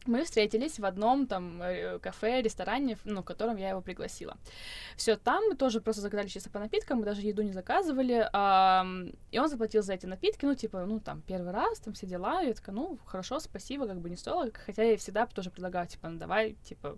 мы 0.07 0.25
встретились 0.25 0.79
в 0.79 0.85
одном 0.85 1.27
там 1.27 1.61
э, 1.63 1.99
кафе, 1.99 2.41
ресторане, 2.43 2.97
ну, 3.05 3.23
в 3.23 3.25
котором 3.25 3.57
я 3.57 3.71
его 3.71 3.81
пригласила. 3.81 4.37
Все, 4.97 5.17
там 5.17 5.43
мы 5.49 5.55
тоже 5.55 5.81
просто 5.81 6.03
заказали 6.03 6.29
чисто 6.29 6.51
по 6.51 6.59
напиткам, 6.59 6.99
мы 6.99 7.05
даже 7.05 7.21
еду 7.23 7.43
не 7.43 7.53
заказывали, 7.53 8.29
ам, 8.33 9.11
и 9.31 9.39
он 9.39 9.49
заплатил 9.49 9.83
за 9.83 9.95
эти 9.95 10.07
напитки, 10.07 10.45
ну, 10.47 10.55
типа, 10.55 10.85
ну, 10.87 11.01
там, 11.01 11.23
первый 11.23 11.53
раз, 11.53 11.81
там, 11.81 11.93
все 11.95 12.07
дела, 12.07 12.43
и 12.43 12.49
я 12.49 12.55
такая, 12.55 12.75
ну, 12.75 12.99
хорошо, 13.05 13.39
спасибо, 13.41 13.87
как 13.87 14.01
бы 14.01 14.09
не 14.09 14.17
стоило, 14.17 14.51
хотя 14.67 14.83
я 14.83 14.97
всегда 14.97 15.27
тоже 15.27 15.51
предлагаю, 15.51 15.87
типа, 15.87 16.09
ну, 16.09 16.19
давай, 16.19 16.55
типа, 16.65 16.89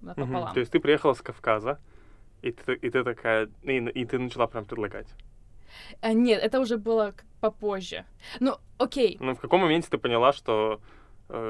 Мгм. 0.00 0.06
напополам. 0.08 0.54
То 0.54 0.60
есть 0.60 0.72
ты 0.72 0.80
приехала 0.80 1.14
с 1.14 1.22
Кавказа, 1.22 1.78
и 2.42 2.52
ты, 2.52 2.74
и 2.74 2.90
ты 2.90 3.04
такая, 3.04 3.48
и, 3.62 3.76
и 3.76 4.04
ты 4.04 4.18
начала 4.18 4.46
прям 4.46 4.64
предлагать. 4.64 5.08
А, 6.00 6.12
нет, 6.12 6.42
это 6.42 6.60
уже 6.60 6.78
было 6.78 7.14
попозже. 7.40 8.04
Ну, 8.40 8.56
окей, 8.78 9.18
Ну, 9.20 9.34
в 9.34 9.40
каком 9.40 9.60
моменте 9.60 9.88
ты 9.90 9.98
поняла, 9.98 10.32
что, 10.32 10.80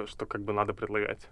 что 0.06 0.26
как 0.26 0.42
бы 0.42 0.52
надо 0.52 0.72
предлагать? 0.74 1.28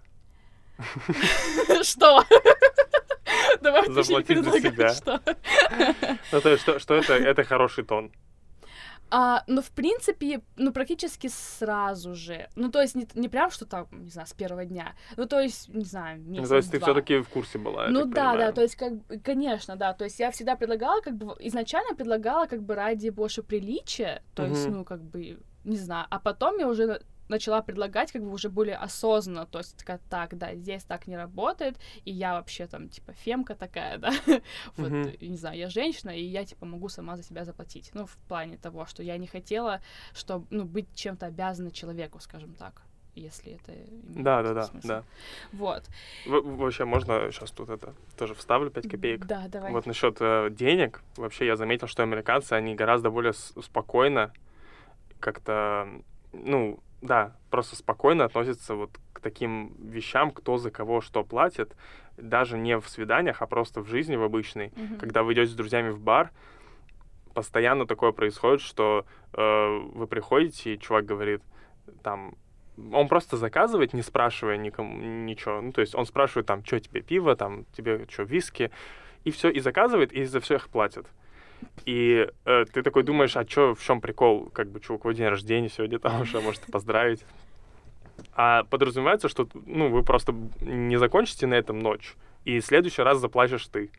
что? 1.83 2.23
Давай 3.61 3.89
Заплатить 3.91 4.43
за 4.43 4.59
себя. 4.59 4.89
что? 4.93 5.21
Ну, 6.31 6.41
то 6.41 6.49
есть, 6.49 6.61
что, 6.63 6.79
что 6.79 6.95
это, 6.95 7.13
это 7.13 7.43
хороший 7.43 7.83
тон. 7.83 8.11
А, 9.11 9.43
ну, 9.47 9.61
в 9.61 9.69
принципе, 9.69 10.41
ну, 10.57 10.73
практически 10.73 11.27
сразу 11.27 12.15
же. 12.15 12.49
Ну, 12.55 12.71
то 12.71 12.81
есть, 12.81 12.95
не, 12.95 13.07
не 13.13 13.29
прям, 13.29 13.51
что 13.51 13.65
там, 13.65 13.87
не 13.91 14.09
знаю, 14.09 14.27
с 14.27 14.33
первого 14.33 14.65
дня. 14.65 14.95
Ну, 15.15 15.27
то 15.27 15.39
есть, 15.39 15.69
не 15.69 15.85
знаю, 15.85 16.19
месяц 16.21 16.41
Ну, 16.43 16.49
то 16.49 16.55
есть 16.57 16.71
ты 16.71 16.79
два. 16.79 16.87
все-таки 16.87 17.19
в 17.19 17.29
курсе 17.29 17.59
была. 17.59 17.87
Ну 17.89 18.05
да, 18.05 18.13
да, 18.13 18.31
понимаю. 18.31 18.53
то 18.53 18.61
есть, 18.61 18.75
как 18.75 18.93
конечно, 19.23 19.75
да. 19.75 19.93
То 19.93 20.05
есть 20.05 20.19
я 20.19 20.31
всегда 20.31 20.55
предлагала, 20.55 21.01
как 21.01 21.15
бы, 21.15 21.35
изначально 21.39 21.95
предлагала, 21.95 22.47
как 22.47 22.63
бы, 22.63 22.73
ради 22.75 23.09
больше 23.09 23.43
приличия, 23.43 24.23
то 24.33 24.43
есть, 24.45 24.65
Мгм. 24.65 24.77
ну, 24.77 24.83
как 24.85 25.01
бы, 25.03 25.39
не 25.63 25.77
знаю. 25.77 26.07
А 26.09 26.19
потом 26.19 26.57
я 26.57 26.67
уже 26.67 27.01
начала 27.27 27.61
предлагать, 27.61 28.11
как 28.11 28.21
бы, 28.23 28.31
уже 28.31 28.49
более 28.49 28.75
осознанно, 28.75 29.45
то 29.45 29.59
есть, 29.59 29.77
такая, 29.77 29.99
так, 30.09 30.37
да, 30.37 30.55
здесь 30.55 30.83
так 30.83 31.07
не 31.07 31.17
работает, 31.17 31.77
и 32.05 32.11
я 32.11 32.33
вообще 32.33 32.67
там, 32.67 32.89
типа, 32.89 33.13
фемка 33.13 33.55
такая, 33.55 33.97
да, 33.99 34.11
вот, 34.77 35.21
не 35.21 35.37
знаю, 35.37 35.57
я 35.57 35.69
женщина, 35.69 36.11
и 36.11 36.23
я, 36.23 36.45
типа, 36.45 36.65
могу 36.65 36.89
сама 36.89 37.17
за 37.17 37.23
себя 37.23 37.45
заплатить, 37.45 37.91
ну, 37.93 38.05
в 38.05 38.17
плане 38.27 38.57
того, 38.57 38.85
что 38.85 39.03
я 39.03 39.17
не 39.17 39.27
хотела, 39.27 39.81
чтобы, 40.13 40.45
ну, 40.49 40.65
быть 40.65 40.87
чем-то 40.93 41.27
обязана 41.27 41.71
человеку, 41.71 42.19
скажем 42.19 42.53
так, 42.53 42.81
если 43.15 43.53
это 43.53 43.71
Да, 44.03 44.43
да, 44.43 44.53
да, 44.53 44.69
да. 44.83 45.03
Вот. 45.53 45.83
Вообще, 46.25 46.85
можно 46.85 47.31
сейчас 47.31 47.51
тут 47.51 47.69
это 47.69 47.93
тоже 48.17 48.33
вставлю 48.33 48.69
5 48.69 48.89
копеек. 48.89 49.25
Да, 49.25 49.47
давай. 49.47 49.71
Вот 49.71 49.85
насчет 49.85 50.17
э, 50.19 50.49
денег, 50.51 51.01
вообще 51.15 51.45
я 51.45 51.55
заметил, 51.55 51.87
что 51.87 52.03
американцы, 52.03 52.53
они 52.53 52.75
гораздо 52.75 53.09
более 53.09 53.33
спокойно 53.33 54.33
как-то, 55.19 55.87
ну, 56.33 56.79
да, 57.05 57.35
просто 57.49 57.75
спокойно 57.75 58.25
относятся 58.25 58.75
вот 58.75 58.91
к 59.13 59.19
таким 59.19 59.73
вещам, 59.79 60.31
кто 60.31 60.57
за 60.57 60.71
кого 60.71 61.01
что 61.01 61.23
платит, 61.23 61.75
даже 62.17 62.57
не 62.57 62.77
в 62.79 62.87
свиданиях, 62.87 63.41
а 63.41 63.47
просто 63.47 63.81
в 63.81 63.87
жизни 63.87 64.15
в 64.15 64.23
обычной. 64.23 64.71
Мгм. 64.75 64.97
Когда 64.97 65.23
вы 65.23 65.33
идете 65.33 65.51
с 65.51 65.55
друзьями 65.55 65.89
в 65.89 65.99
бар, 65.99 66.31
постоянно 67.33 67.85
такое 67.85 68.11
происходит, 68.11 68.61
что 68.61 69.05
э, 69.33 69.79
вы 69.93 70.07
приходите, 70.07 70.73
и 70.73 70.79
чувак 70.79 71.05
говорит, 71.05 71.41
там, 72.03 72.35
он 72.91 73.07
просто 73.07 73.37
заказывает, 73.37 73.93
не 73.93 74.01
спрашивая 74.01 74.57
никому 74.57 74.97
ничего. 74.97 75.61
Ну, 75.61 75.71
то 75.71 75.81
есть 75.81 75.95
он 75.95 76.05
спрашивает, 76.05 76.47
там, 76.47 76.63
что 76.65 76.79
тебе 76.79 77.01
пиво, 77.01 77.35
там, 77.35 77.65
тебе 77.73 78.05
что, 78.09 78.23
виски, 78.23 78.71
и 79.23 79.31
все, 79.31 79.49
и 79.49 79.59
заказывает, 79.59 80.13
и 80.13 80.23
за 80.25 80.39
всех 80.39 80.69
платит. 80.69 81.07
И 81.85 82.27
э, 82.45 82.65
ты 82.73 82.81
такой 82.81 83.03
думаешь, 83.03 83.37
а 83.37 83.45
чё, 83.45 83.75
в 83.75 83.83
чем 83.83 84.01
прикол, 84.01 84.49
как 84.53 84.69
бы, 84.69 84.79
чуваку 84.79 85.11
день 85.13 85.27
рождения 85.27 85.69
сегодня, 85.69 85.99
там 85.99 86.21
уже 86.21 86.41
можете 86.41 86.71
поздравить. 86.71 87.23
А 88.33 88.63
подразумевается, 88.63 89.29
что, 89.29 89.47
ну, 89.65 89.89
вы 89.89 90.03
просто 90.03 90.33
не 90.61 90.97
закончите 90.97 91.47
на 91.47 91.53
этом 91.55 91.79
ночь, 91.79 92.15
и 92.45 92.59
в 92.59 92.65
следующий 92.65 93.01
раз 93.01 93.19
заплатишь 93.19 93.67
ты, 93.67 93.91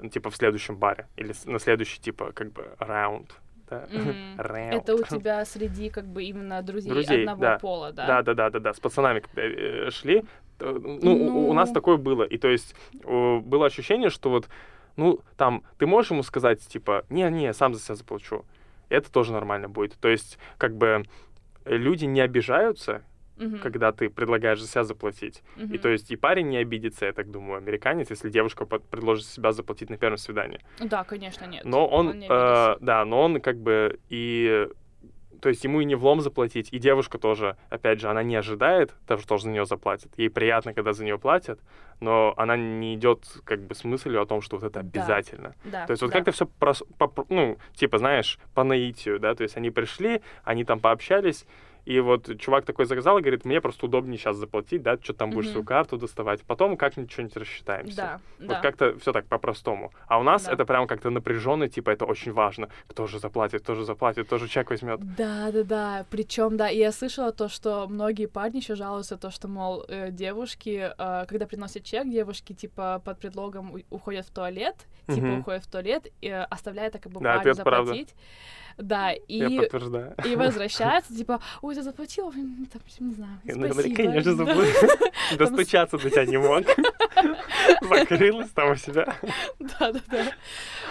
ну, 0.00 0.08
типа, 0.08 0.30
в 0.30 0.36
следующем 0.36 0.76
баре, 0.76 1.06
или 1.16 1.34
на 1.44 1.58
следующий, 1.58 2.00
типа, 2.00 2.32
как 2.32 2.52
бы, 2.52 2.68
раунд. 2.78 3.34
Да? 3.68 3.86
Раунд. 4.38 4.74
Это 4.74 4.94
у 4.94 5.02
тебя 5.02 5.44
среди 5.44 5.88
как 5.90 6.04
бы 6.06 6.22
именно 6.24 6.60
друзей, 6.62 6.90
Друзей, 6.92 7.20
одного 7.20 7.40
да. 7.40 7.58
пола, 7.58 7.92
да? 7.92 8.06
Да, 8.06 8.22
да, 8.22 8.34
да, 8.34 8.50
да, 8.50 8.58
да. 8.60 8.72
С 8.74 8.80
пацанами, 8.80 9.20
когда 9.20 9.42
э, 9.42 9.90
шли, 9.90 10.22
то, 10.58 10.72
ну, 10.72 11.12
у- 11.12 11.48
у 11.48 11.52
нас 11.54 11.70
Ну. 11.70 11.74
такое 11.74 11.96
было. 11.96 12.24
И 12.24 12.36
то 12.38 12.48
есть 12.48 12.74
было 13.02 13.66
ощущение, 13.66 14.10
что 14.10 14.28
вот, 14.30 14.48
ну, 14.96 15.20
там, 15.36 15.62
ты 15.78 15.86
можешь 15.86 16.10
ему 16.10 16.22
сказать, 16.22 16.60
типа, 16.66 17.04
не-не, 17.10 17.52
сам 17.52 17.74
за 17.74 17.80
себя 17.80 17.94
заплачу. 17.94 18.44
Это 18.88 19.10
тоже 19.10 19.32
нормально 19.32 19.68
будет. 19.68 19.94
То 19.94 20.08
есть, 20.08 20.38
как 20.58 20.76
бы, 20.76 21.04
э, 21.64 21.76
люди 21.76 22.04
не 22.04 22.20
обижаются, 22.20 23.02
Мгм, 23.36 23.58
когда 23.58 23.90
ты 23.90 24.10
предлагаешь 24.10 24.60
за 24.60 24.68
себя 24.68 24.84
заплатить. 24.84 25.42
И 25.56 25.62
мгм. 25.64 25.78
то 25.78 25.88
есть 25.88 26.10
и 26.12 26.16
парень 26.16 26.48
не 26.50 26.58
обидится, 26.58 27.06
я 27.06 27.12
так 27.12 27.32
думаю, 27.32 27.58
американец, 27.58 28.10
если 28.10 28.30
девушка 28.30 28.64
под- 28.64 28.84
предложит 28.84 29.26
себя 29.26 29.50
заплатить 29.50 29.90
на 29.90 29.96
первом 29.96 30.18
свидании. 30.18 30.60
Да, 30.78 31.02
конечно, 31.02 31.44
нет. 31.44 31.64
Но 31.64 31.86
он, 31.88 32.18
не 32.18 32.26
э, 32.30 32.76
да, 32.80 33.04
но 33.04 33.22
он 33.22 33.40
как 33.40 33.58
бы 33.58 33.98
и, 34.08 34.68
то 35.44 35.50
есть 35.50 35.62
ему 35.62 35.82
и 35.82 35.84
не 35.84 35.94
влом 35.94 36.22
заплатить, 36.22 36.70
и 36.72 36.78
девушка 36.78 37.18
тоже, 37.18 37.58
опять 37.68 38.00
же, 38.00 38.08
она 38.08 38.22
не 38.22 38.34
ожидает 38.34 38.94
того, 39.06 39.20
что 39.20 39.36
за 39.36 39.50
нее 39.50 39.66
заплатят. 39.66 40.10
Ей 40.16 40.30
приятно, 40.30 40.72
когда 40.72 40.94
за 40.94 41.04
нее 41.04 41.18
платят, 41.18 41.60
но 42.00 42.32
она 42.38 42.56
не 42.56 42.94
идет 42.94 43.26
как 43.44 43.60
бы 43.60 43.74
с 43.74 43.84
мыслью 43.84 44.22
о 44.22 44.24
том, 44.24 44.40
что 44.40 44.56
вот 44.56 44.64
это 44.64 44.80
обязательно. 44.80 45.54
Да, 45.66 45.84
То 45.84 45.90
есть 45.90 46.02
вот 46.02 46.12
да. 46.12 46.18
как-то 46.18 46.32
все, 46.32 46.48
ну, 47.28 47.58
типа, 47.74 47.98
знаешь, 47.98 48.38
по 48.54 48.64
наитию, 48.64 49.20
да, 49.20 49.34
то 49.34 49.42
есть 49.42 49.58
они 49.58 49.68
пришли, 49.68 50.22
они 50.44 50.64
там 50.64 50.80
пообщались, 50.80 51.44
и 51.84 52.00
вот 52.00 52.38
чувак 52.38 52.64
такой 52.64 52.86
заказал 52.86 53.18
и 53.18 53.20
говорит, 53.20 53.44
мне 53.44 53.60
просто 53.60 53.86
удобнее 53.86 54.18
сейчас 54.18 54.36
заплатить, 54.36 54.82
да, 54.82 54.96
что 55.00 55.12
там 55.12 55.30
будешь 55.30 55.46
Мгм. 55.46 55.52
свою 55.52 55.64
карту 55.64 55.96
доставать, 55.98 56.42
потом 56.42 56.76
как-нибудь 56.76 57.10
что-нибудь 57.12 57.36
рассчитаемся. 57.36 57.96
Да, 57.96 58.20
Вот 58.38 58.48
да. 58.48 58.60
как-то 58.60 58.98
все 58.98 59.12
так 59.12 59.26
по-простому. 59.26 59.92
А 60.06 60.18
у 60.18 60.22
нас 60.22 60.44
Да. 60.46 60.52
это 60.52 60.64
прям 60.64 60.86
как-то 60.86 61.10
напряженно, 61.10 61.68
типа 61.68 61.90
это 61.90 62.04
очень 62.06 62.32
важно. 62.32 62.68
Кто 62.86 63.06
же 63.06 63.18
заплатит, 63.18 63.62
кто 63.62 63.74
же 63.74 63.84
заплатит, 63.84 64.26
кто 64.26 64.38
же 64.38 64.48
чек 64.48 64.70
возьмет. 64.70 65.00
Да, 65.16 65.50
да, 65.52 65.62
да. 65.64 66.06
Причем, 66.10 66.56
да, 66.56 66.68
и 66.70 66.78
я 66.78 66.92
слышала 66.92 67.32
то, 67.32 67.48
что 67.48 67.86
многие 67.88 68.26
парни 68.26 68.58
еще 68.58 68.74
жалуются, 68.74 69.16
то, 69.16 69.30
что, 69.30 69.48
мол, 69.48 69.84
э, 69.88 70.10
девушки, 70.10 70.90
э, 70.96 71.26
когда 71.26 71.46
приносят 71.46 71.84
чек, 71.84 72.08
девушки, 72.10 72.52
типа, 72.54 73.02
под 73.04 73.18
предлогом 73.18 73.74
уходят 73.90 74.26
в 74.26 74.30
туалет, 74.32 74.74
типа, 75.08 75.26
Мгм. 75.26 75.40
уходят 75.40 75.64
в 75.64 75.70
туалет, 75.70 76.06
и, 76.22 76.28
оставляя 76.30 76.90
так 76.90 77.02
как 77.02 77.12
бы 77.12 77.20
Да, 77.20 77.36
парню 77.36 77.52
это 77.52 77.62
правда. 77.62 77.92
Да, 78.78 79.10
Я 79.28 79.46
и, 79.46 79.58
подтверждаю. 79.58 80.14
и 80.24 80.36
возвращаются, 80.36 81.14
типа, 81.14 81.40
ой, 81.62 81.74
кто-нибудь 81.74 81.82
заплатил? 81.82 82.28
М, 82.30 82.66
Там, 82.72 82.82
не 83.00 83.12
знаю, 83.12 83.72
спасибо. 83.72 83.96
конечно, 83.96 84.34
забыл. 84.34 84.64
Достучаться 85.38 85.98
до 85.98 86.10
тебя 86.10 86.24
не 86.26 86.38
мог. 86.38 86.64
Закрылась 87.82 88.50
там 88.50 88.70
у 88.72 88.76
себя. 88.76 89.16
Да, 89.58 89.92
да, 89.92 90.00
да. 90.10 90.24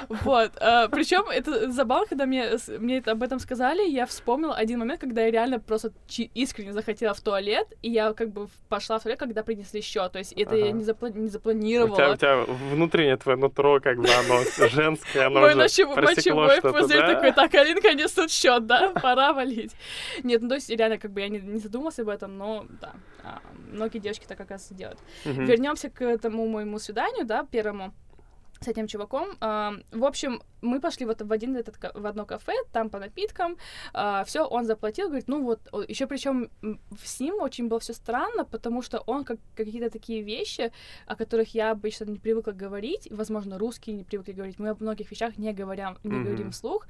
Вот. 0.10 0.52
Причем 0.92 1.30
это 1.30 1.72
забавно, 1.72 2.06
когда 2.08 2.26
мне, 2.26 2.50
мне 2.80 3.00
об 3.06 3.24
этом 3.24 3.40
сказали, 3.40 3.88
я 3.90 4.06
вспомнила 4.06 4.56
один 4.56 4.80
момент, 4.80 5.00
когда 5.02 5.22
я 5.22 5.32
реально 5.32 5.60
просто 5.60 5.92
искренне 6.34 6.74
захотела 6.74 7.14
в 7.14 7.22
туалет, 7.22 7.68
и 7.82 7.90
я 7.90 8.14
как 8.14 8.32
бы 8.32 8.48
пошла 8.70 9.00
в 9.00 9.04
туалет, 9.04 9.20
когда 9.20 9.44
принесли 9.44 9.82
счет. 9.82 10.12
То 10.12 10.20
есть 10.20 10.34
это 10.34 10.56
я 10.56 10.72
не, 10.72 10.84
запла- 10.84 11.14
не 11.18 11.28
У 11.28 11.30
запланировала. 11.30 11.96
тебя, 11.96 12.12
у 12.12 12.16
тебя 12.16 12.56
внутреннее 12.72 13.18
твое 13.18 13.38
нутро, 13.38 13.80
как 13.80 13.98
бы 13.98 14.08
оно 14.10 14.42
женское, 14.70 15.28
оно 15.28 15.42
Мой 15.42 15.50
уже 15.56 15.86
просекло 15.88 16.50
что-то, 16.50 16.88
да? 16.88 17.14
такой, 17.14 17.32
так, 17.32 17.54
Алинка 17.74 17.94
несут 17.94 18.32
счет, 18.32 18.66
да, 18.66 18.90
пора 19.02 19.34
валить. 19.34 19.76
Нет, 20.24 20.42
ну 20.42 20.50
то 20.50 20.56
есть 20.56 20.70
реально 20.70 20.98
как 20.98 21.12
бы 21.12 21.22
я 21.22 21.30
не, 21.30 21.40
не 21.40 21.60
задумалась 21.60 22.00
об 22.00 22.10
этом, 22.10 22.38
но 22.38 22.66
да, 22.82 22.94
а, 23.24 23.42
многие 23.72 24.00
девочки 24.00 24.26
так 24.26 24.40
оказывается 24.40 24.74
делают. 24.74 25.00
Мгм. 25.26 25.46
Вернемся 25.46 25.90
к 25.90 26.18
тому 26.18 26.48
моему 26.48 26.80
свиданию, 26.80 27.26
да, 27.26 27.44
первому 27.44 27.94
с 28.64 28.68
этим 28.68 28.88
чуваком. 28.88 29.38
А, 29.40 29.74
в 29.92 30.04
общем, 30.04 30.42
мы 30.62 30.80
пошли 30.80 31.06
вот 31.06 31.22
в 31.22 31.32
один 31.32 31.56
этот 31.56 31.76
в 31.94 32.06
одно 32.06 32.26
кафе, 32.26 32.54
там 32.72 32.90
по 32.90 33.00
напиткам, 33.00 33.58
все, 34.26 34.48
он 34.48 34.66
заплатил, 34.66 35.08
говорит, 35.08 35.28
ну 35.28 35.44
вот, 35.44 35.60
еще 35.90 36.08
причем 36.08 36.50
с 37.04 37.20
ним 37.20 37.42
очень 37.42 37.68
было 37.68 37.80
все 37.80 37.94
странно, 37.94 38.46
потому 38.46 38.82
что 38.82 39.00
он 39.06 39.24
как 39.26 39.40
какие-то 39.56 39.90
такие 39.90 40.22
вещи, 40.24 40.72
о 41.06 41.16
которых 41.16 41.54
я 41.54 41.72
обычно 41.72 42.06
не 42.06 42.20
привыкла 42.20 42.52
говорить, 42.52 43.08
возможно, 43.12 43.58
русские 43.58 43.96
не 43.96 44.04
привыкли 44.04 44.32
говорить, 44.32 44.60
мы 44.60 44.70
о 44.70 44.76
многих 44.80 45.12
вещах 45.12 45.38
не 45.38 45.54
говорим, 45.54 45.98
не 46.04 46.18
Мгм. 46.20 46.24
говорим 46.24 46.52
вслух. 46.52 46.88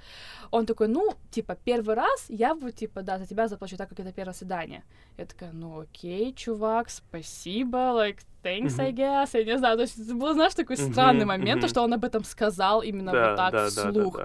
Он 0.52 0.66
такой, 0.66 0.88
ну, 0.88 1.14
типа, 1.32 1.56
первый 1.66 1.96
раз 1.96 2.26
я 2.30 2.54
бы, 2.54 2.72
типа, 2.72 3.02
да, 3.02 3.18
за 3.18 3.26
тебя 3.26 3.48
заплачу 3.48 3.78
так, 3.78 3.90
как 3.90 4.00
это 4.00 4.12
первое 4.12 4.34
свидание. 4.34 4.84
Я 5.18 5.26
такая, 5.26 5.52
ну, 5.52 5.80
окей, 5.80 6.34
чувак, 6.34 6.90
спасибо, 6.90 7.78
like, 7.78 8.20
thanks, 8.44 8.80
I 8.80 8.92
guess. 8.92 9.30
Я 9.34 9.44
не 9.44 9.58
знаю, 9.58 9.78
то 9.78 9.84
есть 9.84 9.98
это 10.00 10.14
был, 10.14 10.34
знаешь, 10.34 10.54
такой 10.54 10.76
странный 10.78 11.26
момент, 11.26 11.62
то, 11.62 11.68
что 11.68 11.82
он 11.84 11.94
об 11.94 12.04
этом 12.04 12.24
сказал 12.24 12.82
именно 12.82 13.12
вот 13.12 13.38
так 13.38 13.54
вслух. 13.70 14.20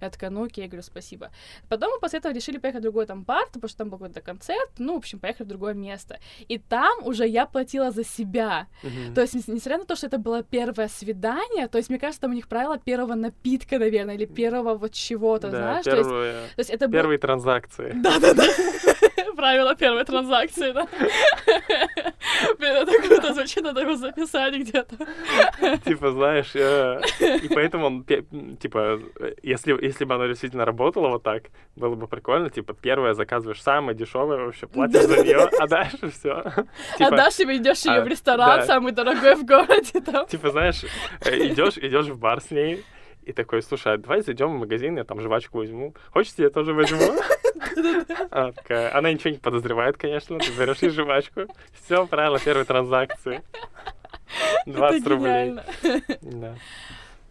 Я 0.00 0.10
такая, 0.10 0.30
ну 0.30 0.44
окей, 0.44 0.62
я 0.64 0.68
говорю, 0.68 0.82
спасибо. 0.82 1.30
Потом 1.68 1.90
мы 1.90 1.98
после 2.00 2.20
этого 2.20 2.32
решили 2.32 2.58
поехать 2.58 2.80
в 2.80 2.82
другой 2.82 3.06
там 3.06 3.24
бар, 3.24 3.46
потому 3.52 3.68
что 3.68 3.78
там 3.78 3.90
был 3.90 3.98
какой-то 3.98 4.20
концерт, 4.20 4.70
ну, 4.78 4.94
в 4.94 4.98
общем, 4.98 5.18
поехали 5.18 5.44
в 5.46 5.48
другое 5.48 5.74
место. 5.74 6.18
И 6.48 6.58
там 6.58 6.98
уже 7.04 7.26
я 7.26 7.46
платила 7.46 7.90
за 7.90 8.04
себя. 8.04 8.66
То 9.14 9.20
есть, 9.22 9.34
нес- 9.34 9.48
несмотря 9.48 9.78
на 9.78 9.84
то, 9.84 9.96
что 9.96 10.06
это 10.06 10.18
было 10.18 10.42
первое 10.42 10.88
свидание, 10.88 11.66
то 11.68 11.78
есть, 11.78 11.90
мне 11.90 11.98
кажется, 11.98 12.20
там 12.20 12.30
у 12.30 12.34
них 12.34 12.46
правило 12.48 12.78
первого 12.78 13.14
напитка, 13.14 13.78
наверное, 13.78 14.14
или 14.14 14.26
первого 14.26 14.74
вот 14.74 14.92
чего-то, 14.92 15.50
знаешь? 15.50 15.84
То 15.84 15.96
есть, 15.96 16.08
первые, 16.08 16.32
то 16.32 16.60
есть 16.60 16.70
это 16.70 16.88
первые 16.88 17.18
транзакции. 17.18 17.92
Да-да-да. 17.96 18.44
Правило 19.38 19.76
первой 19.76 20.04
транзакции, 20.04 20.72
да. 20.72 20.88
Блин, 22.58 22.72
это 22.72 22.92
круто 23.06 23.32
звучит, 23.32 23.62
надо 23.62 23.82
его 23.82 23.94
записать 23.94 24.52
где-то. 24.56 24.96
Типа, 25.84 26.10
знаешь, 26.10 26.50
э, 26.56 27.00
и 27.20 27.48
поэтому 27.54 27.86
он, 27.86 28.04
типа, 28.56 28.98
если, 29.44 29.80
если 29.80 30.04
бы 30.04 30.16
оно 30.16 30.26
действительно 30.26 30.64
работало 30.64 31.10
вот 31.10 31.22
так, 31.22 31.44
было 31.76 31.94
бы 31.94 32.08
прикольно, 32.08 32.50
типа, 32.50 32.74
первое 32.74 33.14
заказываешь 33.14 33.62
самое 33.62 33.96
дешевое 33.96 34.44
вообще, 34.44 34.66
платишь 34.66 35.04
за 35.04 35.22
нее, 35.22 35.48
а 35.56 35.68
дальше 35.68 36.10
все. 36.10 36.42
А 36.98 37.10
дашь 37.10 37.34
себе, 37.34 37.58
идешь 37.58 37.84
ее 37.84 38.00
а, 38.00 38.02
в 38.02 38.08
ресторан, 38.08 38.64
самый 38.64 38.90
дорогой 38.90 39.36
в 39.36 39.46
городе, 39.46 40.00
там. 40.00 40.26
Типа, 40.26 40.50
знаешь, 40.50 40.84
э, 41.24 41.46
идешь, 41.46 41.78
идешь 41.78 42.06
в 42.06 42.18
бар 42.18 42.40
с 42.40 42.50
ней, 42.50 42.84
и 43.28 43.32
такой, 43.32 43.62
слушай, 43.62 43.92
а 43.92 43.98
давай 43.98 44.22
зайдем 44.22 44.56
в 44.56 44.58
магазин, 44.58 44.96
я 44.96 45.04
там 45.04 45.20
жвачку 45.20 45.58
возьму. 45.58 45.94
Хочешь, 46.12 46.32
я 46.38 46.48
тоже 46.48 46.72
возьму? 46.72 46.98
Она 48.30 48.52
такая, 48.52 48.96
она 48.96 49.12
ничего 49.12 49.30
не 49.30 49.38
подозревает, 49.38 49.96
конечно, 49.96 50.38
ты 50.38 50.50
берешь 50.52 50.78
ей 50.78 50.90
жвачку. 50.90 51.42
Все, 51.72 52.06
правильно, 52.06 52.38
первой 52.38 52.64
транзакции. 52.64 53.42
20 54.66 55.00
Это 55.00 55.10
рублей. 55.10 55.54
Да. 56.22 56.54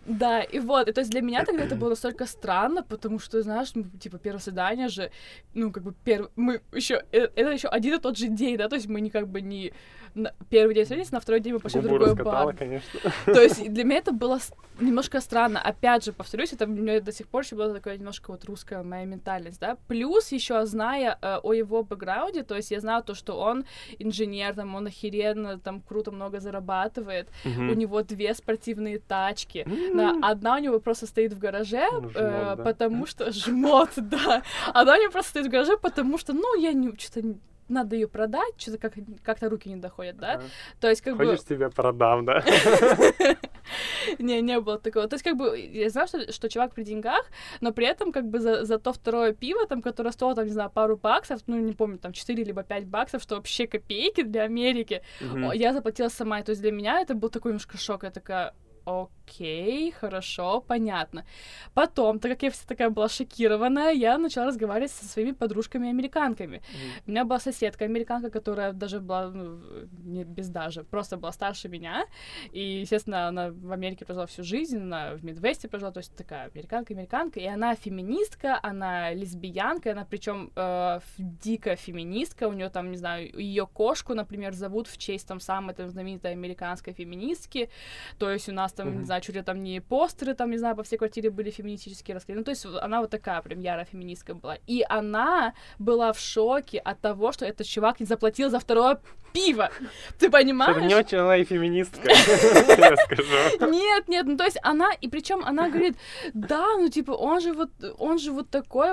Да, 0.08 0.42
и 0.42 0.60
вот, 0.60 0.88
и 0.88 0.94
то 0.94 1.02
есть 1.02 1.12
для 1.12 1.22
меня 1.22 1.44
тогда 1.44 1.66
это 1.66 1.76
было 1.76 1.90
настолько 1.90 2.26
странно, 2.26 2.82
потому 2.82 3.20
что, 3.20 3.42
знаешь, 3.42 3.72
ну, 3.76 3.84
типа, 4.00 4.18
первое 4.18 4.40
свидание 4.40 4.88
же, 4.88 5.12
ну, 5.54 5.70
как 5.70 5.84
бы, 5.84 5.94
перв... 6.06 6.30
мы 6.38 6.62
еще, 6.72 7.04
это 7.12 7.52
еще 7.52 7.68
один 7.68 7.96
и 7.96 8.00
тот 8.00 8.18
же 8.18 8.30
день, 8.30 8.56
да, 8.56 8.70
то 8.70 8.76
есть 8.76 8.88
мы 8.88 9.02
не 9.02 9.10
как 9.10 9.28
бы 9.28 9.42
не 9.42 9.74
на 10.16 10.32
первый 10.50 10.74
день 10.76 10.84
встретились, 10.84 11.12
на 11.12 11.20
второй 11.20 11.40
день 11.42 11.54
мы 11.54 11.60
пошли 11.60 11.80
в 11.80 11.84
Губу 11.84 11.96
другой 11.96 12.10
раскатала, 12.16 12.46
бар. 12.46 12.56
конечно. 12.56 13.00
То 13.26 13.42
есть 13.42 13.70
для 13.74 13.84
меня 13.84 13.98
это 13.98 14.12
было 14.12 14.40
немножко 14.80 15.20
странно. 15.22 15.60
Опять 15.62 16.06
же, 16.06 16.14
повторюсь, 16.14 16.54
это 16.54 16.66
у 16.66 16.68
меня 16.68 17.02
до 17.02 17.12
сих 17.12 17.28
пор 17.28 17.44
еще 17.44 17.56
была 17.56 17.74
такая 17.74 17.98
немножко 17.98 18.32
вот 18.32 18.46
русская 18.46 18.84
моя 18.84 19.06
ментальность, 19.06 19.60
да. 19.60 19.78
Плюс 19.88 20.32
еще 20.32 20.66
зная 20.66 21.18
э, 21.22 21.38
о 21.44 21.54
его 21.54 21.84
бэкграунде, 21.84 22.44
то 22.44 22.56
есть 22.56 22.72
я 22.72 22.80
знала 22.80 23.02
то, 23.04 23.14
что 23.16 23.40
он 23.40 23.66
инженер, 24.00 24.54
там, 24.56 24.76
он 24.76 24.88
охеренно, 24.88 25.60
там, 25.60 25.82
круто 25.82 26.12
много 26.12 26.40
зарабатывает, 26.40 27.30
у 27.46 27.50
Мгм. 27.50 27.78
него 27.78 28.02
две 28.04 28.34
спортивные 28.34 29.00
тачки, 29.00 29.66
да, 29.94 30.16
одна 30.22 30.56
у 30.56 30.60
него 30.60 30.80
просто 30.80 31.08
стоит 31.08 31.34
в 31.34 31.40
гараже, 31.40 31.86
Ну, 31.92 32.10
жмот, 32.10 32.16
э, 32.16 32.54
да. 32.58 32.64
потому 32.64 33.06
что 33.06 33.32
жмот, 33.32 33.90
да. 33.98 34.44
Одна 34.74 34.94
у 34.96 35.02
него 35.02 35.12
просто 35.12 35.30
стоит 35.32 35.48
в 35.48 35.50
гараже, 35.50 35.78
потому 35.78 36.18
что, 36.18 36.34
ну, 36.34 36.56
я 36.60 36.74
не 36.74 36.92
что-то 36.98 37.36
надо 37.70 37.96
ее 37.96 38.08
продать, 38.08 38.54
что-то 38.58 38.78
как- 38.78 38.94
как-то 39.24 39.50
руки 39.50 39.70
не 39.70 39.76
доходят, 39.76 40.18
да. 40.18 40.34
Ага. 40.34 40.44
То 40.80 40.90
есть, 40.90 41.02
как 41.02 41.18
бы... 41.18 41.26
Хочешь, 41.26 41.44
тебе 41.46 41.70
продам, 41.70 42.26
да? 42.26 42.44
Не, 44.20 44.42
не 44.42 44.60
было 44.60 44.80
такого. 44.80 45.08
То 45.08 45.16
есть, 45.16 45.24
как 45.24 45.36
бы, 45.36 45.60
я 45.60 45.90
знаю, 45.90 46.08
что, 46.08 46.32
что 46.32 46.50
чувак 46.50 46.74
при 46.74 46.84
деньгах, 46.84 47.26
но 47.60 47.74
при 47.74 47.86
этом, 47.86 48.12
как 48.12 48.26
бы, 48.26 48.40
за, 48.40 48.64
за 48.64 48.80
то 48.80 48.94
второе 48.94 49.34
пиво, 49.34 49.66
там, 49.68 49.82
которое 49.82 50.12
стоило, 50.12 50.36
там, 50.36 50.46
не 50.46 50.52
знаю, 50.54 50.70
пару 50.70 50.96
баксов, 50.98 51.42
ну, 51.48 51.58
не 51.58 51.74
помню, 51.74 51.98
там, 51.98 52.14
4 52.14 52.44
либо 52.44 52.64
5 52.64 52.86
баксов, 52.86 53.22
что 53.22 53.36
вообще 53.36 53.68
копейки 53.68 54.24
для 54.24 54.44
Америки, 54.44 55.02
о, 55.22 55.54
я 55.54 55.74
заплатила 55.74 56.10
сама. 56.10 56.42
То 56.42 56.52
есть, 56.52 56.62
для 56.62 56.72
меня 56.72 57.02
это 57.02 57.14
был 57.16 57.30
такой 57.30 57.52
немножко 57.52 57.78
шок. 57.78 58.04
Я 58.04 58.12
такая, 58.12 58.54
окей, 58.88 59.92
хорошо, 59.92 60.62
понятно. 60.62 61.26
Потом, 61.74 62.20
так 62.20 62.32
как 62.32 62.44
я 62.44 62.50
вся 62.50 62.66
такая 62.68 62.90
была 62.90 63.10
шокированная, 63.10 63.92
я 63.92 64.18
начала 64.18 64.48
разговаривать 64.48 64.92
со 64.92 65.06
своими 65.06 65.32
подружками-американками. 65.32 66.58
Мгм. 66.58 67.02
У 67.08 67.12
меня 67.12 67.26
была 67.26 67.40
соседка 67.40 67.86
американка, 67.86 68.30
которая 68.30 68.74
даже 68.74 69.00
была, 69.00 69.30
ну, 69.30 69.60
не 70.06 70.24
без 70.24 70.50
даже, 70.50 70.84
просто 70.84 71.18
была 71.18 71.32
старше 71.32 71.70
меня. 71.70 72.06
И, 72.54 72.80
естественно, 72.82 73.28
она 73.28 73.50
в 73.50 73.72
Америке 73.72 74.06
прожила 74.06 74.26
всю 74.26 74.44
жизнь, 74.44 74.78
она 74.78 75.16
в 75.16 75.24
Мидвесте 75.26 75.68
прожила, 75.68 75.92
то 75.92 76.00
есть 76.00 76.16
такая 76.16 76.50
американка-американка. 76.54 77.40
И 77.40 77.46
она 77.46 77.76
феминистка, 77.76 78.60
она 78.64 79.14
лесбиянка, 79.14 79.92
она 79.92 80.06
причем 80.06 80.52
э, 80.56 81.00
дико 81.18 81.76
феминистка. 81.76 82.48
У 82.48 82.54
нее 82.54 82.70
там, 82.70 82.92
не 82.92 82.98
знаю, 82.98 83.30
ее 83.38 83.68
кошку, 83.68 84.14
например, 84.14 84.54
зовут 84.54 84.88
в 84.88 84.98
честь 84.98 85.28
там 85.28 85.40
самой 85.40 85.76
там, 85.76 85.90
знаменитой 85.90 86.32
американской 86.32 86.94
феминистки. 86.94 87.70
То 88.18 88.32
есть 88.32 88.50
у 88.50 88.54
нас 88.54 88.77
там, 88.78 88.88
Мгм. 88.90 89.00
не 89.00 89.06
знаю, 89.06 89.22
чуть 89.22 89.36
ли 89.36 89.42
там 89.42 89.64
не 89.64 89.82
постеры, 89.82 90.34
там, 90.34 90.52
не 90.52 90.58
знаю, 90.58 90.76
по 90.76 90.84
всей 90.84 90.98
квартире 90.98 91.30
были 91.30 91.50
феминистические 91.52 92.16
расклеены. 92.16 92.40
Ну, 92.42 92.46
то 92.46 92.52
есть 92.52 92.66
она 92.66 93.02
вот 93.02 93.10
такая 93.10 93.42
прям 93.42 93.60
ярая 93.60 93.86
феминистка 93.86 94.34
была. 94.36 94.58
И 94.68 94.84
она 94.90 95.54
была 95.80 96.12
в 96.14 96.20
шоке 96.20 96.80
от 96.80 97.02
того, 97.02 97.32
что 97.32 97.46
этот 97.46 97.68
чувак 97.68 98.00
не 98.00 98.06
заплатил 98.06 98.50
за 98.50 98.60
второе 98.60 99.00
пиво. 99.34 99.70
Ты 100.20 100.30
понимаешь? 100.30 100.72
Что-то 100.72 100.88
не 100.88 100.96
очень 100.96 101.18
она 101.18 101.38
и 101.38 101.44
феминистка, 101.44 102.10
я 102.78 102.96
скажу. 102.98 103.72
Нет, 103.72 104.08
нет, 104.08 104.26
ну 104.26 104.38
то 104.38 104.46
есть 104.46 104.58
она, 104.64 104.90
и 105.02 105.08
причем 105.10 105.44
она 105.46 105.70
говорит, 105.70 105.96
да, 106.34 106.66
ну 106.78 106.90
типа 106.90 107.12
он 107.12 107.42
же 107.42 107.54
вот, 107.54 107.70
он 108.00 108.20
же 108.20 108.32
вот 108.32 108.50
такой, 108.50 108.90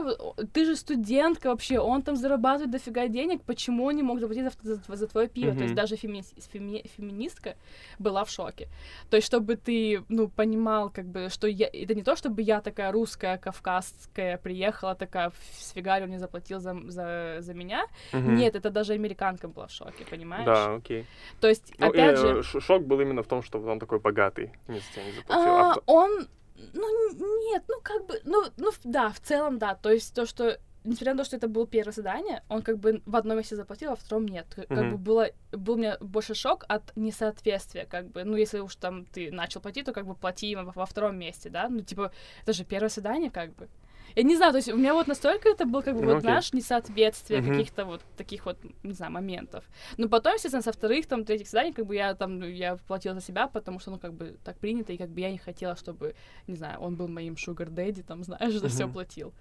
ты 0.52 0.64
же 0.64 0.76
студентка 0.76 1.48
вообще, 1.48 1.78
он 1.78 2.02
там 2.02 2.16
зарабатывает 2.16 2.70
дофига 2.70 3.08
денег, 3.08 3.42
почему 3.42 3.84
он 3.84 3.96
не 3.96 4.02
мог 4.02 4.20
заплатить 4.20 4.44
за, 4.62 4.74
за- 4.88 4.96
за 4.96 5.06
твое 5.06 5.28
пиво? 5.28 5.54
То 5.54 5.62
есть 5.62 5.74
даже 5.74 5.94
феми- 5.96 6.24
феми- 6.52 6.84
феминистка 6.96 7.54
была 7.98 8.24
в 8.24 8.30
шоке. 8.30 8.68
То 9.10 9.16
есть 9.16 9.26
чтобы 9.26 9.56
ты, 9.56 9.73
ну, 10.08 10.28
понимал, 10.28 10.90
как 10.90 11.04
бы, 11.06 11.28
что 11.30 11.46
я, 11.46 11.68
это 11.72 11.94
не 11.94 12.02
то, 12.02 12.14
чтобы 12.16 12.42
я 12.42 12.60
такая 12.60 12.92
русская, 12.92 13.38
кавказская, 13.38 14.38
приехала 14.38 14.94
такая, 14.94 15.32
сфигарил, 15.58 16.06
не 16.06 16.18
заплатил 16.18 16.60
за, 16.60 16.76
за, 16.88 17.36
за 17.40 17.54
меня. 17.54 17.86
Мгм. 18.12 18.34
Нет, 18.36 18.54
это 18.56 18.70
даже 18.70 18.92
американка 18.94 19.48
была 19.48 19.66
в 19.66 19.70
шоке, 19.70 20.04
понимаешь? 20.10 20.44
Да, 20.44 20.74
окей. 20.74 21.06
То 21.40 21.48
есть, 21.48 21.74
Ну, 21.78 21.86
опять 21.88 22.18
э, 22.18 22.42
же... 22.42 22.60
шок 22.60 22.86
был 22.86 23.00
именно 23.00 23.22
в 23.22 23.26
том, 23.26 23.42
что 23.42 23.58
он 23.60 23.78
такой 23.78 23.98
богатый. 24.00 24.52
Тебя 24.66 25.04
не 25.04 25.12
заплатил. 25.12 25.50
А, 25.52 25.70
А 25.70 25.74
в- 25.74 25.82
он, 25.86 26.28
ну, 26.72 27.50
нет, 27.52 27.64
ну, 27.68 27.80
как 27.82 28.06
бы, 28.06 28.20
ну, 28.24 28.44
ну, 28.56 28.70
да, 28.84 29.10
в 29.10 29.20
целом, 29.20 29.58
да, 29.58 29.74
то 29.74 29.90
есть 29.90 30.14
то, 30.14 30.26
что, 30.26 30.58
несмотря 30.84 31.14
на 31.14 31.18
то, 31.18 31.24
что 31.24 31.36
это 31.36 31.48
было 31.48 31.66
первое 31.66 31.92
задание, 31.92 32.42
он 32.48 32.62
как 32.62 32.78
бы 32.78 33.02
в 33.06 33.16
одном 33.16 33.38
месте 33.38 33.56
заплатил, 33.56 33.92
а 33.92 33.96
в 33.96 34.00
втором 34.00 34.26
нет, 34.26 34.46
как 34.54 34.70
Мгм. 34.70 34.90
бы 34.90 34.98
было, 34.98 35.28
был 35.52 35.74
у 35.74 35.78
меня 35.78 35.96
больше 36.00 36.34
шок 36.34 36.64
от 36.68 36.92
несоответствия, 36.96 37.86
как 37.86 38.10
бы, 38.10 38.24
ну, 38.24 38.36
если 38.36 38.60
уж 38.60 38.76
там 38.76 39.06
ты 39.06 39.32
начал 39.32 39.60
платить, 39.60 39.86
то 39.86 39.92
как 39.92 40.06
бы 40.06 40.14
плати 40.14 40.54
во, 40.54 40.64
во 40.64 40.86
втором 40.86 41.18
месте, 41.18 41.48
да, 41.50 41.68
ну, 41.68 41.80
типа, 41.80 42.12
это 42.42 42.52
же 42.52 42.64
первое 42.64 42.90
задание, 42.90 43.30
как 43.30 43.54
бы. 43.54 43.68
Я 44.16 44.22
не 44.22 44.36
знаю, 44.36 44.52
то 44.52 44.58
есть 44.58 44.68
у 44.70 44.76
меня 44.76 44.92
вот 44.92 45.08
настолько 45.08 45.48
это 45.48 45.64
было, 45.64 45.80
как 45.80 45.94
бы, 45.94 46.02
Ну, 46.02 46.12
вот, 46.12 46.20
знаешь, 46.20 46.52
несоответствие 46.52 47.40
Мгм. 47.40 47.50
каких-то 47.50 47.84
вот 47.84 48.02
таких 48.16 48.46
вот, 48.46 48.58
не 48.82 48.92
знаю, 48.92 49.10
моментов. 49.12 49.64
Ну, 49.96 50.08
потом, 50.08 50.34
естественно, 50.34 50.62
со 50.62 50.72
вторых, 50.72 51.06
там, 51.06 51.24
третьих 51.24 51.48
заданий, 51.48 51.72
как 51.72 51.86
бы 51.86 51.94
я 51.96 52.14
там, 52.14 52.38
ну, 52.38 52.46
я 52.46 52.76
платила 52.76 53.14
за 53.14 53.22
себя, 53.22 53.48
потому 53.48 53.80
что, 53.80 53.90
ну, 53.90 53.98
как 53.98 54.12
бы 54.12 54.36
так 54.44 54.58
принято, 54.58 54.92
и 54.92 54.98
как 54.98 55.08
бы 55.08 55.20
я 55.20 55.30
не 55.32 55.38
хотела, 55.38 55.74
чтобы, 55.74 56.14
не 56.46 56.54
знаю, 56.56 56.80
он 56.80 56.96
был 56.96 57.08
моим 57.08 57.36
шугар 57.36 57.70
дэдди, 57.70 58.02
там, 58.02 58.22
знаешь, 58.22 58.54
за 58.54 58.68
все 58.68 58.84
Мгм. 58.84 58.92
платил. 58.92 59.32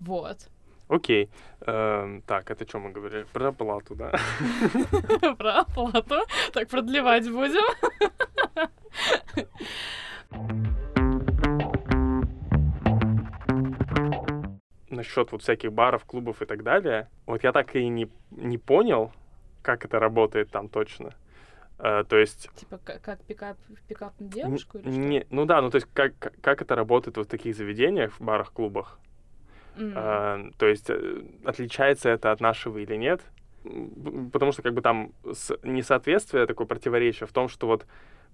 Вот. 0.00 0.48
Окей. 0.88 1.30
Эм, 1.66 2.22
так, 2.22 2.50
это 2.50 2.68
что 2.68 2.78
мы 2.78 2.90
говорили? 2.90 3.24
Про 3.32 3.48
оплату, 3.48 3.94
да? 3.94 4.12
Про 5.38 5.60
оплату. 5.60 6.16
Так, 6.52 6.68
продлевать 6.68 7.30
будем. 7.30 7.64
Насчет 14.90 15.32
вот 15.32 15.42
всяких 15.42 15.72
баров, 15.72 16.04
клубов 16.04 16.42
и 16.42 16.46
так 16.46 16.62
далее. 16.62 17.08
Вот 17.26 17.42
я 17.42 17.52
так 17.52 17.74
и 17.74 17.88
не, 17.88 18.08
не 18.30 18.58
понял, 18.58 19.12
как 19.62 19.84
это 19.84 19.98
работает 19.98 20.50
там 20.50 20.68
точно. 20.68 21.14
Э, 21.78 22.04
то 22.08 22.16
есть... 22.16 22.50
Типа 22.54 22.78
как, 22.84 23.00
как 23.00 23.20
пикап, 23.22 23.56
пикап 23.88 24.12
на 24.20 24.28
девушку 24.28 24.78
или 24.78 24.88
не, 24.90 25.20
что? 25.20 25.28
Ну 25.30 25.44
да, 25.46 25.60
ну 25.62 25.70
то 25.70 25.76
есть 25.76 25.88
как, 25.92 26.16
как- 26.18 26.40
как 26.40 26.62
это 26.62 26.76
работает 26.76 27.16
вот 27.16 27.26
в 27.26 27.30
таких 27.30 27.56
заведениях, 27.56 28.12
в 28.12 28.20
барах, 28.20 28.52
клубах? 28.52 28.98
М. 29.76 29.92
А, 29.96 30.50
то 30.58 30.66
есть 30.66 30.90
э, 30.90 31.22
отличается 31.44 32.08
это 32.10 32.32
от 32.32 32.40
нашего 32.40 32.78
или 32.78 32.96
нет? 32.96 33.20
Потому 34.32 34.52
что 34.52 34.62
как 34.62 34.74
бы 34.74 34.82
там 34.82 35.12
несоответствие, 35.62 36.46
такое 36.46 36.66
противоречие 36.66 37.26
в 37.26 37.32
том, 37.32 37.48
что 37.48 37.66
вот 37.66 37.86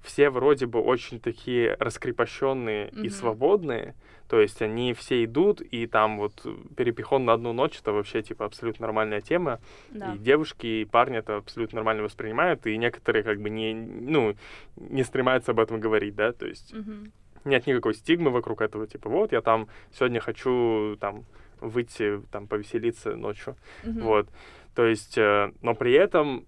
все 0.03 0.31
вроде 0.31 0.67
бы 0.67 0.81
очень 0.81 1.21
такие 1.21 1.77
раскрепощенные 1.79 2.89
и 2.89 3.07
Мгм. 3.07 3.11
свободные, 3.11 3.95
то 4.29 4.41
есть 4.41 4.63
они 4.63 4.95
все 4.95 5.25
идут, 5.25 5.61
и 5.61 5.87
там 5.87 6.19
вот 6.19 6.45
перепихон 6.77 7.25
на 7.27 7.35
одну 7.35 7.53
ночь 7.53 7.79
это 7.79 7.93
вообще 7.93 8.23
типа 8.23 8.47
абсолютно 8.47 8.87
нормальная 8.87 9.21
тема, 9.21 9.61
Да. 9.91 10.15
и 10.15 10.19
девушки, 10.19 10.67
и 10.67 10.85
парни 10.85 11.19
это 11.19 11.37
абсолютно 11.37 11.77
нормально 11.77 12.03
воспринимают, 12.03 12.67
и 12.67 12.77
некоторые 12.79 13.23
как 13.23 13.41
бы 13.41 13.51
не, 13.51 13.75
ну, 13.75 14.35
не 14.77 15.05
стремаются 15.05 15.51
об 15.53 15.61
этом 15.61 15.81
говорить, 15.81 16.15
да, 16.15 16.33
то 16.33 16.47
есть 16.47 16.73
Мгм. 16.73 17.13
Нет 17.45 17.67
никакой 17.67 17.95
стигмы 17.95 18.31
вокруг 18.31 18.61
этого, 18.63 18.87
типа, 18.87 19.09
вот, 19.11 19.33
я 19.33 19.41
там 19.41 19.69
сегодня 19.93 20.21
хочу 20.21 20.97
там 21.01 21.25
выйти, 21.61 22.21
там, 22.31 22.47
повеселиться 22.47 23.17
ночью, 23.17 23.57
Мгм. 23.85 24.05
вот, 24.05 24.29
то 24.75 24.87
есть, 24.87 25.19
э, 25.19 25.53
но 25.63 25.75
при 25.75 25.93
этом, 25.93 26.47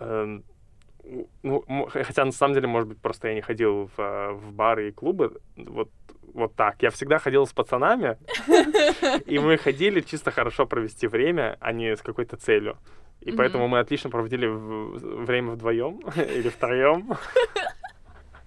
у- 0.00 1.64
ну, 1.68 1.88
хотя 1.90 2.24
на 2.24 2.32
самом 2.32 2.54
деле, 2.54 2.66
может 2.66 2.88
быть, 2.88 2.98
просто 3.00 3.28
я 3.28 3.34
не 3.34 3.40
ходил 3.42 3.90
в, 3.96 4.00
э, 4.00 4.32
в 4.32 4.52
бары 4.52 4.88
и 4.88 4.92
клубы, 4.92 5.40
вот, 5.56 5.88
вот 6.34 6.54
так. 6.54 6.82
Я 6.82 6.90
всегда 6.90 7.18
ходил 7.18 7.46
с 7.46 7.52
пацанами, 7.52 8.16
и 9.26 9.38
мы 9.38 9.56
ходили 9.56 10.00
чисто 10.00 10.30
хорошо 10.30 10.66
провести 10.66 11.06
время, 11.06 11.56
а 11.60 11.72
не 11.72 11.96
с 11.96 12.02
какой-то 12.02 12.36
целью. 12.36 12.76
И 13.20 13.28
Мгм. 13.30 13.36
поэтому 13.38 13.68
мы 13.68 13.78
отлично 13.78 14.10
проводили 14.10 14.46
время 14.46 15.52
вдвоем 15.52 16.00
или 16.16 16.48
втроем. 16.48 17.14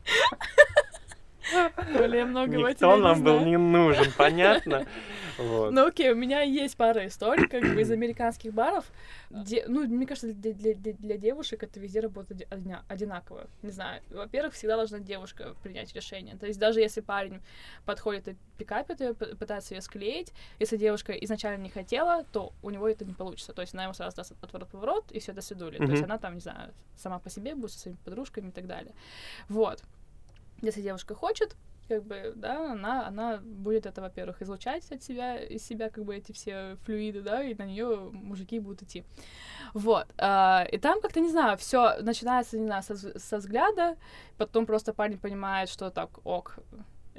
Более 1.93 2.26
много 2.26 2.58
Никто 2.58 2.95
нам 2.97 3.24
был 3.24 3.39
не 3.45 3.58
нужен, 3.58 4.12
понятно? 4.18 4.86
Вот. 5.38 5.72
Ну 5.72 5.86
окей, 5.88 6.12
у 6.12 6.16
меня 6.16 6.41
есть 6.41 6.76
пара 6.76 7.08
историй, 7.08 7.47
как 7.47 7.62
бы 7.74 7.82
из 7.82 7.89
американских 7.91 8.54
баров. 8.54 8.86
Де- 9.30 9.66
ну, 9.68 9.88
мне 9.88 10.06
кажется, 10.06 10.34
для, 10.34 10.54
для- 10.54 10.93
для- 10.93 11.18
девушек 11.18 11.64
это 11.64 11.80
везде 11.80 12.02
работает 12.02 12.45
одинаково. 12.89 13.47
Не 13.62 13.72
знаю. 13.72 14.02
Во-первых, 14.10 14.54
всегда 14.54 14.76
должна 14.76 15.00
девушка 15.00 15.56
принять 15.64 15.93
решение. 15.95 16.36
То 16.36 16.45
есть 16.45 16.60
даже 16.60 16.82
если 16.82 17.00
парень 17.00 17.39
подходит 17.86 18.28
и 18.28 18.36
пикапит 18.58 19.00
ее, 19.00 19.14
пытается 19.14 19.76
ее 19.76 19.82
склеить, 19.82 20.34
если 20.60 20.76
девушка 20.76 21.14
изначально 21.14 21.64
не 21.64 21.70
хотела, 21.70 22.26
то 22.34 22.52
у 22.62 22.70
него 22.70 22.89
это 22.89 23.06
не 23.06 23.14
получится. 23.14 23.54
То 23.54 23.62
есть 23.62 23.74
она 23.74 23.84
ему 23.84 23.93
сразу 23.93 24.18
даст 24.18 24.34
отворот-поворот, 24.41 25.12
и 25.12 25.20
все, 25.20 25.32
до 25.32 25.41
свидули. 25.41 25.78
То 25.78 25.84
есть 25.91 26.04
она 26.04 26.18
там, 26.18 26.34
не 26.36 26.41
знаю, 26.41 26.74
сама 26.97 27.20
по 27.20 27.30
себе 27.30 27.56
будет 27.56 27.72
со 27.72 27.80
своими 27.80 27.97
подружками 28.04 28.50
и 28.50 28.52
так 28.52 28.68
далее. 28.68 28.93
Вот. 29.47 29.82
Если 30.62 30.82
девушка 30.82 31.16
хочет, 31.16 31.55
как 31.89 32.03
бы, 32.03 32.34
да, 32.36 32.72
она, 32.72 33.07
она 33.07 33.38
будет 33.38 33.86
это, 33.86 34.01
во-первых, 34.01 34.41
излучать 34.41 34.91
от 34.91 35.01
себя, 35.03 35.38
из 35.38 35.66
себя, 35.66 35.89
как 35.89 36.05
бы, 36.05 36.16
эти 36.16 36.32
все 36.32 36.78
флюиды, 36.86 37.22
да, 37.22 37.43
и 37.43 37.55
на 37.55 37.66
нее 37.66 38.10
мужики 38.12 38.60
будут 38.60 38.84
идти. 38.84 39.03
Вот. 39.74 40.07
а, 40.18 40.66
и 40.72 40.78
там 40.78 41.01
как-то, 41.01 41.20
не 41.20 41.30
знаю, 41.30 41.57
все 41.57 42.01
начинается, 42.01 42.57
не 42.60 42.66
знаю, 42.66 42.84
со, 42.84 42.95
со 43.20 43.38
взгляда, 43.38 43.97
потом 44.38 44.66
просто 44.66 44.93
парень 44.93 45.18
понимает, 45.18 45.70
что 45.70 45.89
так, 45.89 46.26
ок, 46.26 46.60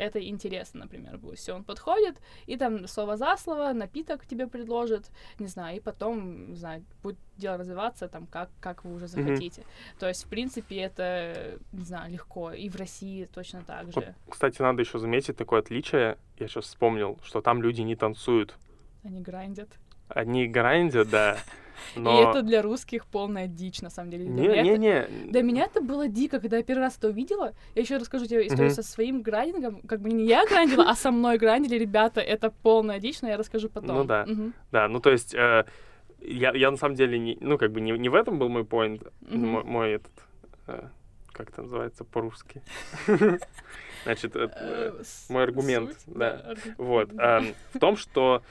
это 0.01 0.19
интересно, 0.27 0.81
например, 0.81 1.19
будет. 1.19 1.39
Все, 1.39 1.55
он 1.55 1.65
подходит, 1.65 2.21
и 2.47 2.57
там 2.57 2.87
слово 2.89 3.17
за 3.17 3.37
слово, 3.37 3.73
напиток 3.73 4.27
тебе 4.27 4.47
предложит, 4.47 5.11
не 5.39 5.47
знаю, 5.47 5.77
и 5.77 5.81
потом, 5.81 6.51
не 6.51 6.57
знаю, 6.57 6.85
будет 7.03 7.19
дело 7.37 7.59
развиваться, 7.59 8.09
там, 8.09 8.27
как, 8.27 8.49
как 8.61 8.85
вы 8.85 8.95
уже 8.95 9.07
захотите. 9.09 9.63
То 9.99 10.09
есть, 10.09 10.25
в 10.25 10.29
принципе, 10.29 10.77
это, 10.77 11.59
не 11.73 11.85
знаю, 11.85 12.13
легко. 12.13 12.53
И 12.53 12.69
в 12.69 12.77
России 12.77 13.27
точно 13.27 13.63
так 13.63 13.85
Вот, 13.87 14.05
же. 14.05 14.15
кстати, 14.29 14.63
надо 14.63 14.81
еще 14.81 14.99
заметить 14.99 15.37
такое 15.37 15.61
отличие. 15.61 16.17
Я 16.39 16.49
сейчас 16.49 16.65
вспомнил, 16.65 17.19
что 17.23 17.41
там 17.43 17.63
люди 17.63 17.83
не 17.83 17.97
танцуют. 17.97 18.57
Они 19.05 19.21
грандят. 19.21 19.69
Они 20.09 20.47
грандят, 20.49 21.11
да. 21.11 21.39
И 21.97 22.01
Но... 22.01 22.31
это 22.31 22.43
для 22.43 22.63
русских 22.63 23.07
полная 23.07 23.47
дичь, 23.47 23.81
на 23.83 23.91
самом 23.91 24.11
деле. 24.11 24.25
Для 24.25 24.33
Не, 24.35 24.49
меня 24.49 24.63
не, 24.77 24.89
это- 24.89 25.13
не. 25.13 25.31
Для 25.33 25.43
меня 25.43 25.65
это 25.65 25.81
было 25.81 26.09
дико, 26.09 26.41
когда 26.41 26.57
я 26.59 26.63
первый 26.63 26.81
раз 26.83 26.97
это 26.99 27.09
увидела. 27.09 27.55
Я 27.75 27.83
еще 27.83 27.97
расскажу 27.97 28.27
тебе 28.27 28.47
историю 28.47 28.67
Мгм. 28.67 28.75
со 28.75 28.83
своим 28.83 29.23
грандингом. 29.23 29.81
Как 29.83 30.01
бы 30.01 30.11
не 30.11 30.27
я 30.27 30.45
грандила, 30.47 30.89
а 30.91 30.95
со 30.95 31.11
мной 31.11 31.39
грандили 31.39 31.77
ребята. 31.77 32.21
Это 32.21 32.51
полная 32.51 32.99
дичь, 33.01 33.23
но 33.23 33.29
я 33.29 33.37
расскажу 33.37 33.69
потом. 33.69 33.97
Ну 33.97 34.05
да. 34.05 34.27
Да, 34.73 34.89
ну 34.89 35.01
то 35.01 35.11
есть 35.11 35.35
э, 35.35 35.65
я, 36.21 36.53
я 36.55 36.71
на 36.71 36.77
самом 36.77 36.95
деле 36.97 37.19
не, 37.19 37.39
ну 37.41 37.59
как 37.59 37.73
бы 37.73 37.81
не, 37.81 37.93
не 37.93 38.09
в 38.09 38.15
этом 38.15 38.39
был 38.39 38.49
мой 38.49 38.65
поинт, 38.65 39.03
мой, 39.29 39.65
мой 39.65 39.93
этот, 39.93 40.13
э, 40.67 40.89
как 41.33 41.51
это 41.51 41.63
называется 41.63 42.05
по-русски. 42.05 42.63
Значит, 44.05 44.35
э, 44.35 44.93
мой 45.29 45.43
аргумент, 45.43 45.97
да. 46.07 46.55
вот, 46.79 47.13
эм, 47.19 47.55
в 47.75 47.79
том, 47.79 47.97
что, 47.97 48.43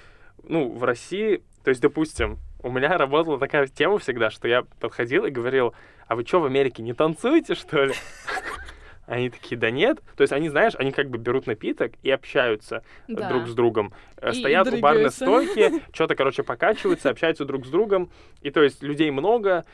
ну, 0.43 0.69
в 0.71 0.83
России, 0.83 1.43
то 1.63 1.69
есть, 1.69 1.81
допустим, 1.81 2.37
у 2.61 2.71
меня 2.71 2.97
работала 2.97 3.39
такая 3.39 3.67
тема 3.67 3.97
всегда, 3.99 4.29
что 4.29 4.47
я 4.47 4.63
подходил 4.79 5.25
и 5.25 5.29
говорил, 5.31 5.73
а 6.07 6.15
вы 6.15 6.25
что, 6.25 6.39
в 6.41 6.45
Америке 6.45 6.81
не 6.83 6.93
танцуете, 6.93 7.55
что 7.55 7.85
ли? 7.85 7.93
Они 9.05 9.29
такие, 9.31 9.57
да 9.57 9.71
нет. 9.71 10.01
То 10.15 10.21
есть 10.21 10.31
они, 10.31 10.49
знаешь, 10.49 10.73
они 10.77 10.91
как 10.91 11.09
бы 11.09 11.17
берут 11.17 11.47
напиток 11.47 11.93
и 12.03 12.11
общаются 12.11 12.83
э, 13.07 13.13
Да. 13.13 13.29
друг 13.29 13.47
с 13.47 13.55
другом. 13.55 13.91
Э, 14.17 14.29
И- 14.31 14.35
и 14.35 14.39
Стоят 14.39 14.67
у 14.71 14.77
барной 14.79 15.09
стойки, 15.09 15.81
что-то, 15.93 16.13
короче, 16.15 16.43
покачиваются, 16.43 17.09
общаются 17.09 17.43
друг 17.43 17.65
с 17.65 17.69
другом. 17.69 18.11
И 18.41 18.51
то 18.51 18.61
есть 18.61 18.83
людей 18.83 19.09
много, 19.09 19.65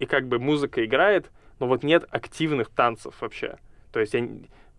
и 0.00 0.06
как 0.06 0.26
бы 0.26 0.40
музыка 0.40 0.84
играет, 0.84 1.30
но 1.60 1.68
вот 1.68 1.84
нет 1.84 2.06
активных 2.10 2.70
танцев 2.70 3.14
вообще. 3.20 3.56
То 3.92 4.00
есть 4.00 4.14
я 4.14 4.28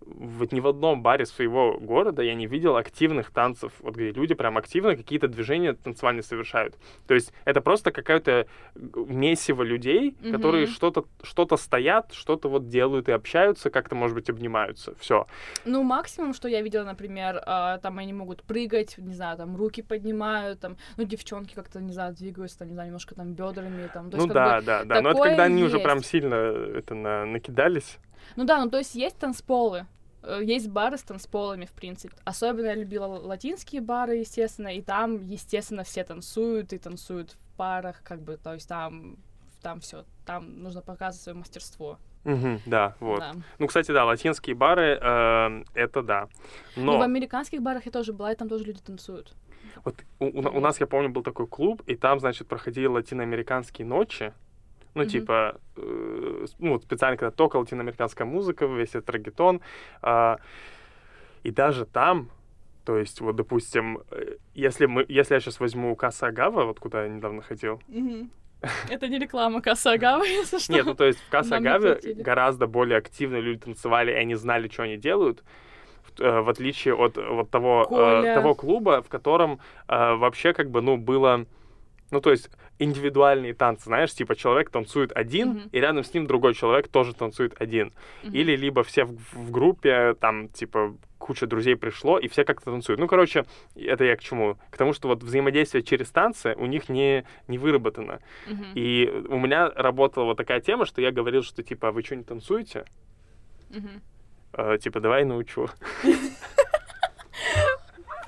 вот 0.05 0.51
ни 0.51 0.59
в 0.59 0.67
одном 0.67 1.01
баре 1.01 1.25
своего 1.25 1.77
города 1.79 2.21
я 2.21 2.33
не 2.35 2.47
видел 2.47 2.75
активных 2.77 3.31
танцев, 3.31 3.73
вот 3.79 3.95
где 3.95 4.11
люди 4.11 4.33
прям 4.35 4.57
активно 4.57 4.95
какие-то 4.95 5.27
движения 5.27 5.73
танцевальные 5.73 6.23
совершают. 6.23 6.75
То 7.07 7.13
есть 7.13 7.33
это 7.45 7.61
просто 7.61 7.91
какое-то 7.91 8.47
месиво 8.75 9.63
людей, 9.63 10.15
которые 10.31 10.65
Мгм. 10.65 10.73
что-то 10.73 11.05
что 11.23 11.47
стоят, 11.57 12.13
что-то 12.13 12.49
вот 12.49 12.69
делают 12.69 13.09
и 13.09 13.11
общаются, 13.11 13.69
как-то, 13.69 13.95
может 13.95 14.15
быть, 14.15 14.29
обнимаются. 14.29 14.93
Все. 14.99 15.27
Ну, 15.65 15.83
максимум, 15.83 16.33
что 16.33 16.47
я 16.47 16.61
видела, 16.61 16.83
например, 16.83 17.41
а, 17.45 17.77
там 17.79 17.97
они 17.97 18.13
могут 18.13 18.43
прыгать, 18.43 18.97
не 18.97 19.13
знаю, 19.13 19.37
там 19.37 19.55
руки 19.55 19.81
поднимают, 19.81 20.59
там, 20.59 20.77
ну, 20.97 21.03
девчонки 21.03 21.53
как-то, 21.53 21.81
не 21.81 21.93
знаю, 21.93 22.13
двигаются, 22.15 22.59
там, 22.59 22.67
не 22.69 22.73
знаю, 22.73 22.87
немножко 22.87 23.15
там 23.15 23.33
бедрами, 23.33 23.87
там. 23.93 24.09
То 24.09 24.17
Ну 24.17 24.23
есть, 24.23 24.33
да, 24.33 24.61
да, 24.61 24.83
да. 24.83 25.01
Но 25.01 25.11
это 25.11 25.21
когда 25.21 25.43
они 25.43 25.63
уже 25.63 25.79
прям 25.79 26.03
сильно 26.03 26.35
это 26.35 26.95
на- 26.95 27.25
накидались. 27.25 27.97
Ну 28.35 28.45
да, 28.45 28.63
ну 28.63 28.69
то 28.69 28.77
есть 28.77 28.95
есть 28.95 29.17
танцполы, 29.17 29.85
э, 30.23 30.41
есть 30.43 30.69
бары 30.69 30.97
с 30.97 31.03
танцполами, 31.03 31.65
в 31.65 31.71
принципе. 31.71 32.15
Особенно 32.25 32.67
я 32.67 32.75
любила 32.75 33.05
латинские 33.05 33.81
бары, 33.81 34.17
естественно, 34.17 34.69
и 34.69 34.81
там, 34.81 35.25
естественно, 35.25 35.83
все 35.83 36.03
танцуют 36.03 36.73
и 36.73 36.77
танцуют 36.77 37.31
в 37.31 37.57
парах, 37.57 38.01
как 38.03 38.21
бы, 38.21 38.37
то 38.37 38.53
есть 38.53 38.67
там, 38.67 39.17
там 39.61 39.79
все, 39.79 40.05
там 40.25 40.61
нужно 40.61 40.81
показывать 40.81 41.23
свое 41.23 41.37
мастерство. 41.37 41.97
Мгм, 42.23 42.61
да, 42.65 42.95
вот. 42.99 43.19
да. 43.19 43.33
Ну, 43.57 43.67
кстати, 43.67 43.91
да, 43.91 44.03
латинские 44.03 44.55
бары, 44.55 44.99
э, 45.01 45.63
это 45.73 46.01
да. 46.01 46.27
Ну, 46.75 46.83
Но 46.83 46.97
в 46.97 47.01
американских 47.01 47.61
барах 47.61 47.85
я 47.85 47.91
тоже 47.91 48.11
была, 48.11 48.33
и 48.33 48.35
там 48.35 48.49
тоже 48.49 48.65
люди 48.65 48.81
танцуют. 48.81 49.33
вот 49.85 49.95
у, 50.19 50.25
у 50.25 50.57
у 50.57 50.59
нас, 50.59 50.79
я 50.81 50.87
помню, 50.87 51.09
был 51.09 51.23
такой 51.23 51.47
клуб, 51.47 51.81
и 51.87 51.95
там, 51.95 52.19
значит, 52.19 52.47
проходили 52.47 52.87
латиноамериканские 52.87 53.87
ночи. 53.87 54.33
Ну, 54.97 55.03
Мгм. 55.03 55.11
типа, 55.11 55.59
э, 55.75 56.45
ну, 56.59 56.71
вот 56.73 56.83
специально, 56.83 57.17
когда 57.17 57.31
только 57.31 57.57
латиноамериканская 57.57 58.25
музыка, 58.25 58.65
весь 58.65 58.89
этот 58.89 59.09
регетон. 59.11 59.61
а, 60.01 60.37
и 61.43 61.51
даже 61.51 61.85
там, 61.85 62.29
то 62.83 62.97
есть, 62.97 63.21
вот, 63.21 63.35
допустим, 63.35 63.99
э, 64.11 64.37
если, 64.55 64.85
мы, 64.85 65.05
если 65.07 65.35
я 65.35 65.39
сейчас 65.39 65.59
возьму 65.59 65.95
Каса 65.95 66.27
Агава, 66.27 66.65
вот 66.65 66.79
куда 66.79 67.03
я 67.03 67.09
недавно 67.09 67.41
ходил, 67.41 67.81
Это 68.89 69.07
не 69.07 69.19
реклама 69.19 69.61
Касагава, 69.61 70.23
если 70.41 70.57
что. 70.57 70.73
Нет, 70.73 70.85
ну 70.85 70.95
то 70.95 71.05
есть 71.05 71.19
в 71.19 71.29
Касагаве 71.29 71.99
гораздо 72.15 72.65
более 72.67 72.97
активно 72.97 73.37
люди 73.37 73.59
танцевали, 73.59 74.11
и 74.11 74.15
они 74.15 74.35
знали, 74.35 74.67
что 74.67 74.83
они 74.83 74.97
делают, 74.97 75.43
в, 76.03 76.19
э, 76.21 76.41
в 76.41 76.49
отличие 76.49 76.95
от 76.95 77.17
вот 77.17 77.51
того, 77.51 77.87
э, 77.89 78.33
того 78.33 78.55
клуба, 78.55 79.03
в 79.03 79.09
котором 79.09 79.59
э, 79.87 80.15
вообще 80.15 80.53
как 80.53 80.71
бы, 80.71 80.81
ну, 80.81 80.97
было... 80.97 81.45
Ну, 82.11 82.21
то 82.21 82.31
есть 82.31 82.49
индивидуальные 82.79 83.53
танцы, 83.53 83.85
знаешь, 83.85 84.13
типа 84.13 84.35
человек 84.35 84.69
танцует 84.69 85.11
один, 85.15 85.49
Мгм. 85.49 85.69
и 85.71 85.79
рядом 85.79 86.03
с 86.03 86.13
ним 86.13 86.25
другой 86.27 86.53
человек 86.53 86.87
тоже 86.87 87.13
танцует 87.13 87.59
один. 87.59 87.91
Мгм. 88.23 88.33
Или 88.33 88.55
либо 88.55 88.83
все 88.83 89.03
в, 89.05 89.17
в 89.33 89.51
группе, 89.51 90.13
там, 90.13 90.47
типа, 90.49 90.95
куча 91.17 91.47
друзей 91.47 91.75
пришло, 91.75 92.19
и 92.19 92.27
все 92.27 92.45
как-то 92.45 92.71
танцуют. 92.71 92.99
Ну, 92.99 93.07
короче, 93.07 93.45
это 93.75 94.03
я 94.05 94.15
к 94.15 94.21
чему? 94.21 94.57
К 94.69 94.77
тому, 94.77 94.93
что 94.93 95.07
вот 95.09 95.23
взаимодействие 95.23 95.83
через 95.83 96.09
танцы 96.11 96.53
у 96.57 96.65
них 96.67 96.87
не, 96.87 97.25
не 97.47 97.57
выработано. 97.57 98.19
Мгм. 98.47 98.65
И 98.75 99.25
у 99.27 99.37
меня 99.39 99.69
работала 99.75 100.25
вот 100.25 100.37
такая 100.37 100.61
тема, 100.61 100.85
что 100.85 101.01
я 101.01 101.11
говорил, 101.11 101.43
что 101.43 101.63
типа, 101.63 101.89
а 101.89 101.91
вы 101.91 102.03
что, 102.03 102.15
не 102.15 102.23
танцуете? 102.23 102.85
Мгм. 103.69 104.01
Э, 104.53 104.77
типа, 104.81 104.99
давай 105.01 105.25
научу. 105.25 105.67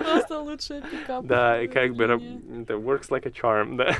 Просто 0.00 0.40
лучший 0.40 0.82
пикап. 0.82 1.24
Да, 1.26 1.62
и 1.62 1.68
как 1.68 1.94
бы 1.94 2.04
это 2.04 2.74
works 2.74 3.10
like 3.10 3.26
a 3.26 3.30
charm, 3.30 3.76
да. 3.76 3.94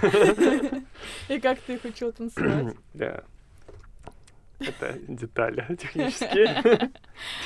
И 1.34 1.38
как 1.38 1.60
ты 1.60 1.74
их 1.74 1.84
учил 1.84 2.12
танцевать? 2.12 2.74
Да. 2.94 3.22
Это 4.60 4.94
детали 5.08 5.64
технические. 5.80 6.90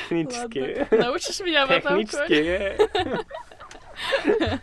Технические. 0.09 0.89
Научишь 0.91 1.41
меня 1.41 1.67
потом? 1.67 2.05
Коль? 2.05 2.07
Технические. 2.07 2.79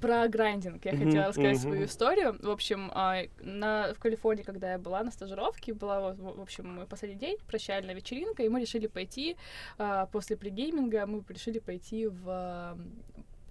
Про 0.00 0.28
грайндинг 0.28 0.84
я 0.84 0.92
Мгм, 0.92 1.04
хотела 1.04 1.26
рассказать 1.26 1.56
мгм. 1.56 1.62
свою 1.62 1.84
историю. 1.86 2.38
В 2.40 2.50
общем, 2.50 2.90
а, 2.94 3.22
на, 3.40 3.92
в 3.94 3.98
Калифорнии, 3.98 4.44
когда 4.44 4.72
я 4.72 4.78
была 4.78 5.02
на 5.02 5.10
стажировке, 5.10 5.74
была, 5.74 6.12
вот, 6.12 6.36
в 6.36 6.40
общем, 6.40 6.68
мой 6.68 6.86
последний 6.86 7.18
день, 7.18 7.36
прощальная 7.48 7.94
вечеринка, 7.94 8.42
и 8.44 8.48
мы 8.48 8.60
решили 8.60 8.86
пойти 8.86 9.36
а, 9.76 10.06
после 10.06 10.36
пригейминга, 10.36 11.06
мы 11.06 11.24
решили 11.28 11.58
пойти 11.58 12.06
в 12.06 12.78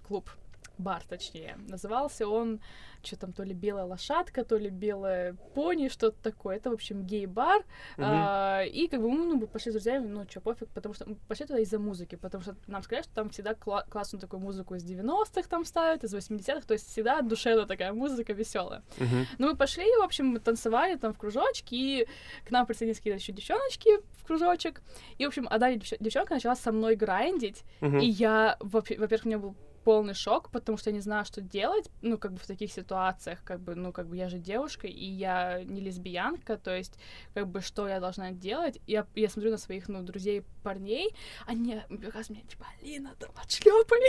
клуб 0.08 0.30
бар, 0.78 1.04
точнее. 1.08 1.56
Назывался 1.68 2.28
он, 2.28 2.60
что 3.04 3.16
там, 3.18 3.34
то 3.34 3.44
ли 3.44 3.54
белая 3.54 3.86
лошадка, 3.86 4.44
то 4.44 4.58
ли 4.58 4.70
белая 4.70 5.34
пони, 5.56 5.88
что-то 5.88 6.18
такое. 6.22 6.58
Это, 6.58 6.70
в 6.70 6.74
общем, 6.74 7.04
гей-бар. 7.04 7.60
Мгм. 7.98 8.08
А, 8.08 8.64
и 8.64 8.88
как 8.88 9.02
бы 9.02 9.10
мы 9.10 9.26
ну, 9.36 9.48
пошли 9.48 9.72
с 9.72 9.74
друзьями, 9.76 10.08
ну, 10.08 10.26
что, 10.30 10.42
пофиг, 10.42 10.68
потому 10.70 10.94
что 10.96 11.06
мы 11.10 11.16
пошли 11.28 11.46
туда 11.46 11.60
из-за 11.60 11.80
музыки, 11.80 12.16
потому 12.16 12.44
что 12.44 12.56
нам 12.68 12.82
сказали, 12.84 13.04
что 13.04 13.14
там 13.16 13.30
всегда 13.30 13.52
кла- 13.54 13.88
классную 13.90 14.22
такую 14.22 14.40
музыку 14.40 14.76
из 14.76 14.84
90-х 14.84 15.48
там 15.50 15.66
ставят, 15.66 16.04
из 16.04 16.14
80-х, 16.14 16.62
то 16.68 16.74
есть 16.74 16.88
всегда 16.90 17.22
душевная 17.22 17.66
такая 17.66 17.94
музыка 17.94 18.34
веселая. 18.34 18.84
Мгм. 18.98 19.26
Ну, 19.38 19.48
мы 19.52 19.56
пошли, 19.56 19.86
в 20.00 20.04
общем, 20.04 20.28
мы 20.28 20.40
танцевали 20.40 20.96
там 20.96 21.14
в 21.14 21.18
кружочке, 21.18 21.76
и 21.76 22.08
к 22.46 22.52
нам 22.52 22.66
присоединились 22.66 22.98
какие-то 22.98 23.20
еще 23.20 23.32
девчоночки 23.34 23.90
в 24.18 24.26
кружочек. 24.26 24.82
И, 25.18 25.26
в 25.26 25.28
общем, 25.28 25.48
одна 25.50 25.74
девч- 25.74 25.98
девчонка 26.00 26.34
начала 26.34 26.56
со 26.56 26.72
мной 26.72 26.96
грайндить, 26.96 27.64
Мгм. 27.82 28.00
и 28.00 28.06
я, 28.06 28.58
во- 28.60 28.80
во-первых, 28.82 29.26
у 29.26 29.28
меня 29.30 29.40
был 29.40 29.56
полный 29.88 30.14
шок, 30.14 30.50
потому 30.52 30.78
что 30.78 30.90
я 30.90 30.96
не 30.96 31.02
знала, 31.02 31.24
что 31.24 31.40
делать, 31.40 31.90
ну, 32.02 32.18
как 32.18 32.34
бы 32.34 32.40
в 32.40 32.46
таких 32.46 32.74
ситуациях, 32.74 33.40
как 33.46 33.62
бы, 33.62 33.74
ну, 33.76 33.94
как 33.94 34.08
бы 34.08 34.18
я 34.18 34.28
же 34.28 34.38
девушка, 34.38 34.86
и 34.86 35.06
я 35.06 35.64
не 35.64 35.80
лесбиянка, 35.80 36.58
то 36.58 36.76
есть, 36.76 37.00
как 37.34 37.48
бы, 37.48 37.62
что 37.62 37.88
я 37.88 38.02
должна 38.02 38.32
делать? 38.32 38.82
Я, 38.86 39.06
я 39.16 39.30
смотрю 39.30 39.52
на 39.52 39.58
своих, 39.58 39.88
ну, 39.88 40.02
друзей 40.02 40.44
парней, 40.62 41.16
они 41.46 41.82
показывают 41.90 42.30
мне, 42.30 42.42
типа, 42.42 42.66
Алина, 42.82 43.16
там, 43.18 43.30
отшлёпай 43.42 44.00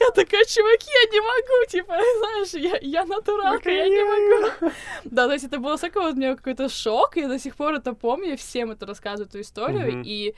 Я 0.00 0.10
такая, 0.10 0.44
чуваки, 0.44 0.90
я 1.04 1.10
не 1.10 1.20
могу, 1.20 1.70
типа, 1.70 1.94
знаешь, 2.18 2.82
я, 2.82 3.06
натуралка, 3.06 3.70
я 3.70 3.88
не 3.88 4.04
могу. 4.04 4.72
Да, 5.04 5.26
то 5.26 5.32
есть 5.32 5.46
это 5.46 5.58
было 5.58 5.78
такой 5.78 6.02
вот 6.02 6.14
у 6.14 6.16
меня 6.16 6.36
какой-то 6.36 6.68
шок, 6.68 7.16
я 7.16 7.28
до 7.28 7.38
сих 7.38 7.56
пор 7.56 7.76
это 7.76 7.94
помню, 7.94 8.36
всем 8.36 8.72
это 8.72 8.84
рассказываю, 8.84 9.28
эту 9.28 9.40
историю, 9.40 10.02
и 10.04 10.34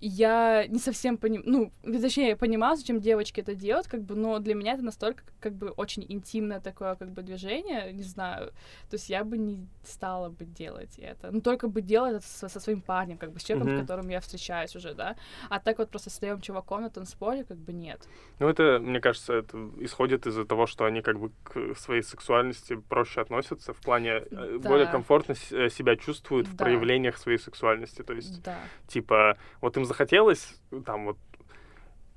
я 0.00 0.66
не 0.68 0.78
совсем 0.78 1.16
понимаю, 1.16 1.72
ну, 1.82 2.00
точнее, 2.00 2.28
я 2.28 2.36
понимала, 2.36 2.76
зачем 2.76 3.00
девочки 3.00 3.40
это 3.40 3.54
делают, 3.54 3.86
как 3.88 4.02
бы, 4.02 4.14
но 4.14 4.38
для 4.38 4.54
меня 4.54 4.74
это 4.74 4.82
настолько, 4.82 5.22
как 5.40 5.54
бы, 5.54 5.70
очень 5.70 6.04
интимное 6.08 6.60
такое, 6.60 6.94
как 6.96 7.10
бы, 7.10 7.22
движение, 7.22 7.92
не 7.92 8.02
знаю, 8.02 8.48
то 8.90 8.94
есть 8.94 9.08
я 9.08 9.24
бы 9.24 9.38
не 9.38 9.66
стала 9.84 10.28
бы 10.28 10.44
делать 10.44 10.98
это, 10.98 11.30
ну, 11.30 11.40
только 11.40 11.68
бы 11.68 11.80
делать 11.80 12.16
это 12.16 12.26
со, 12.26 12.48
со 12.48 12.60
своим 12.60 12.80
парнем, 12.82 13.16
как 13.16 13.32
бы, 13.32 13.40
с 13.40 13.44
человеком, 13.44 13.72
Мгм. 13.72 13.78
с 13.78 13.80
которым 13.82 14.08
я 14.10 14.20
встречаюсь 14.20 14.76
уже, 14.76 14.94
да, 14.94 15.16
а 15.48 15.60
так 15.60 15.78
вот 15.78 15.88
просто 15.90 16.10
с 16.10 16.14
своим 16.16 16.40
чуваком 16.40 16.82
на 16.82 16.90
танцполе, 16.90 17.44
как 17.44 17.56
бы, 17.56 17.72
нет. 17.72 18.06
Ну, 18.38 18.48
это, 18.48 18.78
мне 18.80 19.00
кажется, 19.00 19.32
это 19.32 19.56
исходит 19.80 20.26
из-за 20.26 20.44
того, 20.44 20.66
что 20.66 20.84
они 20.84 21.00
как 21.00 21.18
бы 21.18 21.30
к 21.42 21.74
своей 21.76 22.02
сексуальности 22.02 22.76
проще 22.76 23.22
относятся, 23.22 23.72
в 23.72 23.80
плане 23.80 24.10
э, 24.30 24.58
Да. 24.60 24.68
более 24.68 24.86
комфортно 24.86 25.34
э, 25.50 25.70
себя 25.70 25.96
чувствуют 25.96 26.48
в 26.48 26.54
Да. 26.56 26.64
проявлениях 26.64 27.16
своей 27.16 27.38
сексуальности. 27.38 28.02
То 28.02 28.12
есть, 28.12 28.42
Да. 28.42 28.58
типа, 28.86 29.38
вот 29.60 29.76
им 29.76 29.85
захотелось 29.86 30.60
там 30.84 31.06
вот, 31.06 31.18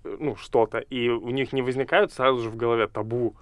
э, 0.04 0.18
ну, 0.20 0.36
что-то, 0.36 0.80
и 0.80 1.10
у 1.10 1.30
них 1.30 1.54
не 1.54 1.62
возникают 1.62 2.12
сразу 2.12 2.42
же 2.42 2.50
в 2.50 2.58
голове 2.58 2.88
табу, 2.88 3.36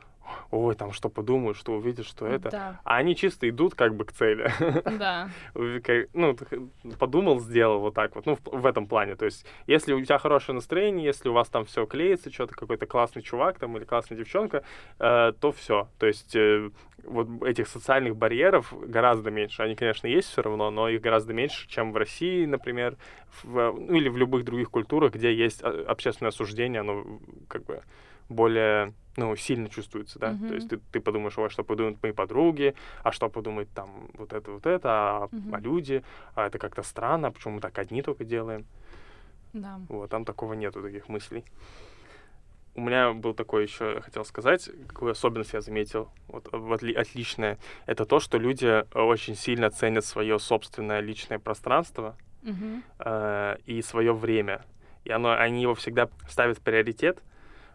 ой, 0.51 0.75
там, 0.75 0.91
что 0.91 1.09
подумают, 1.09 1.57
что 1.57 1.73
увидят, 1.73 2.05
что 2.05 2.25
это. 2.25 2.49
Да, 2.49 2.79
А 2.83 2.97
они 2.97 3.15
чисто 3.15 3.47
идут 3.49 3.75
как 3.75 3.95
бы 3.95 4.05
к 4.05 4.11
цели. 4.11 4.51
да, 4.97 5.29
ну, 6.13 6.37
подумал, 6.99 7.39
сделал 7.39 7.79
вот 7.79 7.93
так 7.93 8.15
вот, 8.15 8.25
ну, 8.25 8.35
в, 8.35 8.61
в 8.61 8.65
этом 8.65 8.87
плане. 8.87 9.15
То 9.15 9.25
есть, 9.25 9.45
если 9.67 9.93
у 9.93 10.03
тебя 10.03 10.17
хорошее 10.17 10.55
настроение, 10.55 11.05
если 11.05 11.29
у 11.29 11.33
вас 11.33 11.49
там 11.49 11.65
все 11.65 11.85
клеится, 11.85 12.31
что-то 12.31 12.55
какой-то 12.55 12.85
классный 12.85 13.21
чувак 13.21 13.59
там 13.59 13.77
или 13.77 13.83
классная 13.83 14.17
девчонка, 14.17 14.63
э, 14.99 15.33
то 15.39 15.51
все. 15.51 15.87
То 15.99 16.07
есть, 16.07 16.35
э, 16.35 16.69
вот 17.03 17.27
этих 17.43 17.67
социальных 17.67 18.15
барьеров 18.15 18.73
гораздо 18.79 19.31
меньше. 19.31 19.61
Они, 19.63 19.75
конечно, 19.75 20.07
есть 20.07 20.29
все 20.29 20.41
равно, 20.41 20.71
но 20.71 20.89
их 20.89 21.01
гораздо 21.01 21.33
меньше, 21.33 21.67
чем 21.69 21.91
в 21.91 21.97
России, 21.97 22.45
например, 22.45 22.97
в- 23.43 23.71
ну, 23.77 23.95
или 23.95 24.09
в 24.09 24.17
любых 24.17 24.43
других 24.43 24.69
культурах, 24.69 25.13
где 25.13 25.33
есть 25.33 25.61
э, 25.63 25.83
общественное 25.87 26.29
осуждение, 26.29 26.81
оно 26.81 27.05
как 27.47 27.65
бы 27.65 27.81
более 28.29 28.93
ну, 29.15 29.35
сильно 29.35 29.67
чувствуется, 29.67 30.19
да, 30.19 30.33
Мгм. 30.33 30.47
то 30.47 30.53
есть 30.53 30.69
ты, 30.69 30.77
ты 30.91 30.99
подумаешь, 30.99 31.37
ой, 31.39 31.49
что 31.49 31.63
подумают 31.63 32.01
мои 32.03 32.11
подруги, 32.11 32.75
а 33.03 33.11
что 33.11 33.29
подумают 33.29 33.69
там 33.73 34.09
вот 34.13 34.31
это, 34.31 34.51
вот 34.51 34.65
это, 34.67 34.89
а, 34.91 35.29
Мгм. 35.31 35.55
а 35.55 35.59
люди, 35.59 36.03
а 36.35 36.45
это 36.45 36.59
как-то 36.59 36.83
странно, 36.83 37.31
почему 37.31 37.55
мы 37.55 37.61
так 37.61 37.77
одни 37.79 38.03
только 38.03 38.25
делаем, 38.25 38.65
да. 39.53 39.79
вот, 39.89 40.11
там 40.11 40.23
такого 40.23 40.53
нету, 40.53 40.83
таких 40.83 41.09
мыслей. 41.09 41.43
У 42.75 42.81
меня 42.81 43.11
был 43.13 43.33
такой 43.33 43.63
еще, 43.63 43.93
я 43.95 44.01
хотел 44.01 44.23
сказать, 44.23 44.69
какую 44.87 45.13
особенность 45.13 45.53
я 45.53 45.61
заметил, 45.61 46.11
вот, 46.27 46.47
в 46.51 46.71
отли- 46.71 46.93
отличное, 46.93 47.57
это 47.87 48.05
то, 48.05 48.19
что 48.19 48.37
люди 48.37 48.85
очень 48.95 49.35
сильно 49.35 49.71
ценят 49.71 50.05
свое 50.05 50.37
собственное 50.37 50.99
личное 50.99 51.39
пространство, 51.39 52.15
Мгм. 52.43 52.83
э, 52.99 53.57
и 53.65 53.81
свое 53.81 54.13
время. 54.13 54.63
И 55.05 55.09
оно, 55.09 55.31
они 55.31 55.63
его 55.63 55.73
всегда 55.73 56.07
ставят 56.29 56.59
в 56.59 56.61
приоритет 56.61 57.23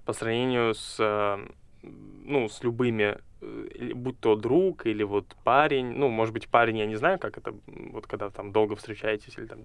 по 0.05 0.13
сравнению 0.13 0.75
с, 0.75 0.97
э, 0.99 1.47
ну, 1.83 2.49
с 2.49 2.63
любыми, 2.63 3.19
э, 3.41 3.93
будь 3.95 4.19
то 4.21 4.37
друг 4.37 4.87
или 4.87 5.03
вот 5.03 5.37
парень, 5.45 5.93
ну, 5.97 6.09
может 6.09 6.35
быть, 6.35 6.49
парень, 6.49 6.79
я 6.79 6.87
не 6.87 6.97
знаю, 6.97 7.19
как 7.19 7.39
это, 7.39 7.55
вот 7.67 8.07
когда 8.07 8.31
там 8.31 8.53
долго 8.53 8.77
встречаетесь 8.77 9.39
или 9.39 9.47
там, 9.47 9.61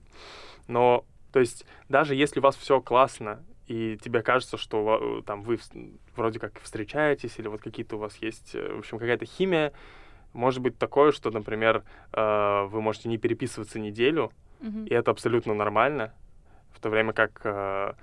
но, 0.68 1.06
то 1.32 1.40
есть, 1.40 1.66
даже 1.90 2.16
если 2.16 2.40
у 2.40 2.44
вас 2.44 2.56
все 2.56 2.82
классно, 2.82 3.44
и 3.68 3.98
тебе 4.02 4.22
кажется, 4.22 4.58
что 4.58 4.84
ва- 4.84 5.24
там 5.24 5.42
вы 5.44 5.60
вроде 6.16 6.40
как 6.40 6.60
встречаетесь, 6.62 7.38
или 7.38 7.48
вот 7.48 7.62
какие-то 7.62 7.98
у 7.98 8.00
вас 8.00 8.16
есть, 8.18 8.56
э, 8.56 8.74
в 8.74 8.80
общем, 8.80 9.00
какая-то 9.00 9.26
химия, 9.26 9.74
может 10.34 10.62
быть 10.62 10.78
такое, 10.78 11.12
что, 11.12 11.32
например, 11.32 11.84
э, 12.14 12.64
вы 12.70 12.82
можете 12.82 13.10
не 13.10 13.18
переписываться 13.18 13.80
неделю, 13.80 14.32
Мгм. 14.60 14.86
и 14.86 14.94
это 14.94 15.12
абсолютно 15.12 15.54
нормально, 15.54 16.14
в 16.72 16.80
то 16.80 16.90
время 16.90 17.14
как 17.14 17.42
э, 17.44 17.50
э, 17.50 17.94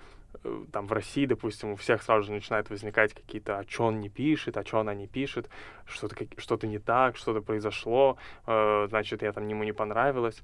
там 0.73 0.87
в 0.87 0.93
России, 0.93 1.27
допустим, 1.27 1.73
у 1.73 1.77
всех 1.77 2.03
сразу 2.03 2.25
же 2.25 2.33
начинают 2.33 2.71
возникать 2.71 3.15
какие-то, 3.15 3.59
а 3.59 3.65
что 3.69 3.85
он 3.85 4.01
не 4.01 4.09
пишет, 4.09 4.57
а 4.57 4.65
что 4.65 4.81
она 4.81 4.95
не 4.95 5.07
пишет, 5.07 5.49
что-то 5.87 6.17
что-то 6.37 6.67
не 6.67 6.79
так, 6.79 7.17
что-то 7.17 7.41
произошло, 7.41 8.17
э, 8.47 8.87
значит, 8.89 9.23
я 9.23 9.33
там 9.33 9.49
ему 9.49 9.65
не 9.65 9.73
понравилась. 9.73 10.41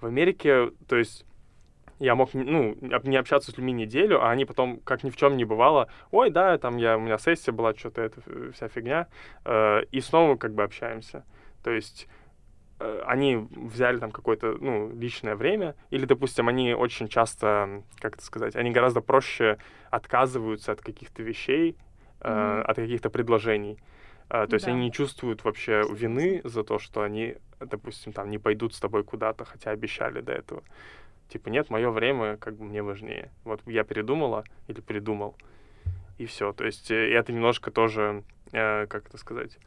В 0.00 0.06
Америке, 0.06 0.70
то 0.88 0.96
есть 0.96 1.24
я 1.98 2.14
мог 2.16 2.30
ну, 2.34 2.76
не 2.80 3.16
общаться 3.16 3.52
с 3.52 3.56
людьми 3.56 3.72
неделю, 3.72 4.22
а 4.22 4.30
они 4.30 4.44
потом, 4.44 4.80
как 4.80 5.04
ни 5.04 5.10
в 5.10 5.16
чем 5.16 5.36
не 5.36 5.44
бывало, 5.44 5.88
ой, 6.10 6.30
да, 6.30 6.58
там 6.58 6.76
я, 6.76 6.96
у 6.96 7.00
меня 7.00 7.18
сессия 7.18 7.52
была, 7.52 7.74
что-то 7.74 8.02
это 8.02 8.20
э, 8.26 8.50
вся 8.54 8.68
фигня, 8.68 9.06
э, 9.44 9.84
и 9.92 10.00
снова 10.00 10.36
как 10.36 10.52
бы 10.54 10.64
общаемся. 10.64 11.24
То 11.62 11.70
есть 11.70 12.08
э, 12.08 12.21
они 13.06 13.36
взяли 13.50 13.98
там 13.98 14.10
какое-то, 14.10 14.56
ну, 14.60 14.90
личное 14.94 15.36
время, 15.36 15.74
или, 15.90 16.04
допустим, 16.06 16.48
они 16.48 16.74
очень 16.74 17.08
часто, 17.08 17.82
как 18.00 18.14
это 18.16 18.24
сказать, 18.24 18.56
они 18.56 18.70
гораздо 18.70 19.00
проще 19.00 19.58
отказываются 19.90 20.72
от 20.72 20.80
каких-то 20.80 21.22
вещей, 21.22 21.76
э, 22.20 22.30
Мгм. 22.30 22.70
от 22.70 22.76
каких-то 22.76 23.10
предложений. 23.10 23.78
Э, 24.30 24.46
то 24.46 24.54
есть 24.54 24.66
Да. 24.66 24.72
они 24.72 24.80
не 24.86 24.92
чувствуют 24.92 25.44
вообще 25.44 25.82
вины 25.90 26.40
за 26.44 26.62
то, 26.64 26.78
что 26.78 27.02
они, 27.02 27.36
допустим, 27.60 28.12
там 28.12 28.30
не 28.30 28.38
пойдут 28.38 28.74
с 28.74 28.80
тобой 28.80 29.04
куда-то, 29.04 29.44
хотя 29.44 29.70
обещали 29.70 30.20
до 30.20 30.32
этого. 30.32 30.62
Типа, 31.28 31.48
нет, 31.48 31.70
мое 31.70 31.90
время 31.90 32.36
как 32.36 32.54
бы 32.56 32.64
мне 32.64 32.82
важнее. 32.82 33.30
Вот 33.44 33.60
я 33.66 33.84
передумала 33.84 34.44
или 34.68 34.80
придумал, 34.80 35.34
и 36.18 36.26
все. 36.26 36.52
То 36.52 36.64
есть 36.64 36.90
э, 36.90 37.12
это 37.12 37.32
немножко 37.32 37.70
тоже, 37.70 38.22
э, 38.52 38.86
как 38.86 39.06
это 39.08 39.18
сказать, 39.18 39.58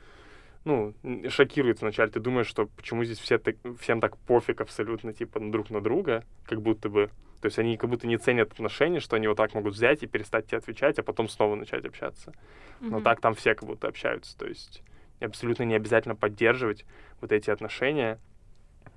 ну, 0.65 0.93
шокирует 1.29 1.81
вначале. 1.81 2.11
Ты 2.11 2.19
думаешь, 2.19 2.47
что 2.47 2.65
почему 2.65 3.03
здесь 3.05 3.19
все 3.19 3.37
так, 3.37 3.55
всем 3.79 4.01
так 4.01 4.17
пофиг 4.17 4.61
абсолютно, 4.61 5.13
типа, 5.13 5.39
друг 5.39 5.69
на 5.69 5.79
друга, 5.79 6.23
как 6.45 6.61
будто 6.61 6.89
бы. 6.89 7.09
То 7.41 7.45
есть 7.47 7.59
они 7.59 7.77
как 7.77 7.89
будто 7.89 8.07
не 8.07 8.17
ценят 8.17 8.51
отношения, 8.51 8.99
что 8.99 9.15
они 9.15 9.27
вот 9.27 9.37
так 9.37 9.53
могут 9.53 9.75
взять 9.75 10.01
и 10.01 10.07
перестать 10.07 10.47
тебе 10.47 10.57
отвечать, 10.57 10.97
а 10.97 11.03
потом 11.03 11.29
снова 11.29 11.55
начать 11.55 11.85
общаться. 11.85 12.33
Но 12.81 12.97
Мгм. 12.97 13.03
так 13.03 13.21
там 13.21 13.35
все 13.35 13.53
как 13.53 13.67
будто 13.67 13.87
общаются. 13.87 14.35
То 14.37 14.47
есть 14.47 14.81
абсолютно 15.19 15.63
не 15.63 15.75
обязательно 15.75 16.15
поддерживать 16.15 16.85
вот 17.21 17.31
эти 17.31 17.51
отношения, 17.51 18.19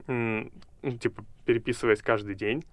ну, 0.06 0.50
типа, 0.82 1.24
переписываясь 1.44 2.00
каждый 2.00 2.34
день. 2.34 2.64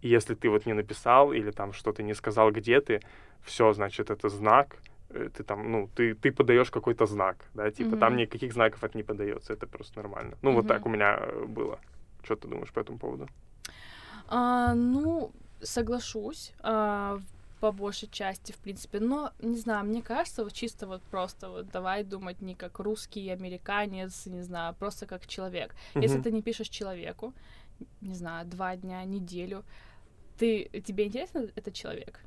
И 0.00 0.08
если 0.08 0.34
ты 0.34 0.48
вот 0.48 0.64
не 0.64 0.72
написал 0.72 1.32
или 1.32 1.50
там 1.50 1.72
что-то 1.72 2.02
не 2.02 2.14
сказал, 2.14 2.50
где 2.52 2.80
ты, 2.80 3.00
все, 3.42 3.72
значит, 3.72 4.10
это 4.10 4.28
знак, 4.28 4.76
ты 5.08 5.42
там, 5.42 5.72
ну, 5.72 5.88
ты, 5.94 6.14
ты 6.14 6.32
подаешь 6.32 6.70
какой-то 6.70 7.06
знак, 7.06 7.36
да, 7.54 7.70
типа 7.70 7.94
mm-hmm. 7.94 8.00
там 8.00 8.16
никаких 8.16 8.52
знаков 8.52 8.84
это 8.84 8.96
не 8.98 9.04
подается, 9.04 9.52
это 9.52 9.66
просто 9.66 10.02
нормально. 10.02 10.36
Ну, 10.42 10.50
mm-hmm. 10.50 10.54
вот 10.54 10.68
так 10.68 10.86
у 10.86 10.88
меня 10.88 11.16
э, 11.18 11.44
было. 11.46 11.78
Что 12.22 12.36
ты 12.36 12.48
думаешь 12.48 12.72
по 12.72 12.80
этому 12.80 12.98
поводу? 12.98 13.28
А, 14.28 14.74
ну, 14.74 15.32
соглашусь. 15.62 16.52
А, 16.60 17.18
по 17.60 17.72
большей 17.72 18.08
части, 18.08 18.52
в 18.52 18.56
принципе. 18.58 19.00
Но, 19.00 19.32
не 19.40 19.56
знаю, 19.56 19.84
мне 19.84 20.02
кажется, 20.02 20.44
вот 20.44 20.52
чисто 20.52 20.86
вот 20.86 21.02
просто 21.02 21.48
вот 21.48 21.70
давай 21.70 22.04
думать 22.04 22.42
не 22.42 22.54
как 22.54 22.78
русский, 22.78 23.30
американец, 23.30 24.26
не 24.26 24.42
знаю, 24.42 24.74
просто 24.74 25.06
как 25.06 25.26
человек. 25.26 25.74
Mm-hmm. 25.94 26.02
Если 26.02 26.20
ты 26.20 26.30
не 26.30 26.42
пишешь 26.42 26.68
человеку, 26.68 27.32
не 28.00 28.14
знаю, 28.14 28.46
два 28.46 28.76
дня, 28.76 29.04
неделю, 29.04 29.64
ты, 30.38 30.70
тебе 30.86 31.06
интересен 31.06 31.50
этот 31.56 31.74
человек? 31.74 32.20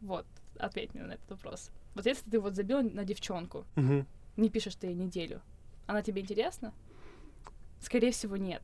Вот, 0.00 0.26
ответь 0.58 0.94
мне 0.94 1.04
на 1.04 1.12
этот 1.12 1.30
вопрос. 1.30 1.70
Вот 1.94 2.06
если 2.06 2.30
ты 2.30 2.40
вот 2.40 2.54
забил 2.54 2.82
на 2.82 3.04
девчонку, 3.04 3.64
mm-hmm. 3.76 4.06
не 4.36 4.50
пишешь 4.50 4.76
ты 4.76 4.88
ей 4.88 4.94
неделю, 4.94 5.42
она 5.86 6.02
тебе 6.02 6.22
интересна? 6.22 6.72
Скорее 7.80 8.12
всего, 8.12 8.36
нет 8.36 8.62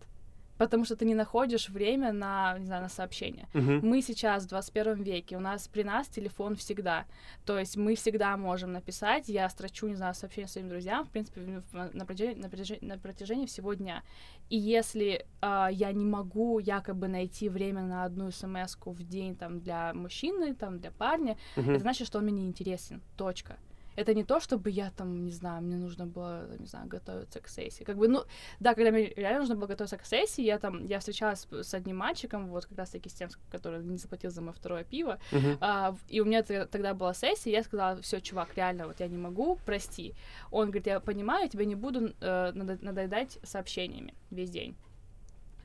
потому 0.59 0.85
что 0.85 0.97
ты 0.97 1.05
не 1.07 1.15
находишь 1.15 1.69
время 1.69 2.13
на, 2.13 2.59
не 2.59 2.67
знаю, 2.67 2.83
на 2.83 2.89
сообщение. 2.89 3.49
Uh-huh. 3.55 3.81
Мы 3.83 4.03
сейчас 4.03 4.45
в 4.45 4.49
21 4.49 5.03
веке, 5.03 5.37
у 5.37 5.41
нас 5.41 5.69
при 5.69 5.85
нас 5.85 6.09
телефон 6.09 6.57
всегда, 6.57 7.07
то 7.47 7.59
есть 7.59 7.77
мы 7.77 7.95
всегда 7.95 8.37
можем 8.37 8.73
написать, 8.73 9.29
я 9.29 9.49
строчу, 9.49 9.87
не 9.89 9.95
знаю, 9.95 10.15
сообщение 10.15 10.49
своим 10.49 10.69
друзьям, 10.69 11.05
в 11.05 11.11
принципе, 11.11 11.41
на 11.73 12.05
протяжении, 12.05 12.43
на 12.43 12.49
протяжении, 12.49 12.85
на 12.85 12.99
протяжении 12.99 13.47
всего 13.47 13.73
дня. 13.75 14.03
И 14.51 14.57
если 14.57 15.27
э, 15.43 15.69
я 15.73 15.93
не 15.93 16.05
могу 16.05 16.59
якобы 16.59 17.09
найти 17.09 17.49
время 17.49 17.83
на 17.83 18.05
одну 18.05 18.31
смс 18.31 18.77
в 18.85 19.03
день 19.03 19.37
там 19.37 19.61
для 19.61 19.93
мужчины, 19.95 20.55
там 20.55 20.79
для 20.79 20.91
парня, 20.91 21.37
uh-huh. 21.57 21.71
это 21.71 21.81
значит, 21.81 22.07
что 22.07 22.19
он 22.19 22.25
мне 22.25 22.33
не 22.33 22.47
интересен. 22.47 23.03
Точка 23.17 23.57
это 23.99 24.15
не 24.15 24.25
то, 24.25 24.39
чтобы 24.41 24.71
я 24.71 24.91
там, 24.91 25.25
не 25.25 25.33
знаю, 25.33 25.63
мне 25.63 25.77
нужно 25.77 26.07
было, 26.07 26.57
не 26.59 26.67
знаю, 26.67 26.89
готовиться 26.89 27.41
к 27.41 27.49
сессии. 27.49 27.85
Как 27.85 27.97
бы, 27.97 28.07
ну, 28.09 28.25
да, 28.61 28.75
когда 28.75 28.91
мне 28.93 29.13
реально 29.17 29.41
нужно 29.41 29.57
было 29.57 29.67
готовиться 29.67 29.97
к 29.97 30.07
сессии, 30.07 30.45
я 30.45 30.59
там, 30.59 30.87
я 30.87 30.99
встречалась 30.99 31.49
с 31.51 31.75
одним 31.75 31.97
мальчиком, 31.97 32.49
вот 32.49 32.67
как 32.67 32.79
раз-таки 32.79 33.09
с 33.09 33.15
тем, 33.15 33.29
который 33.51 33.83
не 33.83 33.97
заплатил 33.97 34.31
за 34.31 34.41
мое 34.41 34.53
второе 34.53 34.85
пиво, 34.85 35.19
uh-huh. 35.33 35.59
а, 35.61 35.97
и 36.09 36.21
у 36.21 36.25
меня 36.25 36.43
тогда 36.43 36.95
была 36.95 37.13
сессия, 37.13 37.51
я 37.51 37.63
сказала, 37.63 38.01
все, 38.01 38.21
чувак, 38.21 38.57
реально, 38.57 38.87
вот 38.87 39.01
я 39.01 39.09
не 39.09 39.19
могу, 39.19 39.59
прости. 39.67 40.15
Он 40.53 40.67
говорит, 40.67 40.87
я 40.87 41.01
понимаю, 41.01 41.43
я 41.43 41.49
тебя 41.49 41.65
не 41.65 41.75
буду 41.75 42.15
э, 42.21 42.53
надоедать 42.53 43.39
сообщениями 43.43 44.15
весь 44.31 44.51
день 44.51 44.77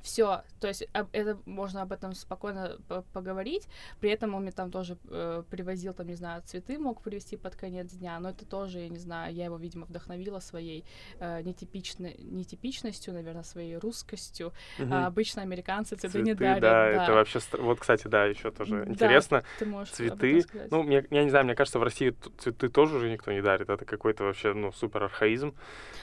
все, 0.04 0.44
то 0.60 0.68
есть 0.68 0.86
об, 0.94 1.08
это 1.14 1.40
можно 1.46 1.82
об 1.82 1.92
этом 1.94 2.14
спокойно 2.14 2.78
поговорить. 3.14 3.68
При 4.00 4.12
этом 4.12 4.36
он 4.36 4.44
мне 4.44 4.52
там 4.52 4.70
тоже 4.70 4.98
э, 5.10 5.44
привозил, 5.50 5.94
там, 5.94 6.08
не 6.08 6.16
знаю, 6.16 6.44
цветы 6.46 6.78
мог 6.78 7.02
привезти 7.02 7.38
под 7.38 7.56
конец 7.56 7.94
дня, 7.94 8.20
но 8.20 8.30
это 8.30 8.46
тоже, 8.46 8.80
я 8.80 8.90
не 8.90 9.00
знаю, 9.00 9.34
я 9.34 9.46
его, 9.46 9.58
видимо, 9.58 9.86
вдохновила 9.86 10.40
своей 10.40 10.84
э, 11.20 11.42
нетипичной, 11.42 12.16
нетипичностью, 12.20 13.14
наверное, 13.14 13.44
своей 13.44 13.78
русскостью. 13.78 14.52
Угу. 14.78 14.90
А 14.92 15.08
обычно 15.08 15.42
американцы 15.42 15.96
цветы, 15.96 16.10
цветы 16.10 16.26
не 16.26 16.36
дарят. 16.36 16.62
Да, 16.62 16.70
да, 16.70 17.04
это 17.04 17.14
вообще... 17.14 17.40
Вот, 17.54 17.80
кстати, 17.80 18.08
да, 18.08 18.26
еще 18.26 18.52
тоже 18.52 18.84
да, 18.84 18.92
интересно. 18.92 19.44
Ты 19.58 19.66
можешь 19.66 19.94
цветы. 19.94 20.44
Ну, 20.70 20.84
мне, 20.84 21.06
я 21.10 21.24
не 21.24 21.30
знаю, 21.30 21.46
мне 21.46 21.56
кажется, 21.56 21.80
в 21.80 21.84
России 21.84 22.14
цветы 22.38 22.68
тоже 22.68 22.98
уже 22.98 23.10
никто 23.10 23.32
не 23.32 23.42
дарит. 23.42 23.70
Это 23.70 23.86
какой-то 23.86 24.26
вообще, 24.26 24.54
ну, 24.54 24.74
супер 24.74 25.04
архаизм. 25.04 25.56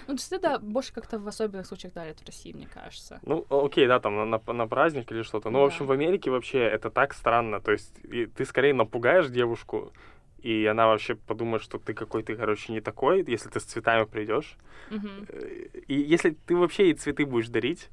Ну, 0.06 0.16
цветы, 0.16 0.40
да, 0.40 0.58
больше 0.58 0.94
как-то 0.94 1.18
в 1.18 1.28
особенных 1.28 1.66
случаях 1.66 1.92
дарят 1.92 2.18
в 2.20 2.26
России, 2.26 2.52
мне 2.52 2.66
кажется. 2.66 3.20
Ну, 3.22 3.46
окей, 3.50 3.89
да, 3.90 3.98
там 3.98 4.14
на, 4.14 4.24
на, 4.24 4.52
на 4.52 4.68
праздник 4.68 5.10
или 5.10 5.22
что-то. 5.22 5.50
Ну, 5.50 5.58
да. 5.58 5.64
в 5.64 5.66
общем, 5.66 5.86
в 5.86 5.90
Америке 5.90 6.30
вообще 6.30 6.60
это 6.60 6.90
так 6.90 7.12
странно. 7.12 7.60
То 7.60 7.72
есть 7.72 7.92
и 8.04 8.26
ты 8.26 8.44
скорее 8.44 8.72
напугаешь 8.72 9.28
девушку, 9.28 9.92
и 10.38 10.64
она 10.66 10.86
вообще 10.86 11.16
подумает, 11.16 11.62
что 11.62 11.78
ты 11.78 11.92
какой-то, 11.92 12.36
короче, 12.36 12.72
не 12.72 12.80
такой, 12.80 13.24
если 13.26 13.48
ты 13.48 13.58
с 13.58 13.64
цветами 13.64 14.04
придешь. 14.04 14.56
Mm-hmm. 14.90 15.84
И 15.88 15.94
если 15.94 16.30
ты 16.30 16.54
вообще 16.54 16.90
и 16.90 16.94
цветы 16.94 17.26
будешь 17.26 17.48
дарить, 17.48 17.88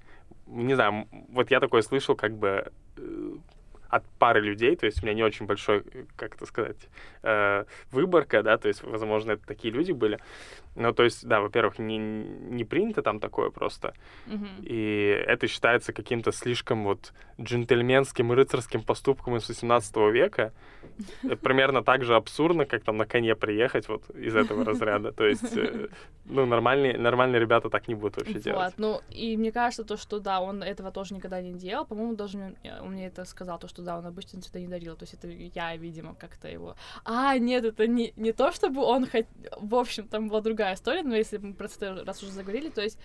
не 0.45 0.75
знаю, 0.75 1.07
вот 1.29 1.49
я 1.49 1.59
такое 1.59 1.81
слышал, 1.81 2.15
как 2.15 2.37
бы 2.37 2.71
э, 2.97 3.35
от 3.89 4.05
пары 4.19 4.41
людей, 4.41 4.75
то 4.75 4.85
есть 4.85 5.01
у 5.01 5.05
меня 5.05 5.15
не 5.15 5.23
очень 5.23 5.45
большой, 5.45 5.83
как 6.15 6.35
это 6.35 6.45
сказать, 6.45 6.77
э, 7.23 7.65
выборка, 7.91 8.43
да, 8.43 8.57
то 8.57 8.67
есть, 8.67 8.83
возможно, 8.83 9.31
это 9.33 9.45
такие 9.45 9.73
люди 9.73 9.91
были. 9.91 10.19
Ну, 10.77 10.93
то 10.93 11.03
есть, 11.03 11.25
да, 11.25 11.41
во-первых, 11.41 11.79
не, 11.79 11.97
не 11.97 12.63
принято 12.63 13.01
там 13.01 13.19
такое 13.19 13.49
просто. 13.49 13.95
Mm-hmm. 14.27 14.63
И 14.63 15.23
это 15.25 15.47
считается 15.47 15.91
каким-то 15.91 16.31
слишком 16.31 16.83
вот 16.83 17.13
джентльменским 17.41 18.31
и 18.31 18.35
рыцарским 18.35 18.83
поступком 18.83 19.35
из 19.37 19.49
18 19.49 19.95
века. 20.11 20.53
Примерно 21.41 21.83
так 21.83 22.03
же 22.03 22.15
абсурдно, 22.15 22.65
как 22.65 22.83
там 22.83 22.97
на 22.97 23.05
коне 23.05 23.35
приехать 23.35 23.87
вот 23.87 24.07
из 24.11 24.35
этого 24.35 24.63
разряда. 24.65 25.11
То 25.11 25.25
есть, 25.25 25.57
э, 25.57 25.87
ну, 26.25 26.45
нормальные, 26.45 26.97
нормальные 26.99 27.39
ребята 27.39 27.69
так 27.69 27.87
не 27.87 27.95
будут 27.95 28.17
вообще 28.17 28.39
делать. 28.39 28.75
Ну, 28.77 29.01
и 29.09 29.35
мне 29.35 29.51
кажется, 29.51 29.83
то, 29.83 29.97
что 29.97 30.19
да, 30.19 30.41
он 30.41 30.61
этого 30.61 30.91
тоже 30.91 31.15
никогда 31.15 31.41
не 31.41 31.53
делал. 31.53 31.85
По-моему, 31.85 32.15
даже 32.15 32.55
он 32.81 32.91
мне 32.91 33.07
это 33.07 33.25
сказал, 33.25 33.57
то, 33.57 33.67
что 33.67 33.76
да, 33.81 33.97
он 33.97 34.05
обычно 34.05 34.41
цвета 34.41 34.59
не 34.59 34.67
дарил. 34.67 34.95
То 34.95 35.03
есть 35.03 35.13
это 35.13 35.27
я, 35.27 35.75
видимо, 35.75 36.15
как-то 36.15 36.47
его... 36.47 36.75
А, 37.05 37.37
нет, 37.37 37.65
это 37.65 37.87
не, 37.87 38.13
не 38.15 38.31
то, 38.31 38.51
чтобы 38.51 38.81
он 38.83 39.07
хоть... 39.07 39.27
В 39.57 39.75
общем, 39.75 40.07
там 40.07 40.27
была 40.29 40.41
другая 40.41 40.75
история, 40.75 41.03
но 41.03 41.15
если 41.15 41.37
мы 41.37 41.53
про 41.53 41.67
это 41.67 42.03
раз 42.05 42.23
уже 42.23 42.31
заговорили, 42.31 42.69
то 42.69 42.81
есть, 42.81 42.99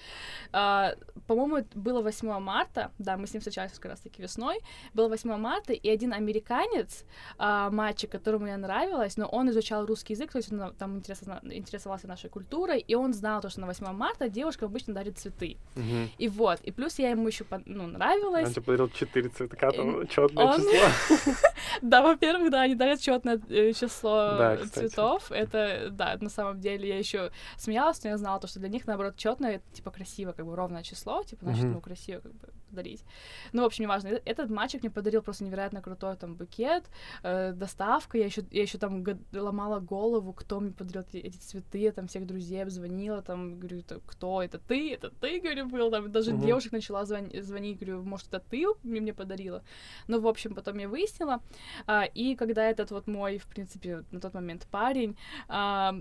э, 0.53 0.95
по-моему, 1.27 1.67
было 1.75 2.03
8 2.03 2.39
марта, 2.41 2.91
да, 2.99 3.17
мы 3.17 3.27
с 3.27 3.35
ним 3.35 3.41
встречались 3.41 3.73
как 3.73 3.87
раз-таки 3.87 4.23
весной, 4.23 4.61
было 4.95 5.09
8 5.09 5.37
марта, 5.37 5.73
и 5.73 5.89
один 5.89 6.13
американец, 6.13 7.05
э, 7.39 7.69
мальчик, 7.71 8.11
которому 8.11 8.47
я 8.47 8.57
нравилась, 8.57 9.17
но 9.17 9.27
он 9.27 9.51
изучал 9.51 9.87
русский 9.87 10.15
язык, 10.15 10.33
то 10.33 10.39
есть 10.39 10.53
он 10.53 10.75
там 10.75 10.99
интересовался 10.99 12.07
нашей 12.09 12.31
культурой, 12.31 12.81
и 12.81 12.95
он 12.95 13.13
знал 13.13 13.41
то, 13.41 13.49
что 13.49 13.61
на 13.61 13.67
8 13.67 13.93
марта 13.93 14.29
девушка 14.29 14.67
обычно 14.67 14.95
дарит 14.95 15.19
цветы. 15.19 15.57
Угу. 15.77 16.11
И 16.19 16.29
вот, 16.29 16.61
и 16.61 16.71
плюс 16.71 16.99
я 16.99 17.11
ему 17.11 17.29
еще 17.29 17.45
ну, 17.67 17.87
нравилась. 17.87 18.49
Он 18.49 18.53
тебе 18.53 18.63
подарил 18.63 18.89
4 18.89 19.29
цветка, 19.29 19.71
там 19.73 20.07
четное 20.09 20.45
он... 20.45 20.62
число. 20.63 21.35
Да, 21.81 22.03
во-первых, 22.03 22.51
да, 22.51 22.63
они 22.63 22.75
дарят 22.75 23.01
четное 23.01 23.41
э, 23.49 23.73
число 23.73 24.57
цветов. 24.73 25.31
Это, 25.31 25.89
да, 25.91 26.17
на 26.21 26.29
самом 26.29 26.61
деле 26.61 26.89
я 26.89 26.99
еще 26.99 27.31
смеялась, 27.57 28.03
но 28.05 28.11
я 28.11 28.19
знала 28.19 28.39
то, 28.41 28.47
что 28.47 28.61
для 28.61 28.69
них, 28.69 28.87
наоборот, 28.87 29.17
четное, 29.17 29.57
это, 29.57 29.65
типа, 29.73 29.91
красиво, 29.91 30.33
как 30.33 30.47
бы, 30.47 30.55
ровное 30.55 30.83
число, 30.83 31.23
типа, 31.23 31.45
значит, 31.45 31.65
ну, 31.65 31.81
красиво, 31.81 32.21
как 32.21 32.33
бы, 32.35 32.49
подарить. 32.73 33.05
Ну, 33.53 33.63
в 33.63 33.67
общем, 33.67 33.85
неважно. 33.85 34.09
Э, 34.09 34.21
этот 34.25 34.51
мальчик 34.51 34.83
мне 34.83 34.91
подарил 34.91 35.23
просто 35.23 35.45
невероятно 35.45 35.83
крутой, 35.83 36.17
там, 36.17 36.35
букет, 36.35 36.85
э, 37.23 37.53
доставка, 37.53 38.19
я 38.19 38.25
еще, 38.25 38.45
я 38.51 38.63
еще 38.63 38.79
там 38.79 39.05
ломала 39.33 39.81
голову, 39.81 40.33
кто 40.33 40.61
мне 40.61 40.73
подарил 40.73 41.03
эти, 41.03 41.19
эти 41.19 41.37
цветы, 41.37 41.79
я 41.79 41.93
там 41.93 42.07
всех 42.07 42.27
друзей 42.27 42.63
обзвонила, 42.63 43.23
там, 43.23 43.59
говорю, 43.59 43.83
кто, 44.07 44.43
это 44.43 44.59
ты, 44.59 44.95
это 44.95 45.11
ты, 45.11 45.41
говорю, 45.41 45.69
был, 45.69 45.91
там, 45.91 46.11
даже 46.11 46.33
uh-huh. 46.33 46.45
девушек 46.45 46.73
начала 46.73 47.05
звонить, 47.05 47.45
звонить, 47.45 47.79
говорю, 47.79 48.03
может, 48.03 48.29
это 48.29 48.41
ты 48.41 48.67
мне, 48.83 49.01
мне 49.01 49.13
подарила. 49.13 49.63
Ну, 50.09 50.21
в 50.21 50.27
общем, 50.27 50.55
потом 50.55 50.79
я 50.79 50.89
выяснила, 50.89 51.41
а, 51.87 52.05
и 52.05 52.35
когда 52.35 52.65
этот 52.65 52.91
вот 52.91 53.07
мой, 53.07 53.39
в 53.39 53.47
принципе, 53.47 54.05
на 54.11 54.21
тот 54.21 54.35
момент 54.35 54.67
парень, 54.71 55.17
а, 55.49 55.95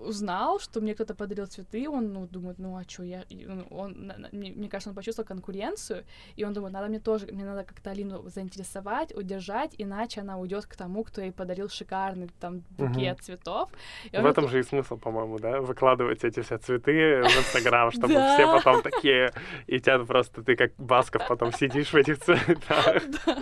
узнал, 0.00 0.58
что 0.60 0.80
мне 0.80 0.94
кто-то 0.94 1.14
подарил 1.14 1.46
цветы, 1.46 1.88
он, 1.88 2.12
ну, 2.12 2.26
думает, 2.26 2.58
ну, 2.58 2.76
а 2.76 2.82
что, 2.88 3.02
я... 3.02 3.24
Ну, 3.30 3.66
он, 3.70 4.12
мне, 4.32 4.52
мне 4.52 4.68
кажется, 4.68 4.90
он 4.90 4.96
почувствовал 4.96 5.26
конкуренцию, 5.26 6.04
и 6.36 6.44
он 6.44 6.52
думает, 6.52 6.72
надо 6.72 6.88
мне 6.88 7.00
тоже, 7.00 7.26
мне 7.32 7.44
надо 7.44 7.64
как-то 7.64 7.90
Алину 7.90 8.28
заинтересовать, 8.28 9.14
удержать, 9.14 9.74
иначе 9.78 10.20
она 10.20 10.38
уйдет 10.38 10.66
к 10.66 10.76
тому, 10.76 11.04
кто 11.04 11.20
ей 11.20 11.32
подарил 11.32 11.68
шикарный, 11.68 12.30
там, 12.40 12.62
букет 12.70 13.16
угу. 13.16 13.22
цветов. 13.22 13.70
И 14.12 14.16
в 14.16 14.26
этом 14.26 14.44
тут... 14.44 14.50
же 14.50 14.60
и 14.60 14.62
смысл, 14.62 14.96
по-моему, 14.96 15.38
да, 15.38 15.60
выкладывать 15.60 16.24
эти 16.24 16.40
все 16.40 16.58
цветы 16.58 17.22
в 17.22 17.38
Инстаграм, 17.38 17.90
чтобы 17.90 18.14
все 18.34 18.46
потом 18.46 18.82
такие, 18.82 19.32
и 19.66 19.80
тебя 19.80 19.98
просто, 19.98 20.42
ты 20.42 20.56
как 20.56 20.72
Басков 20.78 21.26
потом 21.28 21.52
сидишь 21.52 21.92
в 21.92 21.96
этих 21.96 22.18
цветах. 22.18 23.02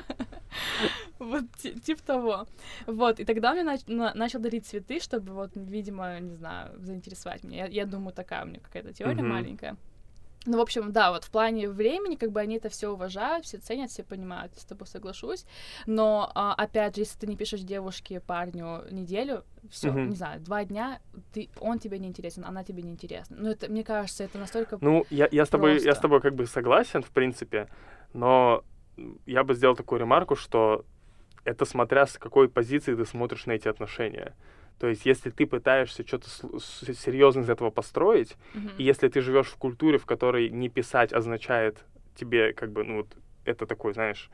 Вот, 1.18 1.44
типа 1.84 2.02
того. 2.02 2.46
Вот, 2.86 3.20
и 3.20 3.24
тогда 3.24 3.50
он 3.50 3.56
мне 3.56 3.64
нач- 3.64 3.84
на- 3.86 4.14
начал 4.14 4.40
дарить 4.40 4.66
цветы, 4.66 5.00
чтобы 5.00 5.32
вот, 5.32 5.50
видимо, 5.54 6.20
не 6.20 6.34
знаю, 6.34 6.43
заинтересовать 6.76 7.44
меня. 7.44 7.66
Я, 7.66 7.82
я 7.82 7.86
думаю, 7.86 8.12
такая 8.12 8.44
у 8.44 8.48
меня 8.48 8.60
какая-то 8.60 8.92
теория 8.92 9.22
mm-hmm. 9.22 9.22
маленькая. 9.22 9.76
Ну, 10.46 10.58
в 10.58 10.60
общем, 10.60 10.92
да, 10.92 11.10
вот 11.10 11.24
в 11.24 11.30
плане 11.30 11.70
времени, 11.70 12.16
как 12.16 12.30
бы 12.30 12.40
они 12.40 12.56
это 12.56 12.68
все 12.68 12.88
уважают, 12.88 13.46
все 13.46 13.58
ценят, 13.58 13.90
все 13.90 14.02
понимают, 14.02 14.52
с 14.56 14.64
тобой 14.64 14.86
соглашусь. 14.86 15.46
Но, 15.86 16.30
а, 16.34 16.52
опять 16.54 16.96
же, 16.96 17.02
если 17.02 17.18
ты 17.18 17.26
не 17.26 17.36
пишешь 17.36 17.60
девушке, 17.60 18.20
парню 18.20 18.84
неделю, 18.90 19.44
все, 19.70 19.88
mm-hmm. 19.88 20.06
не 20.06 20.16
знаю, 20.16 20.40
два 20.40 20.64
дня, 20.64 21.00
ты, 21.32 21.48
он 21.60 21.78
тебе 21.78 21.98
не 21.98 22.08
интересен, 22.08 22.44
она 22.44 22.62
тебе 22.62 22.82
не 22.82 22.90
интересна. 22.90 23.36
Ну, 23.40 23.50
это, 23.50 23.70
мне 23.70 23.84
кажется, 23.84 24.24
это 24.24 24.38
настолько. 24.38 24.76
Ну, 24.82 25.06
я, 25.08 25.28
я 25.32 25.46
с 25.46 25.48
тобой, 25.48 25.82
я 25.82 25.94
с 25.94 25.98
тобой 25.98 26.20
как 26.20 26.34
бы 26.34 26.46
согласен, 26.46 27.02
в 27.02 27.10
принципе, 27.10 27.68
но 28.12 28.64
я 29.24 29.44
бы 29.44 29.54
сделал 29.54 29.76
такую 29.76 30.00
ремарку, 30.00 30.36
что 30.36 30.84
это 31.44 31.64
смотря 31.64 32.06
с 32.06 32.18
какой 32.18 32.48
позиции 32.48 32.94
ты 32.94 33.04
смотришь 33.06 33.46
на 33.46 33.52
эти 33.52 33.68
отношения. 33.68 34.34
То 34.78 34.88
есть, 34.88 35.06
если 35.06 35.30
ты 35.30 35.46
пытаешься 35.46 36.06
что-то 36.06 36.28
серьезно 36.58 37.40
из 37.40 37.50
этого 37.50 37.70
построить, 37.70 38.36
mm-hmm. 38.54 38.76
и 38.78 38.82
если 38.82 39.08
ты 39.08 39.20
живешь 39.20 39.48
в 39.48 39.56
культуре, 39.56 39.98
в 39.98 40.06
которой 40.06 40.50
не 40.50 40.68
писать 40.68 41.12
означает 41.12 41.84
тебе, 42.16 42.52
как 42.52 42.72
бы, 42.72 42.84
ну, 42.84 42.96
вот, 42.98 43.08
это 43.44 43.66
такой, 43.66 43.94
знаешь, 43.94 44.30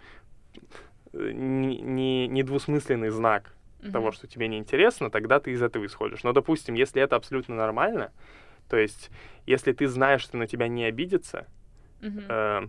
э, 1.13 1.33
не, 1.33 1.81
не, 1.81 2.27
не 2.29 2.43
двусмысленный 2.43 3.11
знак 3.11 3.55
Мгм. 3.83 3.93
того, 3.93 4.13
что 4.13 4.27
тебе 4.27 4.49
неинтересно, 4.49 5.11
тогда 5.11 5.41
ты 5.41 5.53
из 5.53 5.63
этого 5.63 5.87
исходишь. 5.87 6.23
Но, 6.23 6.33
допустим, 6.33 6.75
если 6.75 7.03
это 7.03 7.17
абсолютно 7.17 7.55
нормально, 7.55 8.13
то 8.69 8.77
есть 8.77 9.11
если 9.47 9.73
ты 9.73 9.89
знаешь, 9.89 10.23
что 10.23 10.37
на 10.37 10.47
тебя 10.47 10.69
не 10.69 10.85
обидится, 10.85 11.47
Мгм. 12.01 12.25
э, 12.29 12.69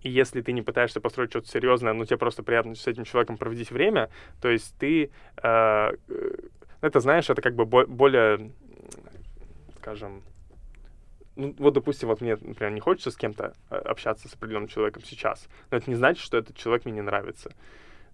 и 0.00 0.10
если 0.10 0.40
ты 0.40 0.52
не 0.52 0.62
пытаешься 0.62 1.00
построить 1.00 1.30
что-то 1.30 1.48
серьезное, 1.48 1.92
но 1.92 2.04
тебе 2.04 2.16
просто 2.16 2.42
приятно 2.42 2.74
с 2.74 2.86
этим 2.86 3.04
человеком 3.04 3.36
проводить 3.36 3.70
время, 3.70 4.10
то 4.40 4.48
есть 4.48 4.74
ты, 4.78 5.10
э, 5.42 5.92
это 6.82 7.00
знаешь, 7.00 7.30
это 7.30 7.40
как 7.40 7.54
бы 7.54 7.64
бо- 7.64 7.86
более, 7.86 8.50
скажем, 9.78 10.22
ну, 11.36 11.54
вот, 11.58 11.72
допустим, 11.72 12.08
вот 12.08 12.20
мне, 12.20 12.36
например, 12.38 12.72
не 12.72 12.80
хочется 12.80 13.10
с 13.10 13.16
кем-то 13.16 13.54
э, 13.70 13.76
общаться 13.76 14.28
с 14.28 14.34
определенным 14.34 14.68
человеком 14.68 15.02
сейчас, 15.04 15.48
но 15.70 15.78
это 15.78 15.88
не 15.88 15.96
значит, 15.96 16.22
что 16.22 16.36
этот 16.36 16.56
человек 16.56 16.84
мне 16.84 16.94
не 16.94 17.00
нравится. 17.00 17.52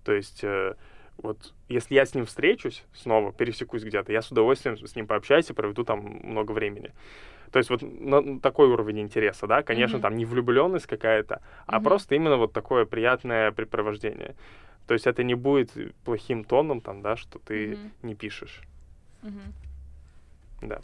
То 0.05 0.13
есть, 0.13 0.45
э, 0.45 0.75
вот, 1.17 1.53
если 1.69 1.95
я 1.97 2.07
с 2.07 2.15
ним 2.15 2.27
встречусь 2.27 2.85
снова, 2.95 3.33
пересекусь 3.33 3.83
где-то, 3.83 4.13
я 4.13 4.23
с 4.23 4.31
удовольствием 4.31 4.77
с 4.77 4.95
ним 4.95 5.09
пообщаюсь 5.09 5.51
и 5.51 5.55
проведу 5.55 5.83
там 5.83 5.99
много 6.23 6.53
времени. 6.53 6.93
То 7.51 7.59
есть 7.59 7.71
вот 7.71 7.83
на- 7.83 8.21
на 8.21 8.41
такой 8.41 8.69
уровень 8.69 9.01
интереса, 9.01 9.47
да, 9.47 9.63
конечно, 9.63 9.97
Мгм. 9.97 10.03
там 10.03 10.17
не 10.17 10.25
влюбленность 10.27 10.87
какая-то, 10.87 11.41
а 11.67 11.77
Мгм. 11.77 11.85
просто 11.85 12.15
именно 12.15 12.37
вот 12.37 12.53
такое 12.53 12.85
приятное 12.85 13.51
препровождение. 13.51 14.37
То 14.89 14.95
есть 14.95 15.07
это 15.07 15.23
не 15.23 15.35
будет 15.35 15.71
плохим 16.05 16.45
тоном, 16.45 16.81
там, 16.81 17.03
да, 17.03 17.15
что 17.17 17.39
ты 17.39 17.77
Мгм. 17.77 17.93
не 18.03 18.15
пишешь. 18.15 18.63
Мгм. 19.23 19.53
Да, 20.63 20.81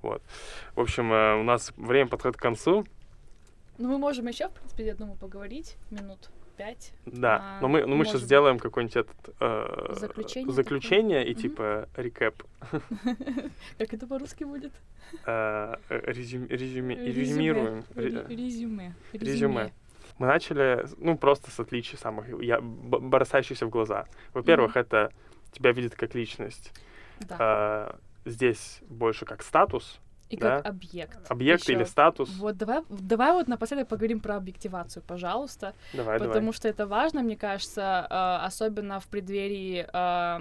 вот. 0.00 0.22
В 0.74 0.80
общем, 0.80 1.12
э, 1.12 1.38
у 1.38 1.42
нас 1.42 1.72
время 1.76 2.08
подходит 2.08 2.38
к 2.38 2.40
концу. 2.42 2.86
Ну, 3.76 3.88
мы 3.90 3.98
можем 3.98 4.26
еще, 4.26 4.48
в 4.48 4.52
принципе, 4.52 4.86
я 4.86 4.94
думаю, 4.94 5.16
поговорить 5.18 5.76
минут 5.90 6.30
пять. 6.56 6.92
Да, 7.04 7.58
А, 7.58 7.60
но 7.60 7.68
мы, 7.68 7.84
но 7.84 7.94
мы 7.94 8.04
сейчас 8.06 8.22
сделаем 8.22 8.58
какое-нибудь 8.58 8.96
этот, 8.96 9.16
э, 9.40 9.94
Заключение 9.96 10.52
заключение 10.52 11.26
и 11.26 11.32
Мгм. 11.32 11.40
типа 11.42 11.88
рекэп, 11.96 12.42
Как 13.78 13.92
это 13.94 14.06
по-русски 14.06 14.44
будет? 14.44 14.72
э, 15.26 15.74
резюмируем. 15.90 17.84
Ре- 17.94 18.08
Ре- 18.08 18.26
Резюме. 18.34 18.94
Резюме. 19.12 19.72
Мы 20.22 20.28
начали, 20.28 20.86
ну, 20.98 21.18
просто 21.18 21.50
с 21.50 21.58
отличий 21.58 21.98
самых, 21.98 22.28
я, 22.40 22.60
бросающихся 22.60 23.66
в 23.66 23.70
глаза. 23.70 24.06
Во-первых, 24.34 24.76
Мгм. 24.76 24.80
это 24.80 25.12
тебя 25.50 25.72
видит 25.72 25.96
как 25.96 26.14
личность. 26.14 26.72
Да. 27.18 27.36
А, 27.40 27.98
здесь 28.24 28.78
больше 28.88 29.24
как 29.24 29.42
статус, 29.42 29.98
И 30.32 30.36
да. 30.38 30.56
как 30.56 30.66
объект. 30.66 31.30
объект 31.30 31.68
или 31.68 31.80
Ещё. 31.80 31.86
статус. 31.86 32.30
Вот 32.38 32.56
давай, 32.56 32.80
давай 32.88 33.32
вот 33.32 33.48
напоследок 33.48 33.88
поговорим 33.88 34.20
про 34.20 34.36
объективацию, 34.36 35.02
пожалуйста, 35.06 35.74
Давай, 35.92 36.18
потому 36.18 36.34
давай. 36.34 36.52
что 36.52 36.68
это 36.68 36.86
важно, 36.86 37.22
мне 37.22 37.36
кажется, 37.36 38.06
э, 38.08 38.46
особенно 38.46 38.98
в 38.98 39.08
преддверии 39.08 39.86
э, 39.92 40.38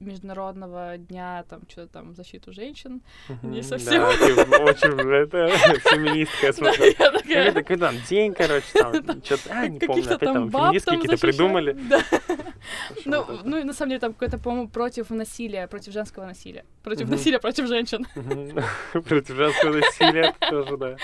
международного 0.00 0.98
дня, 0.98 1.44
там 1.48 1.62
что-то 1.66 1.92
там 1.92 2.14
защиту 2.14 2.52
женщин. 2.52 3.00
не 3.42 3.62
совсем. 3.62 4.02
Да, 4.52 4.58
очень 4.58 4.92
это, 5.10 5.48
феминистка, 5.80 6.52
такая, 6.52 7.52
какой 7.52 7.76
там 7.76 7.94
день, 8.08 8.34
короче, 8.34 8.66
там, 8.74 8.92
что-то, 9.24 9.50
а, 9.50 9.66
не 9.66 9.78
помню, 9.78 10.04
опять 10.04 10.20
там 10.20 10.50
феминистки 10.50 10.90
какие-то 10.90 11.18
придумали. 11.18 11.76
Ну, 13.04 13.26
ну 13.44 13.64
на 13.64 13.72
самом 13.72 13.90
деле 13.90 14.00
там 14.00 14.12
какое-то, 14.12 14.38
по-моему, 14.38 14.68
против 14.68 15.10
насилия, 15.10 15.66
против 15.66 15.92
женского 15.92 16.26
насилия. 16.26 16.64
Против 16.84 17.08
насилия 17.08 17.40
против 17.40 17.66
женщин. 17.66 18.06
Против 19.22 19.36
женского 19.36 19.76
насилия 19.76 20.34
тоже, 20.50 20.76
да. 20.76 20.96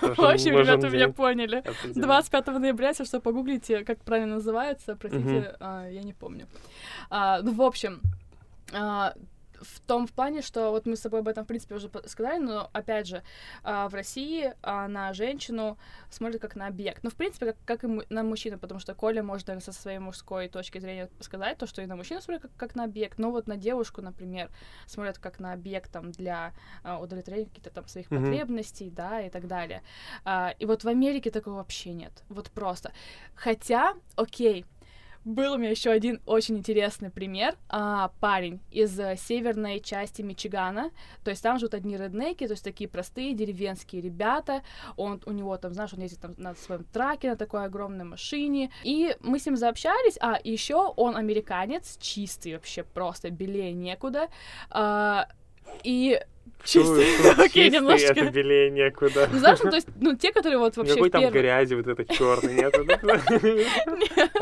В 0.00 0.20
общем, 0.20 0.58
ребята, 0.58 0.88
меня 0.88 1.08
поняли. 1.08 1.56
Определенно. 1.56 2.02
25 2.02 2.46
ноября, 2.58 2.88
если 2.88 3.04
что, 3.04 3.20
погуглите, 3.20 3.84
как 3.84 4.00
правильно 4.00 4.34
называется, 4.34 4.96
простите, 4.96 5.56
а, 5.60 5.88
я 5.88 6.02
не 6.02 6.12
помню. 6.12 6.46
А, 7.10 7.40
ну, 7.42 7.52
в 7.52 7.62
общем, 7.62 8.00
а, 8.72 9.14
в 9.62 9.80
том 9.80 10.06
плане, 10.08 10.42
что 10.42 10.70
вот 10.70 10.86
мы 10.86 10.96
с 10.96 11.00
тобой 11.00 11.20
об 11.20 11.28
этом, 11.28 11.44
в 11.44 11.46
принципе, 11.46 11.74
уже 11.74 11.90
сказали, 12.06 12.38
но, 12.38 12.70
опять 12.72 13.06
же, 13.06 13.22
а, 13.62 13.88
в 13.88 13.94
России 13.94 14.52
а, 14.62 14.88
на 14.88 15.12
женщину 15.12 15.78
смотрят 16.10 16.40
как 16.40 16.56
на 16.56 16.66
объект. 16.66 17.02
Ну, 17.04 17.10
в 17.10 17.14
принципе, 17.14 17.46
как, 17.46 17.56
как 17.64 17.84
и 17.84 18.02
на 18.08 18.22
мужчину, 18.22 18.58
потому 18.58 18.80
что 18.80 18.94
Коля 18.94 19.22
может 19.22 19.46
даже 19.46 19.60
со 19.60 19.72
своей 19.72 19.98
мужской 19.98 20.48
точки 20.48 20.78
зрения 20.78 21.08
сказать 21.20 21.58
то, 21.58 21.66
что 21.66 21.82
и 21.82 21.86
на 21.86 21.96
мужчину 21.96 22.20
смотрят 22.20 22.42
как, 22.42 22.50
как 22.56 22.74
на 22.74 22.84
объект, 22.84 23.18
но 23.18 23.30
вот 23.30 23.46
на 23.46 23.56
девушку, 23.56 24.02
например, 24.02 24.50
смотрят 24.86 25.18
как 25.18 25.38
на 25.40 25.52
объект 25.52 25.90
там, 25.90 26.12
для 26.12 26.52
а, 26.82 26.98
удовлетворения 27.00 27.46
каких-то 27.46 27.70
там 27.70 27.86
своих 27.88 28.10
Мгм. 28.10 28.24
потребностей, 28.24 28.90
да, 28.90 29.20
и 29.22 29.30
так 29.30 29.46
далее. 29.46 29.82
И 30.58 30.66
вот 30.66 30.84
в 30.84 30.88
Америке 30.88 31.30
такого 31.30 31.56
вообще 31.56 31.92
нет. 31.92 32.24
Вот 32.28 32.50
просто. 32.50 32.92
Хотя, 33.34 33.94
окей, 34.16 34.64
был 35.24 35.52
у 35.52 35.58
меня 35.58 35.70
еще 35.70 35.90
один 35.90 36.20
очень 36.26 36.58
интересный 36.58 37.10
пример. 37.10 37.56
А, 37.68 38.12
парень 38.20 38.60
из 38.70 38.98
э, 38.98 39.16
северной 39.16 39.80
части 39.80 40.22
Мичигана. 40.22 40.90
То 41.24 41.30
есть 41.30 41.42
там 41.42 41.58
живут 41.58 41.74
одни 41.74 41.96
реднеки, 41.96 42.46
то 42.46 42.52
есть 42.52 42.64
такие 42.64 42.88
простые 42.88 43.34
деревенские 43.34 44.02
ребята. 44.02 44.62
Он, 44.96 45.22
у 45.26 45.32
него 45.32 45.56
там, 45.56 45.74
знаешь, 45.74 45.92
он 45.92 46.00
ездит 46.00 46.20
там 46.20 46.34
на 46.38 46.54
своем 46.54 46.84
траке, 46.84 47.30
на 47.30 47.36
такой 47.36 47.64
огромной 47.64 48.04
машине. 48.04 48.70
И 48.82 49.16
мы 49.20 49.38
с 49.38 49.46
ним 49.46 49.56
заобщались. 49.56 50.18
А, 50.20 50.38
еще 50.42 50.92
он 50.96 51.16
американец, 51.16 51.98
чистый 52.00 52.54
вообще, 52.54 52.82
просто 52.82 53.30
белее 53.30 53.72
некуда. 53.72 54.28
А, 54.70 55.28
и 55.84 56.20
чё, 56.64 56.82
окей, 57.38 57.70
немножко. 57.70 58.12
Это 58.12 58.30
белее 58.30 58.70
некуда. 58.70 59.28
Ну, 59.32 59.38
знаешь, 59.38 59.58
ну, 59.62 59.70
то 59.70 59.76
есть, 59.76 59.88
ну, 60.00 60.16
те, 60.16 60.32
которые 60.32 60.58
вот 60.58 60.76
вообще 60.76 60.94
Никакой 60.94 61.08
в 61.08 61.12
там 61.12 61.32
грязи 61.32 61.74
вот 61.74 61.86
этой 61.86 62.06
черной 62.06 62.54
нет. 62.54 62.74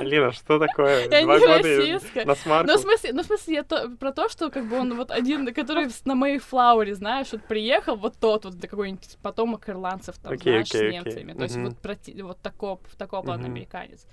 Лина, 0.01 0.33
что 0.33 0.59
такое? 0.59 1.09
Я 1.09 1.23
не 1.23 1.97
расистка. 1.97 2.25
на 2.25 2.35
смарку. 2.35 2.71
Ну, 2.71 2.79
в 2.79 2.81
смысле, 2.81 3.13
ну, 3.13 3.23
в 3.23 3.27
смысле, 3.27 3.55
я 3.55 3.65
про 3.65 4.13
то, 4.13 4.29
что 4.29 4.51
как 4.51 4.67
бы 4.67 4.79
он 4.79 4.95
вот 4.95 5.11
один, 5.11 5.53
который 5.55 5.89
на 6.05 6.15
моей 6.15 6.39
флауре, 6.39 6.95
знаешь, 6.95 7.29
вот 7.33 7.43
приехал, 7.45 7.97
вот 7.97 8.15
тот 8.21 8.45
вот 8.45 8.55
какой-нибудь 8.61 9.19
потомок 9.23 9.69
ирландцев, 9.69 10.17
там, 10.19 10.37
знаешь, 10.39 10.69
с 10.69 10.75
немцами. 10.75 11.33
То 11.33 11.43
есть 11.45 11.57
вот, 11.57 12.41
такого, 12.41 12.81
такого 12.99 13.23
плана 13.23 13.47
американец. 13.47 14.07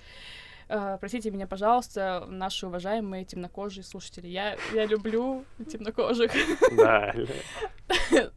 Э, 0.70 0.97
простите 0.99 1.32
меня, 1.32 1.47
пожалуйста, 1.47 2.26
наши 2.28 2.68
уважаемые 2.68 3.26
темнокожие 3.26 3.84
слушатели. 3.84 4.28
Я, 4.28 4.57
я 4.74 4.86
люблю 4.86 5.45
темнокожих. 5.70 6.32
Да. 6.76 7.13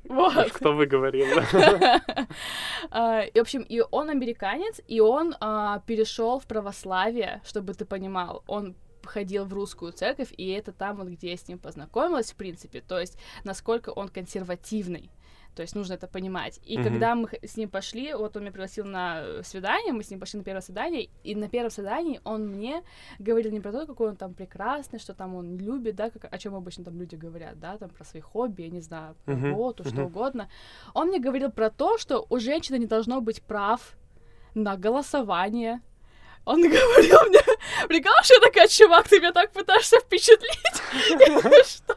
Вот. 0.05 0.53
Кто 0.53 0.74
вы 0.74 0.87
говорил? 0.87 1.26
И, 1.26 3.39
в 3.39 3.41
общем, 3.41 3.62
и 3.62 3.83
он 3.91 4.11
американец, 4.11 4.81
и 4.87 5.01
он 5.01 5.35
а, 5.41 5.81
перешел 5.87 6.39
в 6.39 6.47
православие, 6.47 7.41
чтобы 7.45 7.74
ты 7.74 7.85
понимал. 7.85 8.45
Он 8.47 8.76
ходил 9.05 9.45
в 9.45 9.53
русскую 9.53 9.93
церковь, 9.93 10.33
и 10.37 10.49
это 10.51 10.72
там 10.72 10.97
вот, 10.97 11.09
где 11.09 11.31
я 11.31 11.37
с 11.37 11.49
ним 11.49 11.59
познакомилась, 11.59 12.33
в 12.33 12.37
принципе. 12.37 12.81
То 12.81 13.01
есть, 13.01 13.18
насколько 13.45 13.91
он 13.91 14.09
консервативный. 14.09 15.11
То 15.55 15.62
есть 15.62 15.74
нужно 15.74 15.94
это 15.94 16.07
понимать. 16.07 16.61
И 16.64 16.78
Мгм. 16.78 16.84
когда 16.84 17.14
мы 17.14 17.28
с 17.42 17.57
ним 17.57 17.68
пошли, 17.68 18.14
вот 18.14 18.36
он 18.36 18.42
меня 18.42 18.53
пригласил 18.53 18.84
на 18.84 19.20
э, 19.20 19.42
свидание, 19.42 19.92
мы 19.92 20.03
с 20.03 20.11
ним 20.11 20.20
пошли 20.20 20.38
на 20.38 20.44
первое 20.44 20.62
свидание, 20.62 21.09
и 21.24 21.34
на 21.34 21.48
первом 21.48 21.70
свидании 21.70 22.20
он 22.24 22.46
мне 22.46 22.82
говорил 23.18 23.53
не 23.53 23.61
про 23.61 23.72
то, 23.72 23.86
какой 23.86 24.11
он 24.11 24.16
там 24.16 24.34
прекрасный, 24.34 24.98
что 24.98 25.12
там 25.14 25.34
он 25.34 25.59
любит, 25.59 25.96
да, 25.96 26.11
как, 26.11 26.32
о 26.32 26.38
чем 26.38 26.55
обычно 26.55 26.84
там 26.84 26.98
люди 26.98 27.16
говорят, 27.16 27.59
да, 27.59 27.76
там 27.78 27.90
про 27.90 28.05
свои 28.05 28.22
хобби, 28.22 28.62
я 28.62 28.70
не 28.70 28.80
знаю, 28.80 29.16
работу, 29.26 29.84
что 29.84 29.94
мгм. 29.96 30.05
угодно. 30.07 30.48
Он 30.94 31.09
мне 31.09 31.18
говорил 31.18 31.51
про 31.51 31.70
то, 31.70 31.98
что 31.98 32.26
у 32.30 32.38
женщины 32.38 32.78
не 32.78 32.86
должно 32.86 33.20
быть 33.20 33.42
прав 33.42 33.96
на 34.55 34.76
голосование. 34.76 35.80
Он 36.46 36.62
говорил 36.62 37.28
мне, 37.28 37.40
прикалываешь, 37.88 38.30
я 38.30 38.40
такая, 38.40 38.68
чувак, 38.68 39.09
ты 39.09 39.18
меня 39.18 39.32
так 39.32 39.53
пытаешься 39.53 40.01
впечатлить? 40.01 40.82
Что? 41.66 41.94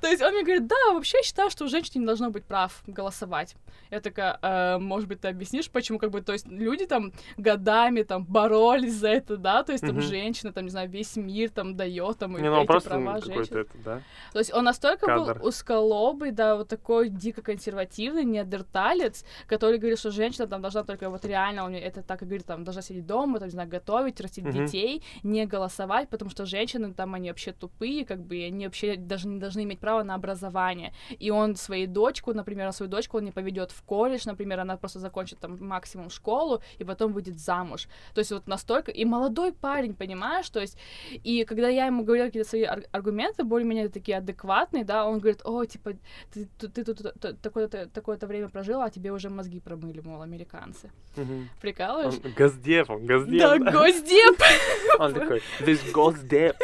То 0.00 0.08
есть 0.08 0.22
он 0.22 0.32
мне 0.32 0.42
говорит, 0.42 0.66
да, 0.66 0.92
вообще 0.94 1.18
я 1.18 1.22
считаю, 1.22 1.50
что 1.50 1.64
у 1.64 1.68
женщины 1.68 2.00
не 2.00 2.06
должно 2.06 2.30
быть 2.30 2.44
прав 2.44 2.82
голосовать. 2.86 3.54
Я 3.90 4.00
такая, 4.00 4.38
«Э, 4.42 4.78
может 4.78 5.08
быть, 5.08 5.20
ты 5.20 5.28
объяснишь, 5.28 5.70
почему, 5.70 5.98
как 5.98 6.10
бы, 6.10 6.20
то 6.22 6.32
есть 6.32 6.46
люди 6.46 6.86
там 6.86 7.12
годами 7.36 8.02
там 8.02 8.24
боролись 8.24 8.94
за 8.94 9.08
это, 9.08 9.36
да, 9.36 9.62
то 9.62 9.72
есть 9.72 9.84
там 9.84 9.96
Мгм. 9.96 10.02
женщина, 10.02 10.52
там, 10.52 10.64
не 10.64 10.70
знаю, 10.70 10.88
весь 10.88 11.16
мир 11.16 11.50
там 11.50 11.76
дает 11.76 12.18
там 12.18 12.36
Не, 12.36 12.48
ну 12.50 12.58
эти 12.58 12.66
просто 12.66 12.90
права 12.90 13.20
женщин. 13.20 13.56
это, 13.56 13.78
да? 13.84 14.02
То 14.32 14.38
есть 14.38 14.54
он 14.54 14.64
настолько 14.64 15.06
Кадр. 15.06 15.38
был 15.38 15.46
узколобый, 15.48 16.30
да, 16.30 16.56
вот 16.56 16.68
такой 16.68 17.08
дико 17.10 17.42
консервативный, 17.42 18.24
неандерталец, 18.24 19.24
который 19.46 19.78
говорит, 19.78 19.98
что 19.98 20.10
женщина 20.10 20.46
там 20.46 20.62
должна 20.62 20.82
только 20.84 21.10
вот 21.10 21.24
реально, 21.24 21.64
он 21.64 21.70
мне 21.70 21.80
это 21.80 22.02
так 22.02 22.22
и 22.22 22.24
говорит, 22.24 22.46
там, 22.46 22.64
должна 22.64 22.82
сидеть 22.82 23.06
дома, 23.06 23.38
там, 23.38 23.48
не 23.48 23.52
знаю, 23.52 23.68
готовить, 23.68 24.20
растить 24.20 24.44
Мгм. 24.44 24.52
детей, 24.64 25.02
не 25.22 25.46
голосовать, 25.46 26.08
потому 26.08 26.30
что 26.30 26.46
женщины 26.46 26.94
там, 26.94 27.14
они 27.14 27.28
вообще 27.28 27.52
тупые, 27.52 28.04
как 28.04 28.20
бы, 28.20 28.36
и 28.36 28.44
они 28.44 28.66
вообще 28.66 28.96
даже 28.96 29.28
не 29.28 29.38
должны 29.40 29.62
иметь 29.64 29.78
права 29.80 29.89
право 29.90 30.04
на 30.04 30.14
образование. 30.14 30.92
И 31.22 31.30
он 31.30 31.56
своей 31.56 31.86
дочку, 31.86 32.34
например, 32.34 32.72
свою 32.72 32.90
дочку 32.90 33.18
он 33.18 33.24
не 33.24 33.32
поведет 33.32 33.72
в 33.72 33.82
колледж, 33.82 34.22
например, 34.26 34.60
она 34.60 34.76
просто 34.76 35.00
закончит 35.00 35.38
там 35.38 35.58
максимум 35.60 36.10
школу 36.10 36.60
и 36.80 36.84
потом 36.84 37.12
выйдет 37.12 37.38
замуж. 37.38 37.88
То 38.14 38.20
есть 38.20 38.32
вот 38.32 38.48
настолько... 38.48 38.92
И 38.92 39.04
молодой 39.04 39.52
парень, 39.52 39.94
понимаешь? 39.94 40.50
То 40.50 40.60
есть... 40.60 40.78
И 41.26 41.44
когда 41.44 41.68
я 41.68 41.86
ему 41.86 42.04
говорила 42.04 42.26
какие-то 42.26 42.48
свои 42.48 42.62
ар- 42.62 42.84
аргументы, 42.92 43.42
более-менее 43.44 43.88
такие 43.88 44.18
адекватные, 44.18 44.84
да, 44.84 45.04
он 45.06 45.18
говорит, 45.18 45.40
о, 45.44 45.64
типа, 45.64 45.92
ты, 46.32 46.48
ты, 46.58 46.68
ты 46.68 46.84
тут 46.84 47.14
такое-то, 47.42 47.86
такое-то 47.86 48.26
время 48.26 48.48
прожила, 48.48 48.84
а 48.84 48.90
тебе 48.90 49.10
уже 49.10 49.28
мозги 49.28 49.60
промыли, 49.60 50.02
мол, 50.04 50.22
американцы. 50.22 50.90
Мгм. 51.16 51.48
Прикалываешь? 51.60 52.14
Он 52.24 52.32
Госдеп, 52.38 52.90
он 52.90 53.06
госдеп. 53.06 53.40
Да, 53.40 53.58
госдеп! 53.72 54.40
Он 55.00 55.14
такой, 55.14 55.42
this 55.60 55.92
госдеп. 55.92 56.56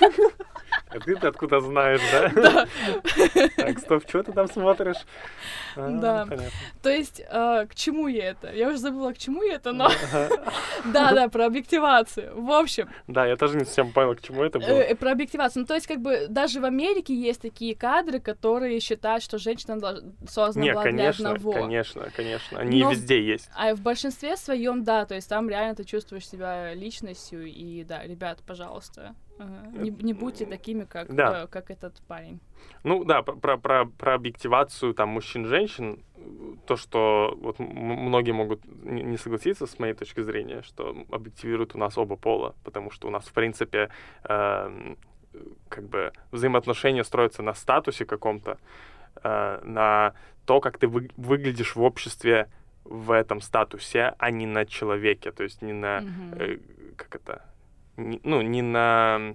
А 0.92 0.98
ты-то 0.98 1.28
откуда 1.28 1.60
знаешь, 1.60 2.00
да? 2.12 2.66
Так, 3.56 3.78
стоп, 3.78 4.02
что 4.08 4.22
ты 4.22 4.32
там 4.32 4.48
смотришь? 4.48 4.96
А, 5.76 5.88
Да. 5.88 6.26
понятно. 6.28 6.50
То 6.82 6.90
есть, 6.90 7.20
э, 7.20 7.66
к 7.68 7.74
чему 7.74 8.08
я 8.08 8.30
это? 8.30 8.52
Я 8.52 8.68
уже 8.68 8.78
забыла, 8.78 9.12
к 9.12 9.18
чему 9.18 9.42
я 9.44 9.54
это, 9.54 9.72
но... 9.72 9.88
Да-да, 10.84 11.28
про 11.32 11.46
объективацию. 11.46 12.32
В 12.40 12.50
общем, 12.50 12.88
Да, 13.06 13.26
я 13.26 13.36
тоже 13.36 13.56
не 13.56 13.64
совсем 13.64 13.92
понял, 13.92 14.14
к 14.16 14.20
чему 14.22 14.42
это 14.42 14.58
было. 14.58 14.66
э, 14.66 14.94
про 14.96 15.12
объективацию. 15.12 15.62
Ну, 15.62 15.66
то 15.66 15.74
есть, 15.74 15.86
как 15.86 16.00
бы, 16.00 16.26
даже 16.28 16.60
в 16.60 16.64
Америке 16.64 17.14
есть 17.14 17.40
такие 17.42 17.76
кадры, 17.76 18.18
которые 18.20 18.80
считают, 18.80 19.22
что 19.22 19.38
женщина 19.38 19.78
создана 20.28 20.72
была 20.72 20.84
для 20.84 21.10
одного. 21.10 21.52
конечно, 21.52 22.08
конечно. 22.16 22.58
Они 22.58 22.82
везде 22.82 23.22
есть. 23.24 23.48
А 23.56 23.74
в 23.74 23.80
большинстве 23.80 24.36
своем, 24.36 24.82
да, 24.84 25.04
то 25.04 25.14
есть 25.14 25.28
там 25.28 25.48
реально 25.48 25.74
ты 25.76 25.84
чувствуешь 25.84 26.26
себя 26.28 26.74
личностью, 26.74 27.46
и 27.46 27.84
да, 27.84 28.02
ребят, 28.04 28.38
пожалуйста, 28.46 29.14
не, 29.72 29.90
не 29.90 30.14
будьте 30.14 30.46
такими, 30.46 30.84
как, 30.84 31.14
Да. 31.14 31.44
э, 31.44 31.46
как 31.46 31.70
этот 31.70 32.00
парень. 32.08 32.40
Ну 32.84 33.04
да, 33.04 33.22
про, 33.22 33.58
про, 33.58 33.84
про, 33.86 34.14
объективацию 34.14 34.94
там 34.94 35.10
мужчин-женщин, 35.10 36.02
то, 36.66 36.76
что 36.76 37.36
вот 37.40 37.58
многие 37.58 38.32
могут 38.32 38.60
не 38.84 39.16
согласиться 39.16 39.66
с 39.66 39.78
моей 39.78 39.94
точки 39.94 40.22
зрения, 40.22 40.62
что 40.62 40.96
объективируют 41.10 41.74
у 41.74 41.78
нас 41.78 41.98
оба 41.98 42.16
пола, 42.16 42.54
потому 42.64 42.90
что 42.90 43.08
у 43.08 43.10
нас, 43.10 43.24
в 43.26 43.32
принципе, 43.32 43.88
эм, 44.24 44.96
как 45.68 45.84
бы 45.84 46.12
взаимоотношения 46.32 47.04
строятся 47.04 47.42
на 47.42 47.54
статусе 47.54 48.04
каком-то, 48.04 48.58
э, 49.22 49.60
на 49.64 50.14
то, 50.44 50.60
как 50.60 50.78
ты 50.78 50.88
вы- 50.88 51.10
выглядишь 51.16 51.76
в 51.76 51.82
обществе 51.82 52.48
в 52.84 53.12
этом 53.12 53.40
статусе, 53.40 54.14
а 54.18 54.30
не 54.30 54.46
на 54.46 54.64
человеке, 54.64 55.32
то 55.32 55.42
есть 55.44 55.62
не 55.62 55.72
на 55.72 56.00
Мгм. 56.00 56.40
э, 56.40 56.58
как 56.96 57.14
это, 57.14 57.49
ну, 58.22 58.42
не 58.42 58.62
на 58.62 59.34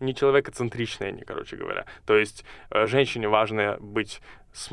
не 0.00 0.14
человекоцентричные 0.14 1.08
они, 1.08 1.22
короче 1.22 1.56
говоря. 1.56 1.84
То 2.06 2.16
есть 2.16 2.44
э, 2.70 2.86
женщине 2.86 3.28
важно 3.28 3.76
быть 3.80 4.20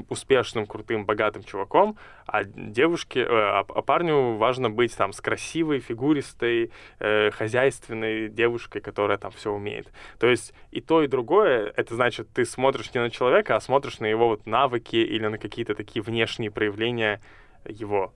успешным, 0.09 0.65
крутым, 0.65 1.05
богатым 1.05 1.43
чуваком, 1.43 1.97
а 2.26 2.43
девушке, 2.45 3.22
э, 3.22 3.28
а, 3.30 3.59
а 3.59 3.82
парню 3.82 4.38
важно 4.38 4.70
быть 4.70 4.95
там 4.95 5.13
с 5.13 5.22
красивой, 5.22 5.80
фигуристой, 5.80 6.72
э, 6.99 7.30
хозяйственной 7.32 8.30
девушкой, 8.30 8.82
которая 8.82 9.18
там 9.18 9.32
все 9.32 9.51
умеет. 9.51 9.91
То 10.18 10.28
есть 10.28 10.53
и 10.72 10.82
то, 10.82 11.03
и 11.03 11.07
другое, 11.07 11.72
это 11.76 11.93
значит, 11.93 12.30
ты 12.34 12.45
смотришь 12.45 12.93
не 12.93 13.01
на 13.01 13.09
человека, 13.09 13.55
а 13.55 13.61
смотришь 13.61 13.99
на 13.99 14.05
его 14.05 14.30
вот 14.30 14.45
навыки 14.45 14.95
или 14.95 15.28
на 15.28 15.38
какие-то 15.38 15.76
такие 15.76 16.01
внешние 16.01 16.49
проявления 16.49 17.22
его. 17.65 18.13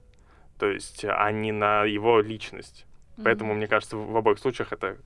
То 0.57 0.69
есть, 0.69 1.05
а 1.05 1.31
не 1.31 1.51
на 1.51 1.83
его 1.83 2.21
личность. 2.21 2.85
Поэтому, 3.23 3.51
Мгм. 3.51 3.57
мне 3.57 3.67
кажется, 3.67 3.97
в 3.97 4.15
обоих 4.17 4.39
случаях 4.39 4.71
это 4.73 4.97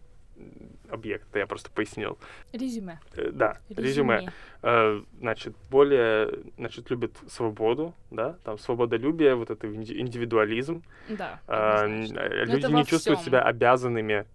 объект, 0.90 1.34
я 1.36 1.48
просто 1.48 1.72
пояснил. 1.72 2.18
Резюме. 2.54 3.00
Э, 3.16 3.32
Да, 3.32 3.58
резюме. 3.70 4.32
Э, 4.62 5.02
Значит, 5.20 5.56
более, 5.72 6.30
значит, 6.58 6.90
любит 6.92 7.16
свободу, 7.30 7.94
да, 8.12 8.34
там 8.44 8.58
свободолюбие, 8.58 9.36
вот 9.36 9.50
это 9.50 9.68
инди- 9.68 9.98
индивидуализм. 10.00 10.84
Да. 11.10 11.40
Э, 11.48 11.86
э, 11.88 12.46
Люди 12.46 12.66
это 12.66 12.74
не 12.74 12.86
чувствуют 12.86 13.20
всём. 13.20 13.26
себя 13.26 13.42
обязанными 13.42 14.26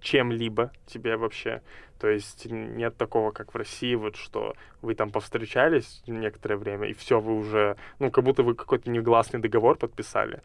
чем-либо 0.00 0.72
тебе 0.86 1.16
вообще. 1.16 1.62
То 1.98 2.08
есть 2.08 2.46
нет 2.50 2.96
такого, 2.96 3.30
как 3.30 3.52
в 3.52 3.56
России, 3.56 3.94
вот 3.94 4.16
что 4.16 4.54
вы 4.80 4.94
там 4.94 5.10
повстречались 5.10 6.02
некоторое 6.06 6.56
время, 6.56 6.88
и 6.88 6.94
все, 6.94 7.20
вы 7.20 7.36
уже, 7.36 7.76
ну, 7.98 8.10
как 8.10 8.24
будто 8.24 8.42
вы 8.42 8.54
какой-то 8.54 8.90
негласный 8.90 9.38
договор 9.40 9.76
подписали. 9.76 10.40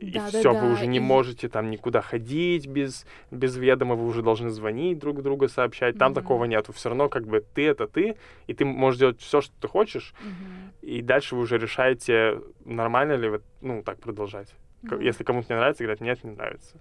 И 0.00 0.12
Да-да-да, 0.12 0.38
все, 0.38 0.54
вы 0.54 0.70
уже 0.70 0.86
не 0.86 0.98
и- 0.98 1.00
можете 1.00 1.48
там 1.48 1.68
никуда 1.70 2.00
ходить 2.00 2.68
без, 2.68 3.06
без 3.32 3.56
ведома, 3.56 3.96
вы 3.96 4.06
уже 4.06 4.22
должны 4.22 4.50
звонить 4.50 4.98
друг 5.00 5.20
другу, 5.22 5.48
сообщать. 5.48 5.98
Там 5.98 6.12
Мгм. 6.12 6.14
такого 6.22 6.44
нету. 6.44 6.72
Все 6.72 6.90
равно 6.90 7.08
как 7.08 7.26
бы 7.26 7.44
ты 7.54 7.66
это 7.66 7.88
ты, 7.88 8.16
и 8.46 8.54
ты 8.54 8.64
можешь 8.64 9.00
делать 9.00 9.20
все, 9.20 9.40
что 9.40 9.52
ты 9.60 9.66
хочешь, 9.66 10.14
Мгм. 10.20 10.72
и 10.82 11.02
дальше 11.02 11.34
вы 11.34 11.42
уже 11.42 11.58
решаете, 11.58 12.40
нормально 12.64 13.14
ли 13.14 13.28
вот, 13.30 13.42
ну, 13.60 13.82
так 13.82 13.98
продолжать. 13.98 14.54
Мгм. 14.82 15.00
Если 15.00 15.24
кому-то 15.24 15.52
не 15.52 15.58
нравится, 15.58 15.82
говорят, 15.82 16.00
нет, 16.00 16.22
не 16.22 16.30
нравится. 16.30 16.78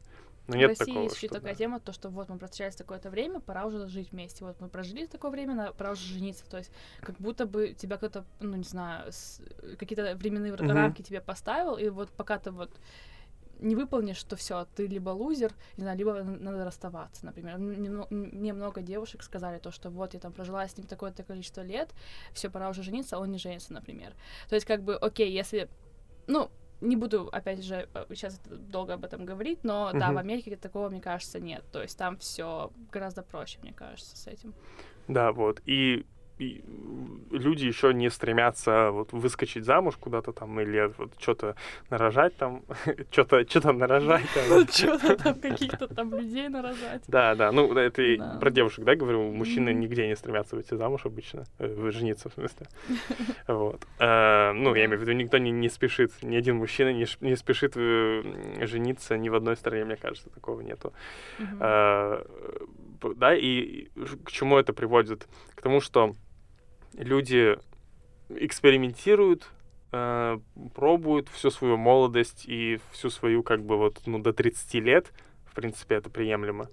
В 0.48 0.56
нет 0.56 0.70
России 0.70 0.86
такого, 0.86 1.04
есть 1.04 1.16
еще 1.16 1.28
что 1.28 1.36
такая 1.36 1.54
да. 1.54 1.58
тема, 1.58 1.80
то, 1.80 1.94
что 1.94 2.10
вот 2.10 2.28
мы 2.30 2.38
встречались 2.38 2.76
такое-то 2.76 3.10
время, 3.10 3.40
пора 3.40 3.66
уже 3.66 3.88
жить 3.88 4.12
вместе. 4.12 4.44
Вот 4.44 4.60
мы 4.60 4.68
прожили 4.68 5.06
такое 5.06 5.32
время, 5.32 5.56
на- 5.56 5.72
пора 5.72 5.92
уже 5.92 6.06
жениться. 6.06 6.44
То 6.50 6.58
есть 6.58 6.72
как 7.02 7.16
будто 7.18 7.46
бы 7.46 7.74
тебя 7.74 7.98
кто-то, 7.98 8.26
ну, 8.42 8.58
не 8.58 8.64
знаю, 8.64 9.12
с- 9.12 9.42
какие-то 9.80 10.16
временные 10.16 10.52
Мгм. 10.54 10.70
рамки 10.70 11.02
тебе 11.02 11.22
поставил, 11.22 11.78
и 11.78 11.88
вот 11.90 12.10
пока 12.10 12.40
ты 12.40 12.52
вот 12.52 12.70
не 13.60 13.76
выполнишь, 13.76 14.22
то 14.24 14.36
все, 14.36 14.68
ты 14.76 14.88
либо 14.88 15.12
лузер, 15.12 15.54
не 15.78 15.84
знаю, 15.84 15.98
либо 15.98 16.22
надо 16.24 16.66
расставаться, 16.66 17.26
например. 17.26 17.58
Мне, 17.58 17.90
мно- 17.90 18.08
мне 18.10 18.52
много 18.52 18.82
девушек 18.82 19.24
сказали 19.24 19.60
то, 19.60 19.72
что 19.72 19.90
вот 19.90 20.14
я 20.14 20.20
там 20.20 20.34
прожила 20.34 20.68
с 20.68 20.76
ним 20.78 20.86
такое-то 20.88 21.24
количество 21.24 21.62
лет, 21.62 21.90
все, 22.34 22.50
пора 22.50 22.70
уже 22.70 22.84
жениться, 22.84 23.16
а 23.16 23.20
он 23.20 23.32
не 23.32 23.38
женится, 23.38 23.72
например. 23.72 24.14
То 24.50 24.56
есть 24.56 24.68
как 24.68 24.84
бы, 24.84 24.96
окей, 24.98 25.32
если, 25.32 25.70
ну, 26.28 26.52
не 26.84 26.96
буду, 26.96 27.30
опять 27.32 27.64
же, 27.64 27.88
сейчас 28.10 28.40
долго 28.46 28.94
об 28.94 29.04
этом 29.06 29.26
говорить, 29.26 29.64
но 29.64 29.92
да, 29.94 30.08
Мгм. 30.08 30.16
в 30.16 30.18
Америке 30.20 30.56
такого, 30.56 30.90
мне 30.90 31.02
кажется, 31.02 31.40
нет. 31.40 31.64
То 31.72 31.82
есть 31.82 31.98
там 31.98 32.18
все 32.18 32.72
гораздо 32.92 33.24
проще, 33.24 33.60
мне 33.62 33.74
кажется, 33.74 34.16
с 34.18 34.28
этим. 34.28 34.54
Да, 35.08 35.32
вот. 35.32 35.62
И 35.66 36.06
люди 36.40 37.66
еще 37.66 37.94
не 37.94 38.10
стремятся 38.10 38.92
вот 38.92 39.12
выскочить 39.14 39.66
замуж 39.66 39.96
куда-то 40.00 40.32
там 40.32 40.60
или 40.60 40.92
вот 40.98 41.12
что-то 41.20 41.56
нарожать 41.90 42.36
там, 42.38 42.64
что-то 43.12 43.48
что 43.50 43.72
нарожать 43.74 44.26
там. 44.34 44.68
Что-то 44.68 45.16
там 45.16 45.36
каких-то 45.36 45.88
там 45.88 46.14
людей 46.18 46.50
нарожать. 46.50 47.04
Да, 47.08 47.36
да, 47.36 47.52
ну 47.52 47.74
это 47.74 48.02
и 48.02 48.18
Да. 48.18 48.38
про 48.40 48.52
девушек, 48.52 48.86
да, 48.86 48.96
говорю, 48.96 49.32
мужчины 49.32 49.74
нигде 49.74 50.08
не 50.08 50.16
стремятся 50.16 50.56
выйти 50.56 50.76
замуж 50.76 51.06
обычно, 51.06 51.46
э, 51.60 51.92
жениться 51.92 52.30
в 52.30 52.34
смысле. 52.34 52.68
Вот. 53.48 53.82
Э, 54.00 54.52
Ну, 54.54 54.76
я 54.76 54.86
имею 54.86 55.00
в 55.00 55.02
виду, 55.02 55.12
никто 55.14 55.38
не, 55.38 55.52
не 55.52 55.70
спешит, 55.70 56.12
ни 56.22 56.36
один 56.36 56.56
мужчина 56.58 56.94
не, 56.94 57.36
спешит 57.36 57.74
э, 57.76 58.66
жениться 58.66 59.18
ни 59.18 59.30
в 59.30 59.36
одной 59.36 59.56
стране, 59.56 59.86
мне 59.86 59.96
кажется, 59.96 60.30
такого 60.30 60.62
нету. 60.62 60.94
П- 63.04 63.14
Да, 63.16 63.36
и 63.36 63.90
к 64.24 64.32
чему 64.32 64.58
это 64.58 64.72
приводит? 64.74 65.28
К 65.56 65.62
тому, 65.62 65.82
что 65.82 66.14
люди 66.94 67.58
экспериментируют, 68.30 69.50
э, 69.92 70.40
пробуют 70.74 71.28
всю 71.28 71.52
свою 71.52 71.76
молодость 71.78 72.46
и 72.48 72.80
всю 72.92 73.10
свою, 73.10 73.44
как 73.44 73.62
бы, 73.62 73.78
вот, 73.78 74.02
ну, 74.06 74.20
до 74.20 74.32
30 74.32 74.80
лет, 74.80 75.12
в 75.46 75.54
принципе, 75.54 75.96
это 75.96 76.10
приемлемо. 76.10 76.70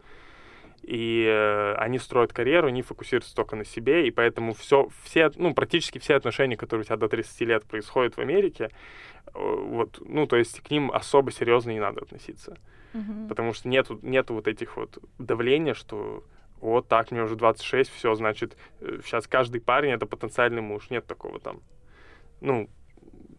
И 0.82 1.26
э, 1.28 1.74
они 1.74 1.98
строят 1.98 2.32
карьеру, 2.32 2.68
они 2.68 2.82
фокусируются 2.82 3.34
только 3.34 3.56
на 3.56 3.64
себе, 3.64 4.06
и 4.06 4.10
поэтому 4.12 4.54
все, 4.54 4.88
все, 5.02 5.30
ну, 5.34 5.52
практически 5.52 5.98
все 5.98 6.14
отношения, 6.14 6.56
которые 6.56 6.82
у 6.82 6.84
тебя 6.84 6.96
до 6.96 7.08
30 7.08 7.40
лет 7.42 7.64
происходят 7.64 8.16
в 8.16 8.20
Америке, 8.20 8.70
э, 9.26 9.30
вот, 9.34 10.00
ну, 10.06 10.26
то 10.26 10.36
есть 10.36 10.60
к 10.60 10.70
ним 10.70 10.92
особо 10.92 11.32
серьезно 11.32 11.70
не 11.72 11.80
надо 11.80 12.02
относиться. 12.02 12.56
Мгм. 12.92 13.28
Потому 13.28 13.52
что 13.52 13.68
нету, 13.68 13.98
нету 14.02 14.34
вот 14.34 14.48
этих 14.48 14.76
вот 14.76 14.98
давления, 15.18 15.74
что 15.74 16.24
вот 16.60 16.88
так, 16.88 17.10
мне 17.10 17.22
уже 17.22 17.36
26, 17.36 17.90
все, 17.90 18.14
значит, 18.14 18.56
сейчас 18.80 19.26
каждый 19.26 19.60
парень 19.60 19.92
это 19.92 20.06
потенциальный 20.06 20.62
муж. 20.62 20.90
Нет 20.90 21.06
такого 21.06 21.40
там. 21.40 21.60
Ну, 22.40 22.68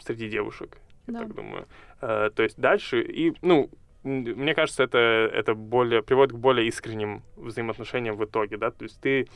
среди 0.03 0.29
девушек, 0.29 0.77
я 1.07 1.13
Да. 1.13 1.19
так 1.19 1.35
думаю. 1.35 1.67
Э, 2.01 2.31
то 2.35 2.43
есть 2.43 2.57
дальше, 2.59 3.01
и, 3.01 3.33
ну, 3.41 3.69
мне 4.03 4.55
кажется, 4.55 4.83
это, 4.83 4.97
это 4.97 5.53
более, 5.53 6.01
приводит 6.01 6.33
к 6.33 6.39
более 6.39 6.67
искренним 6.67 7.21
взаимоотношениям 7.35 8.15
в 8.15 8.25
итоге, 8.25 8.57
да, 8.57 8.71
то 8.71 8.83
есть 8.83 8.99
ты 8.99 9.27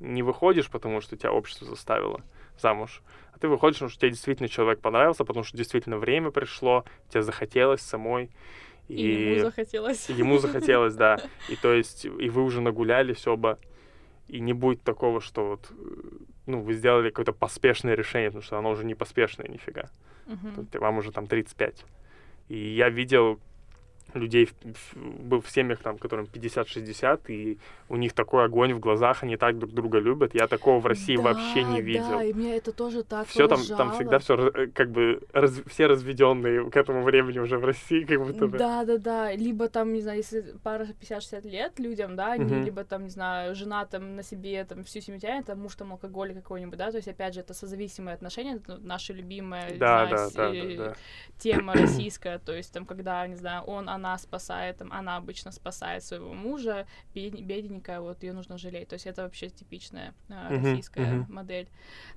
не 0.00 0.22
выходишь, 0.22 0.70
потому 0.70 1.00
что 1.00 1.16
тебя 1.16 1.32
общество 1.32 1.66
заставило 1.66 2.22
замуж, 2.58 3.02
а 3.34 3.38
ты 3.38 3.48
выходишь, 3.48 3.76
потому 3.76 3.90
что 3.90 4.00
тебе 4.00 4.10
действительно 4.10 4.48
человек 4.48 4.80
понравился, 4.80 5.24
потому 5.24 5.44
что 5.44 5.56
действительно 5.56 5.98
время 5.98 6.30
пришло, 6.30 6.84
тебе 7.10 7.22
захотелось 7.22 7.82
самой, 7.82 8.30
И 8.88 9.34
ему 9.34 9.40
захотелось. 9.40 10.10
и 10.10 10.12
ему 10.18 10.38
захотелось, 10.38 10.94
да. 10.94 11.18
И 11.48 11.56
то 11.56 11.72
есть, 11.72 12.04
и 12.04 12.30
вы 12.30 12.42
уже 12.42 12.60
нагулялись 12.60 13.26
оба, 13.26 13.58
и 14.28 14.40
не 14.40 14.52
будет 14.52 14.82
такого, 14.82 15.20
что 15.20 15.48
вот, 15.48 15.70
э, 15.70 15.74
ну, 16.46 16.60
вы 16.60 16.74
сделали 16.74 17.10
какое-то 17.10 17.32
поспешное 17.32 17.94
решение, 17.94 18.30
потому 18.30 18.42
что 18.42 18.58
оно 18.58 18.70
уже 18.70 18.84
не 18.84 18.94
поспешное 18.94 19.48
нифига. 19.48 19.90
Тут 20.54 20.74
Вам 20.80 20.98
уже 20.98 21.12
там 21.12 21.26
35. 21.26 21.84
И 22.48 22.74
я 22.74 22.88
видел 22.88 23.40
людей 24.16 24.46
в, 24.46 24.52
в, 24.52 24.96
был 24.96 25.40
в 25.40 25.50
семьях, 25.50 25.80
там, 25.80 25.98
которым 25.98 26.26
50-60, 26.26 27.20
и 27.28 27.58
у 27.88 27.96
них 27.96 28.12
такой 28.12 28.44
огонь 28.44 28.74
в 28.74 28.80
глазах, 28.80 29.22
они 29.22 29.36
так 29.36 29.58
друг 29.58 29.72
друга 29.72 29.98
любят. 29.98 30.34
Я 30.34 30.46
такого 30.48 30.80
в 30.80 30.86
России 30.86 31.16
да, 31.16 31.22
вообще 31.22 31.62
не 31.62 31.80
видел. 31.80 32.10
Да, 32.10 32.24
и 32.24 32.32
мне 32.32 32.56
это 32.56 32.72
тоже 32.72 33.02
так 33.04 33.28
Все 33.28 33.48
там, 33.48 33.60
там 33.64 33.92
всегда 33.92 34.18
все 34.18 34.52
как 34.74 34.90
бы 34.90 35.20
раз, 35.32 35.54
все 35.66 35.86
разведенные 35.86 36.70
к 36.70 36.76
этому 36.76 37.02
времени 37.02 37.38
уже 37.38 37.58
в 37.58 37.64
России, 37.64 38.04
как 38.04 38.18
будто 38.18 38.46
бы. 38.48 38.58
Да, 38.58 38.84
да, 38.84 38.98
да. 38.98 39.32
Либо 39.32 39.68
там, 39.68 39.92
не 39.92 40.00
знаю, 40.00 40.18
если 40.18 40.54
пара 40.62 40.86
50-60 41.00 41.48
лет 41.48 41.78
людям, 41.78 42.16
да, 42.16 42.32
они 42.32 42.64
либо 42.64 42.84
там, 42.84 43.04
не 43.04 43.10
знаю, 43.10 43.54
жена 43.54 43.84
там 43.86 44.16
на 44.16 44.22
себе 44.22 44.64
там 44.64 44.84
всю 44.84 45.00
семью 45.00 45.20
тянет, 45.20 45.46
там 45.46 45.60
муж 45.60 45.74
там 45.76 45.92
алкоголик 45.92 46.36
какой-нибудь, 46.36 46.78
да, 46.78 46.90
то 46.90 46.96
есть 46.96 47.08
опять 47.08 47.34
же 47.34 47.40
это 47.40 47.54
созависимые 47.54 48.14
отношения, 48.14 48.56
это 48.56 48.78
наша 48.78 49.12
любимая 49.12 49.76
да, 49.76 50.06
да, 50.06 50.30
да, 50.30 50.50
да, 50.52 50.76
да. 50.76 50.94
тема 51.38 51.72
российская, 51.74 52.38
то 52.38 52.52
есть 52.52 52.72
там 52.72 52.86
когда, 52.86 53.26
не 53.26 53.36
знаю, 53.36 53.62
он, 53.64 53.88
она 53.88 54.05
спасает, 54.18 54.78
там, 54.78 54.92
она 54.92 55.16
обычно 55.16 55.52
спасает 55.52 56.04
своего 56.04 56.32
мужа, 56.32 56.86
бедненькая, 57.14 58.00
вот 58.00 58.22
ее 58.22 58.32
нужно 58.32 58.58
жалеть, 58.58 58.88
то 58.88 58.94
есть 58.94 59.06
это 59.06 59.22
вообще 59.22 59.48
типичная 59.48 60.14
э, 60.28 60.48
российская 60.48 61.04
uh-huh. 61.04 61.32
модель. 61.32 61.68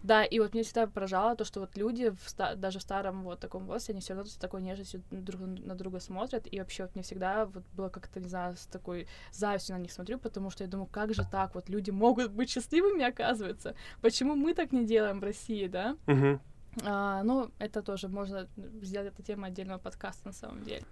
Да, 0.04 0.24
и 0.24 0.40
вот 0.40 0.54
мне 0.54 0.64
всегда 0.64 0.88
поражало 0.88 1.36
то, 1.36 1.46
что 1.46 1.62
вот 1.62 1.78
люди 1.78 2.10
в 2.10 2.30
ста- 2.30 2.56
даже 2.56 2.80
в 2.80 2.82
старом 2.82 3.24
вот 3.24 3.40
таком 3.40 3.66
возрасте, 3.66 3.94
они 3.94 4.02
все 4.02 4.14
равно 4.14 4.30
с 4.30 4.36
такой 4.36 4.62
нежностью 4.62 5.02
друг 5.12 5.42
на 5.42 5.76
друга 5.76 6.00
смотрят, 6.00 6.48
и 6.52 6.60
вообще 6.60 6.84
вот 6.84 6.96
мне 6.96 7.04
всегда 7.04 7.46
вот 7.46 7.64
было 7.74 7.90
как-то, 7.90 8.20
не 8.20 8.30
знаю, 8.30 8.56
с 8.56 8.66
такой 8.68 9.08
завистью 9.32 9.76
на 9.76 9.82
них 9.82 9.92
смотрю, 9.92 10.20
потому 10.20 10.50
что 10.50 10.64
я 10.64 10.70
думаю, 10.70 10.88
как 10.88 11.14
же 11.14 11.24
так, 11.30 11.56
вот 11.56 11.70
люди 11.70 11.92
могут 11.92 12.32
быть 12.32 12.50
счастливыми, 12.50 13.04
оказывается, 13.04 13.76
почему 14.02 14.36
мы 14.36 14.54
так 14.54 14.72
не 14.72 14.86
делаем 14.86 15.20
в 15.20 15.24
России, 15.24 15.68
да? 15.68 15.98
Uh-huh. 16.06 16.40
А, 16.84 17.24
ну, 17.24 17.52
это 17.60 17.82
тоже 17.82 18.08
можно 18.08 18.48
сделать 18.82 19.14
эту 19.14 19.24
тему 19.24 19.46
отдельного 19.46 19.80
подкаста 19.80 20.28
на 20.28 20.34
самом 20.34 20.64
деле. 20.64 20.84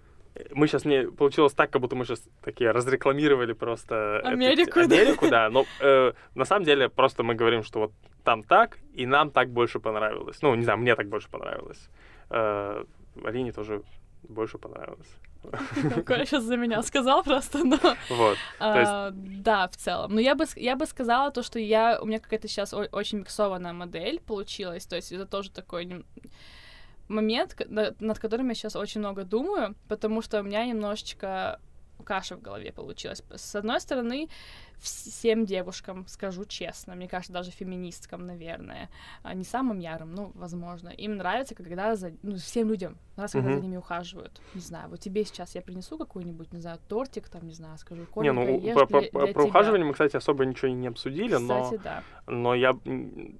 Мы 0.52 0.66
сейчас 0.66 0.84
не 0.84 1.10
получилось 1.10 1.52
так, 1.52 1.70
как 1.70 1.80
будто 1.80 1.96
мы 1.96 2.04
сейчас 2.04 2.22
такие 2.42 2.70
разрекламировали 2.70 3.52
просто 3.52 4.20
Америку, 4.20 4.80
это, 4.80 4.94
Америку, 4.94 5.28
да. 5.28 5.50
Но 5.50 5.64
э, 5.80 6.12
на 6.34 6.44
самом 6.44 6.64
деле 6.64 6.88
просто 6.88 7.22
мы 7.22 7.34
говорим, 7.34 7.62
что 7.62 7.80
вот 7.80 7.92
там 8.24 8.42
так, 8.42 8.78
и 8.94 9.06
нам 9.06 9.30
так 9.30 9.50
больше 9.50 9.80
понравилось. 9.80 10.42
Ну, 10.42 10.54
не 10.54 10.64
знаю, 10.64 10.78
мне 10.78 10.94
так 10.94 11.08
больше 11.08 11.28
понравилось. 11.30 11.88
Э, 12.30 12.84
Арине 13.24 13.52
тоже 13.52 13.82
больше 14.22 14.58
понравилось. 14.58 15.08
Коля 16.06 16.24
сейчас 16.24 16.44
за 16.44 16.56
меня 16.56 16.82
сказал 16.82 17.22
просто, 17.22 17.64
но... 17.64 17.78
Вот. 18.10 18.36
А, 18.60 19.10
да, 19.12 19.68
в 19.68 19.76
целом. 19.76 20.14
Но 20.14 20.20
я 20.20 20.34
бы, 20.34 20.44
я 20.56 20.76
бы 20.76 20.86
сказала 20.86 21.30
то, 21.30 21.42
что 21.42 21.58
я... 21.58 22.00
У 22.00 22.06
меня 22.06 22.18
какая-то 22.18 22.48
сейчас 22.48 22.74
очень 22.74 23.18
миксованная 23.18 23.72
модель 23.72 24.20
получилась, 24.20 24.86
то 24.86 24.96
есть 24.96 25.12
это 25.12 25.26
тоже 25.26 25.50
такой 25.50 26.04
момент, 27.08 27.56
над 27.68 28.18
которым 28.18 28.48
я 28.48 28.54
сейчас 28.54 28.76
очень 28.76 29.00
много 29.00 29.24
думаю, 29.24 29.74
потому 29.88 30.22
что 30.22 30.40
у 30.40 30.42
меня 30.42 30.64
немножечко 30.66 31.60
каша 32.04 32.36
в 32.36 32.42
голове 32.42 32.72
получилась. 32.72 33.22
С 33.34 33.54
одной 33.54 33.80
стороны, 33.80 34.28
всем 34.80 35.44
девушкам, 35.44 36.06
скажу 36.06 36.44
честно, 36.44 36.94
мне 36.94 37.08
кажется, 37.08 37.32
даже 37.32 37.50
феминисткам, 37.50 38.24
наверное, 38.26 38.88
а, 39.22 39.34
не 39.34 39.44
самым 39.44 39.78
ярым, 39.78 40.14
ну, 40.14 40.32
возможно, 40.34 40.88
им 40.88 41.16
нравится, 41.16 41.54
когда 41.54 41.96
за, 41.96 42.12
ну, 42.22 42.36
всем 42.36 42.68
людям 42.68 42.96
нравится, 43.16 43.38
когда 43.38 43.52
mm-hmm. 43.52 43.56
за 43.56 43.62
ними 43.62 43.76
ухаживают. 43.76 44.40
Не 44.54 44.60
знаю, 44.60 44.88
вот 44.88 45.00
тебе 45.00 45.24
сейчас 45.24 45.54
я 45.54 45.62
принесу 45.62 45.98
какой-нибудь, 45.98 46.52
не 46.52 46.60
знаю, 46.60 46.78
тортик, 46.88 47.28
там, 47.28 47.46
не 47.46 47.54
знаю, 47.54 47.76
скажу, 47.78 48.06
Не, 48.16 48.32
ну, 48.32 48.60
про, 48.74 48.86
про, 48.86 49.00
для, 49.00 49.10
для 49.10 49.34
про 49.34 49.44
ухаживание 49.44 49.84
мы, 49.84 49.92
кстати, 49.92 50.16
особо 50.16 50.46
ничего 50.46 50.70
не 50.70 50.86
обсудили, 50.86 51.34
кстати, 51.34 51.74
но, 51.74 51.78
да. 51.78 52.02
но 52.26 52.54
я, 52.54 52.78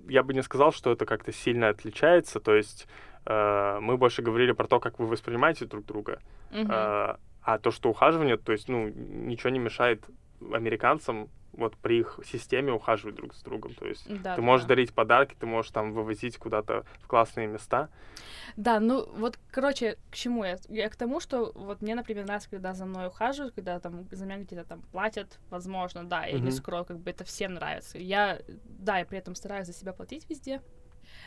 я 0.08 0.22
бы 0.22 0.34
не 0.34 0.42
сказал, 0.42 0.72
что 0.72 0.92
это 0.92 1.06
как-то 1.06 1.32
сильно 1.32 1.68
отличается, 1.68 2.40
то 2.40 2.54
есть 2.54 2.86
э, 3.28 3.78
мы 3.80 3.96
больше 3.96 4.22
говорили 4.22 4.52
про 4.52 4.66
то, 4.66 4.80
как 4.80 4.98
вы 4.98 5.06
воспринимаете 5.06 5.66
друг 5.66 5.84
друга, 5.84 6.20
mm-hmm. 6.50 6.66
э, 6.68 7.16
а 7.42 7.58
то, 7.58 7.70
что 7.70 7.90
ухаживание, 7.90 8.36
то 8.36 8.52
есть, 8.52 8.68
ну, 8.68 8.88
ничего 8.88 9.50
не 9.50 9.58
мешает 9.58 10.04
американцам 10.52 11.28
вот 11.52 11.76
при 11.76 12.00
их 12.00 12.20
системе 12.24 12.72
ухаживать 12.72 13.16
друг 13.16 13.34
с 13.34 13.42
другом. 13.42 13.74
То 13.74 13.86
есть 13.86 14.06
да, 14.22 14.36
ты 14.36 14.42
можешь 14.42 14.64
да. 14.64 14.68
дарить 14.68 14.94
подарки, 14.94 15.36
ты 15.38 15.46
можешь 15.46 15.72
там 15.72 15.92
вывозить 15.92 16.38
куда-то 16.38 16.84
в 17.00 17.08
классные 17.08 17.46
места. 17.46 17.88
Да, 18.56 18.80
ну 18.80 19.08
вот, 19.16 19.38
короче, 19.50 19.96
к 20.10 20.14
чему 20.14 20.44
я? 20.44 20.56
Я 20.68 20.88
к 20.88 20.96
тому, 20.96 21.20
что 21.20 21.52
вот 21.54 21.82
мне, 21.82 21.94
например, 21.94 22.24
нравится, 22.26 22.50
когда 22.50 22.74
за 22.74 22.86
мной 22.86 23.08
ухаживают, 23.08 23.54
когда 23.54 23.80
там 23.80 24.06
за 24.10 24.24
меня 24.24 24.38
где-то 24.38 24.64
там 24.64 24.82
платят, 24.92 25.38
возможно, 25.50 26.04
да, 26.04 26.24
я 26.24 26.36
mm-hmm. 26.36 26.40
не 26.40 26.50
скрою, 26.50 26.84
как 26.84 26.98
бы 26.98 27.10
это 27.10 27.24
всем 27.24 27.54
нравится. 27.54 27.98
Я, 27.98 28.40
да, 28.64 28.98
я 28.98 29.04
при 29.04 29.18
этом 29.18 29.34
стараюсь 29.34 29.66
за 29.66 29.72
себя 29.72 29.92
платить 29.92 30.28
везде, 30.30 30.62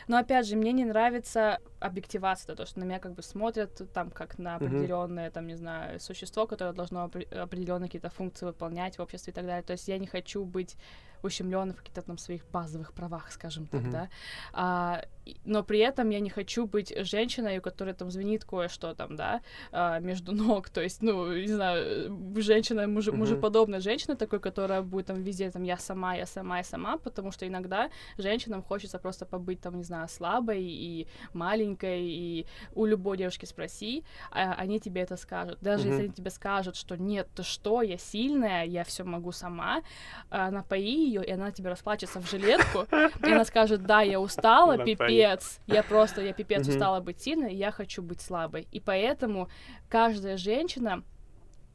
но 0.08 0.16
опять 0.16 0.46
же, 0.46 0.56
мне 0.56 0.72
не 0.72 0.84
нравится 0.84 1.58
объективация, 1.80 2.56
то, 2.56 2.66
что 2.66 2.80
на 2.80 2.84
меня 2.84 2.98
как 2.98 3.14
бы 3.14 3.22
смотрят 3.22 3.82
там 3.92 4.10
как 4.10 4.38
на 4.38 4.56
определенное, 4.56 5.30
там, 5.30 5.46
не 5.46 5.56
знаю, 5.56 6.00
существо, 6.00 6.46
которое 6.46 6.72
должно 6.72 7.04
определенные 7.04 7.88
какие-то 7.88 8.10
функции 8.10 8.46
выполнять 8.46 8.98
в 8.98 9.02
обществе 9.02 9.32
и 9.32 9.34
так 9.34 9.46
далее. 9.46 9.62
То 9.62 9.72
есть 9.72 9.88
я 9.88 9.98
не 9.98 10.06
хочу 10.06 10.44
быть 10.44 10.76
ущемлен 11.22 11.72
в 11.72 11.76
каких-то 11.76 12.02
там 12.02 12.18
своих 12.18 12.44
базовых 12.46 12.92
правах, 12.92 13.32
скажем 13.32 13.66
так, 13.66 13.82
mm-hmm. 13.82 13.90
да. 13.90 14.08
А, 14.52 15.04
но 15.44 15.62
при 15.62 15.78
этом 15.78 16.10
я 16.10 16.20
не 16.20 16.30
хочу 16.30 16.66
быть 16.66 16.92
женщиной, 16.96 17.58
у 17.58 17.62
которой 17.62 17.94
там 17.94 18.10
звенит 18.10 18.44
кое-что 18.44 18.94
там, 18.94 19.16
да, 19.16 19.40
а, 19.70 20.00
между 20.00 20.32
ног, 20.44 20.68
то 20.68 20.80
есть, 20.80 21.02
ну, 21.02 21.32
не 21.32 21.52
знаю, 21.52 22.34
женщина, 22.36 22.86
муж, 22.86 23.08
mm-hmm. 23.08 23.16
мужеподобная 23.16 23.80
женщина 23.80 24.16
такой, 24.16 24.40
которая 24.40 24.82
будет 24.82 25.06
там 25.06 25.22
везде 25.22 25.50
там 25.50 25.62
я 25.62 25.76
сама, 25.76 26.14
я 26.14 26.26
сама, 26.26 26.58
я 26.58 26.64
сама, 26.64 26.98
потому 26.98 27.32
что 27.32 27.46
иногда 27.46 27.90
женщинам 28.18 28.62
хочется 28.62 28.98
просто 28.98 29.26
побыть 29.26 29.60
там, 29.60 29.76
не 29.76 29.84
знаю, 29.84 30.08
слабой 30.08 30.62
и 30.62 31.06
маленькой, 31.32 32.02
и 32.02 32.46
у 32.74 32.86
любой 32.86 33.16
девушки 33.16 33.46
спроси, 33.46 34.04
а 34.30 34.54
они 34.54 34.80
тебе 34.80 35.02
это 35.02 35.16
скажут. 35.16 35.58
Даже 35.60 35.84
mm-hmm. 35.84 35.90
если 35.90 36.02
они 36.04 36.12
тебе 36.12 36.30
скажут, 36.30 36.76
что 36.76 36.96
нет, 36.96 37.28
ты 37.34 37.42
что, 37.42 37.82
я 37.82 37.98
сильная, 37.98 38.64
я 38.64 38.84
все 38.84 39.04
могу 39.04 39.32
сама, 39.32 39.82
а, 40.30 40.50
напои 40.50 41.11
ее, 41.12 41.24
и 41.24 41.30
она 41.30 41.50
тебе 41.50 41.70
расплачется 41.70 42.20
в 42.20 42.30
жилетку, 42.30 42.86
и 43.26 43.32
она 43.32 43.44
скажет, 43.44 43.84
да, 43.84 44.02
я 44.02 44.20
устала, 44.20 44.78
пипец, 44.78 45.60
я 45.66 45.82
просто, 45.82 46.22
я 46.22 46.32
пипец 46.32 46.66
устала 46.66 47.00
быть 47.00 47.20
сильной, 47.20 47.54
я 47.54 47.70
хочу 47.70 48.02
быть 48.02 48.20
слабой. 48.20 48.66
И 48.72 48.80
поэтому 48.80 49.48
каждая 49.88 50.36
женщина 50.36 51.02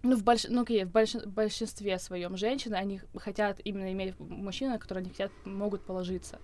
ну, 0.04 0.16
в, 0.16 0.24
больш... 0.24 0.46
ну, 0.50 0.64
okay, 0.64 0.86
в 0.86 0.92
больш... 0.92 1.16
большинстве 1.26 2.00
своем 2.00 2.38
женщины, 2.38 2.76
они 2.76 3.02
хотят 3.18 3.60
именно 3.64 3.92
иметь 3.92 4.20
мужчину, 4.20 4.72
на 4.72 4.80
которого 4.80 5.02
они 5.02 5.10
хотят, 5.10 5.32
могут 5.46 5.84
положиться. 5.84 6.40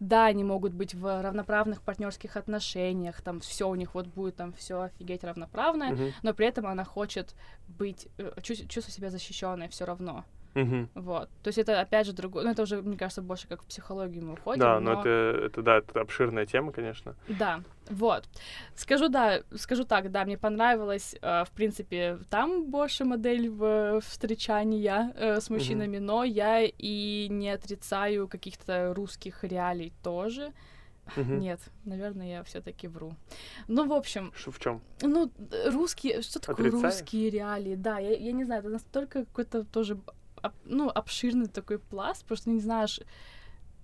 Да, 0.00 0.26
они 0.26 0.44
могут 0.44 0.72
быть 0.72 0.94
в 0.94 1.22
равноправных 1.22 1.82
партнерских 1.82 2.36
отношениях, 2.36 3.20
там 3.20 3.40
все 3.40 3.68
у 3.68 3.74
них 3.74 3.94
вот 3.94 4.06
будет 4.06 4.36
там 4.36 4.52
все 4.52 4.82
офигеть 4.82 5.24
равноправное, 5.24 5.92
uh-huh. 5.92 6.12
но 6.22 6.34
при 6.34 6.46
этом 6.46 6.66
она 6.66 6.84
хочет 6.84 7.34
быть, 7.68 8.08
э, 8.18 8.32
чувствовать 8.40 8.92
себя 8.92 9.10
защищенной 9.10 9.68
все 9.68 9.84
равно. 9.84 10.24
Угу. 10.54 10.88
Вот. 10.94 11.28
То 11.42 11.48
есть 11.48 11.58
это 11.58 11.80
опять 11.80 12.06
же 12.06 12.12
другое. 12.12 12.44
Ну, 12.44 12.50
это 12.50 12.62
уже, 12.62 12.82
мне 12.82 12.96
кажется, 12.96 13.22
больше 13.22 13.48
как 13.48 13.62
в 13.62 13.66
психологию 13.66 14.24
мы 14.24 14.34
уходим. 14.34 14.60
Да, 14.60 14.80
но, 14.80 14.94
но 14.94 15.00
это, 15.00 15.46
это 15.46 15.62
да, 15.62 15.78
это 15.78 16.00
обширная 16.00 16.46
тема, 16.46 16.72
конечно. 16.72 17.14
Да, 17.28 17.60
вот. 17.88 18.24
Скажу, 18.74 19.08
да, 19.08 19.42
скажу 19.56 19.84
так, 19.84 20.10
да, 20.10 20.24
мне 20.24 20.36
понравилось, 20.36 21.16
э, 21.20 21.44
в 21.44 21.50
принципе, 21.50 22.18
там 22.30 22.70
больше 22.70 23.04
модель 23.04 23.48
в 23.48 24.00
встречания 24.00 25.12
э, 25.16 25.40
с 25.40 25.50
мужчинами, 25.50 25.96
угу. 25.96 26.04
но 26.04 26.24
я 26.24 26.60
и 26.62 27.28
не 27.30 27.50
отрицаю 27.50 28.28
каких-то 28.28 28.92
русских 28.94 29.44
реалий 29.44 29.92
тоже. 30.02 30.52
Угу. 31.16 31.32
Нет, 31.32 31.60
наверное, 31.84 32.28
я 32.28 32.42
все-таки 32.44 32.88
вру. 32.88 33.14
Ну, 33.68 33.86
в 33.86 33.92
общем. 33.92 34.32
Что 34.36 34.50
в 34.50 34.58
чем? 34.58 34.80
Ну, 35.02 35.30
русские, 35.66 36.22
что 36.22 36.40
такое 36.40 36.68
Отрицаешь? 36.68 36.94
русские 36.94 37.30
реалии? 37.30 37.74
Да, 37.74 37.98
я, 37.98 38.16
я 38.16 38.32
не 38.32 38.44
знаю, 38.44 38.60
это 38.60 38.70
настолько 38.70 39.24
какой-то 39.24 39.64
тоже 39.64 39.98
ну, 40.64 40.88
обширный 40.88 41.46
такой 41.46 41.78
пласт, 41.78 42.24
просто 42.24 42.50
не 42.50 42.60
знаешь, 42.60 43.00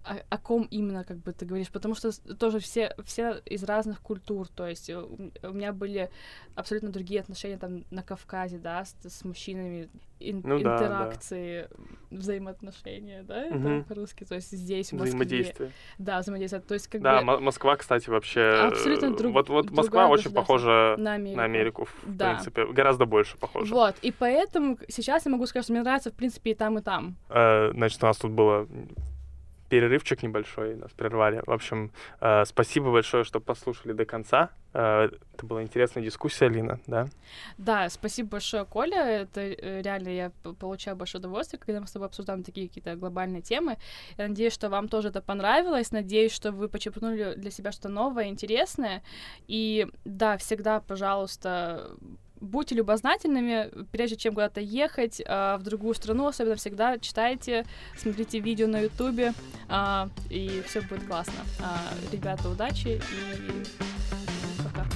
о, 0.04 0.16
о 0.28 0.38
ком 0.38 0.66
именно, 0.70 1.04
как 1.04 1.18
бы 1.18 1.32
ты 1.32 1.44
говоришь, 1.44 1.70
потому 1.70 1.94
что 1.94 2.10
тоже 2.36 2.60
все, 2.60 2.94
все 3.04 3.40
из 3.44 3.62
разных 3.64 4.00
культур, 4.00 4.48
то 4.48 4.66
есть 4.66 4.90
у, 4.90 5.30
у 5.42 5.52
меня 5.52 5.72
были 5.72 6.10
абсолютно 6.54 6.90
другие 6.90 7.20
отношения 7.20 7.58
там 7.58 7.84
на 7.90 8.02
Кавказе, 8.02 8.58
да, 8.58 8.84
с, 8.84 8.96
с 9.02 9.24
мужчинами, 9.24 9.88
ин, 10.20 10.42
ну, 10.44 10.58
интеракции, 10.58 11.68
да, 11.70 12.16
взаимоотношения, 12.16 13.22
да, 13.22 13.46
угу. 13.50 13.68
это 13.68 13.88
по-русски, 13.88 14.24
то 14.24 14.34
есть 14.34 14.50
здесь, 14.50 14.90
в 14.90 14.92
Москве. 14.94 15.10
Взаимодействие. 15.10 15.72
Да, 15.98 16.20
взаимодействие, 16.20 16.62
то 16.62 16.74
есть 16.74 16.88
как 16.88 17.02
да, 17.02 17.20
бы... 17.20 17.26
Да, 17.26 17.40
Москва, 17.40 17.76
кстати, 17.76 18.08
вообще... 18.08 18.40
Абсолютно 18.40 19.14
друг, 19.14 19.34
Вот, 19.34 19.48
вот 19.48 19.70
Москва 19.70 20.08
очень 20.08 20.32
похожа 20.32 20.96
на 20.98 21.14
Америку, 21.14 21.36
на 21.36 21.44
Америку 21.44 21.84
в 21.84 22.16
да. 22.16 22.34
принципе, 22.34 22.66
гораздо 22.66 23.04
больше 23.04 23.36
похожа. 23.36 23.74
Вот, 23.74 23.96
и 24.02 24.10
поэтому 24.10 24.78
сейчас 24.88 25.26
я 25.26 25.32
могу 25.32 25.46
сказать, 25.46 25.64
что 25.64 25.72
мне 25.72 25.82
нравится, 25.82 26.10
в 26.10 26.14
принципе, 26.14 26.52
и 26.52 26.54
там, 26.54 26.78
и 26.78 26.82
там. 26.82 27.16
Э, 27.28 27.72
значит, 27.72 28.02
у 28.02 28.06
нас 28.06 28.16
тут 28.16 28.32
было 28.32 28.66
перерывчик 29.68 30.22
небольшой, 30.22 30.76
нас 30.76 30.92
прервали. 30.92 31.42
В 31.46 31.52
общем, 31.52 31.92
э, 32.20 32.44
спасибо 32.44 32.92
большое, 32.92 33.24
что 33.24 33.40
послушали 33.40 33.92
до 33.92 34.04
конца. 34.04 34.50
Э, 34.72 35.08
это 35.34 35.46
была 35.46 35.62
интересная 35.62 36.02
дискуссия, 36.02 36.46
Алина, 36.46 36.80
да? 36.86 37.08
Да, 37.58 37.88
спасибо 37.88 38.30
большое, 38.30 38.64
Коля. 38.64 39.04
Это 39.04 39.40
э, 39.40 39.82
реально 39.82 40.08
я 40.08 40.32
получаю 40.58 40.96
большое 40.96 41.20
удовольствие, 41.20 41.60
когда 41.60 41.80
мы 41.80 41.86
с 41.86 41.92
тобой 41.92 42.08
обсуждаем 42.08 42.42
такие 42.42 42.68
какие-то 42.68 42.96
глобальные 42.96 43.42
темы. 43.42 43.76
Я 44.16 44.28
надеюсь, 44.28 44.52
что 44.52 44.68
вам 44.68 44.88
тоже 44.88 45.08
это 45.08 45.20
понравилось. 45.20 45.92
Надеюсь, 45.92 46.32
что 46.32 46.52
вы 46.52 46.68
почерпнули 46.68 47.34
для 47.36 47.50
себя 47.50 47.72
что-то 47.72 47.88
новое, 47.88 48.28
интересное. 48.28 49.02
И 49.46 49.86
да, 50.04 50.36
всегда, 50.38 50.80
пожалуйста, 50.80 51.90
будьте 52.40 52.74
любознательными, 52.74 53.70
прежде 53.92 54.16
чем 54.16 54.34
куда-то 54.34 54.60
ехать 54.60 55.20
э, 55.20 55.56
в 55.58 55.62
другую 55.62 55.94
страну, 55.94 56.26
особенно 56.26 56.56
всегда 56.56 56.98
читайте, 56.98 57.64
смотрите 57.96 58.38
видео 58.40 58.66
на 58.66 58.80
ютубе, 58.80 59.32
э, 59.68 60.08
и 60.30 60.62
все 60.66 60.80
будет 60.82 61.06
классно. 61.06 61.40
Э, 61.60 62.12
ребята, 62.12 62.48
удачи 62.48 63.00
и 63.10 63.64
пока. 64.62 64.86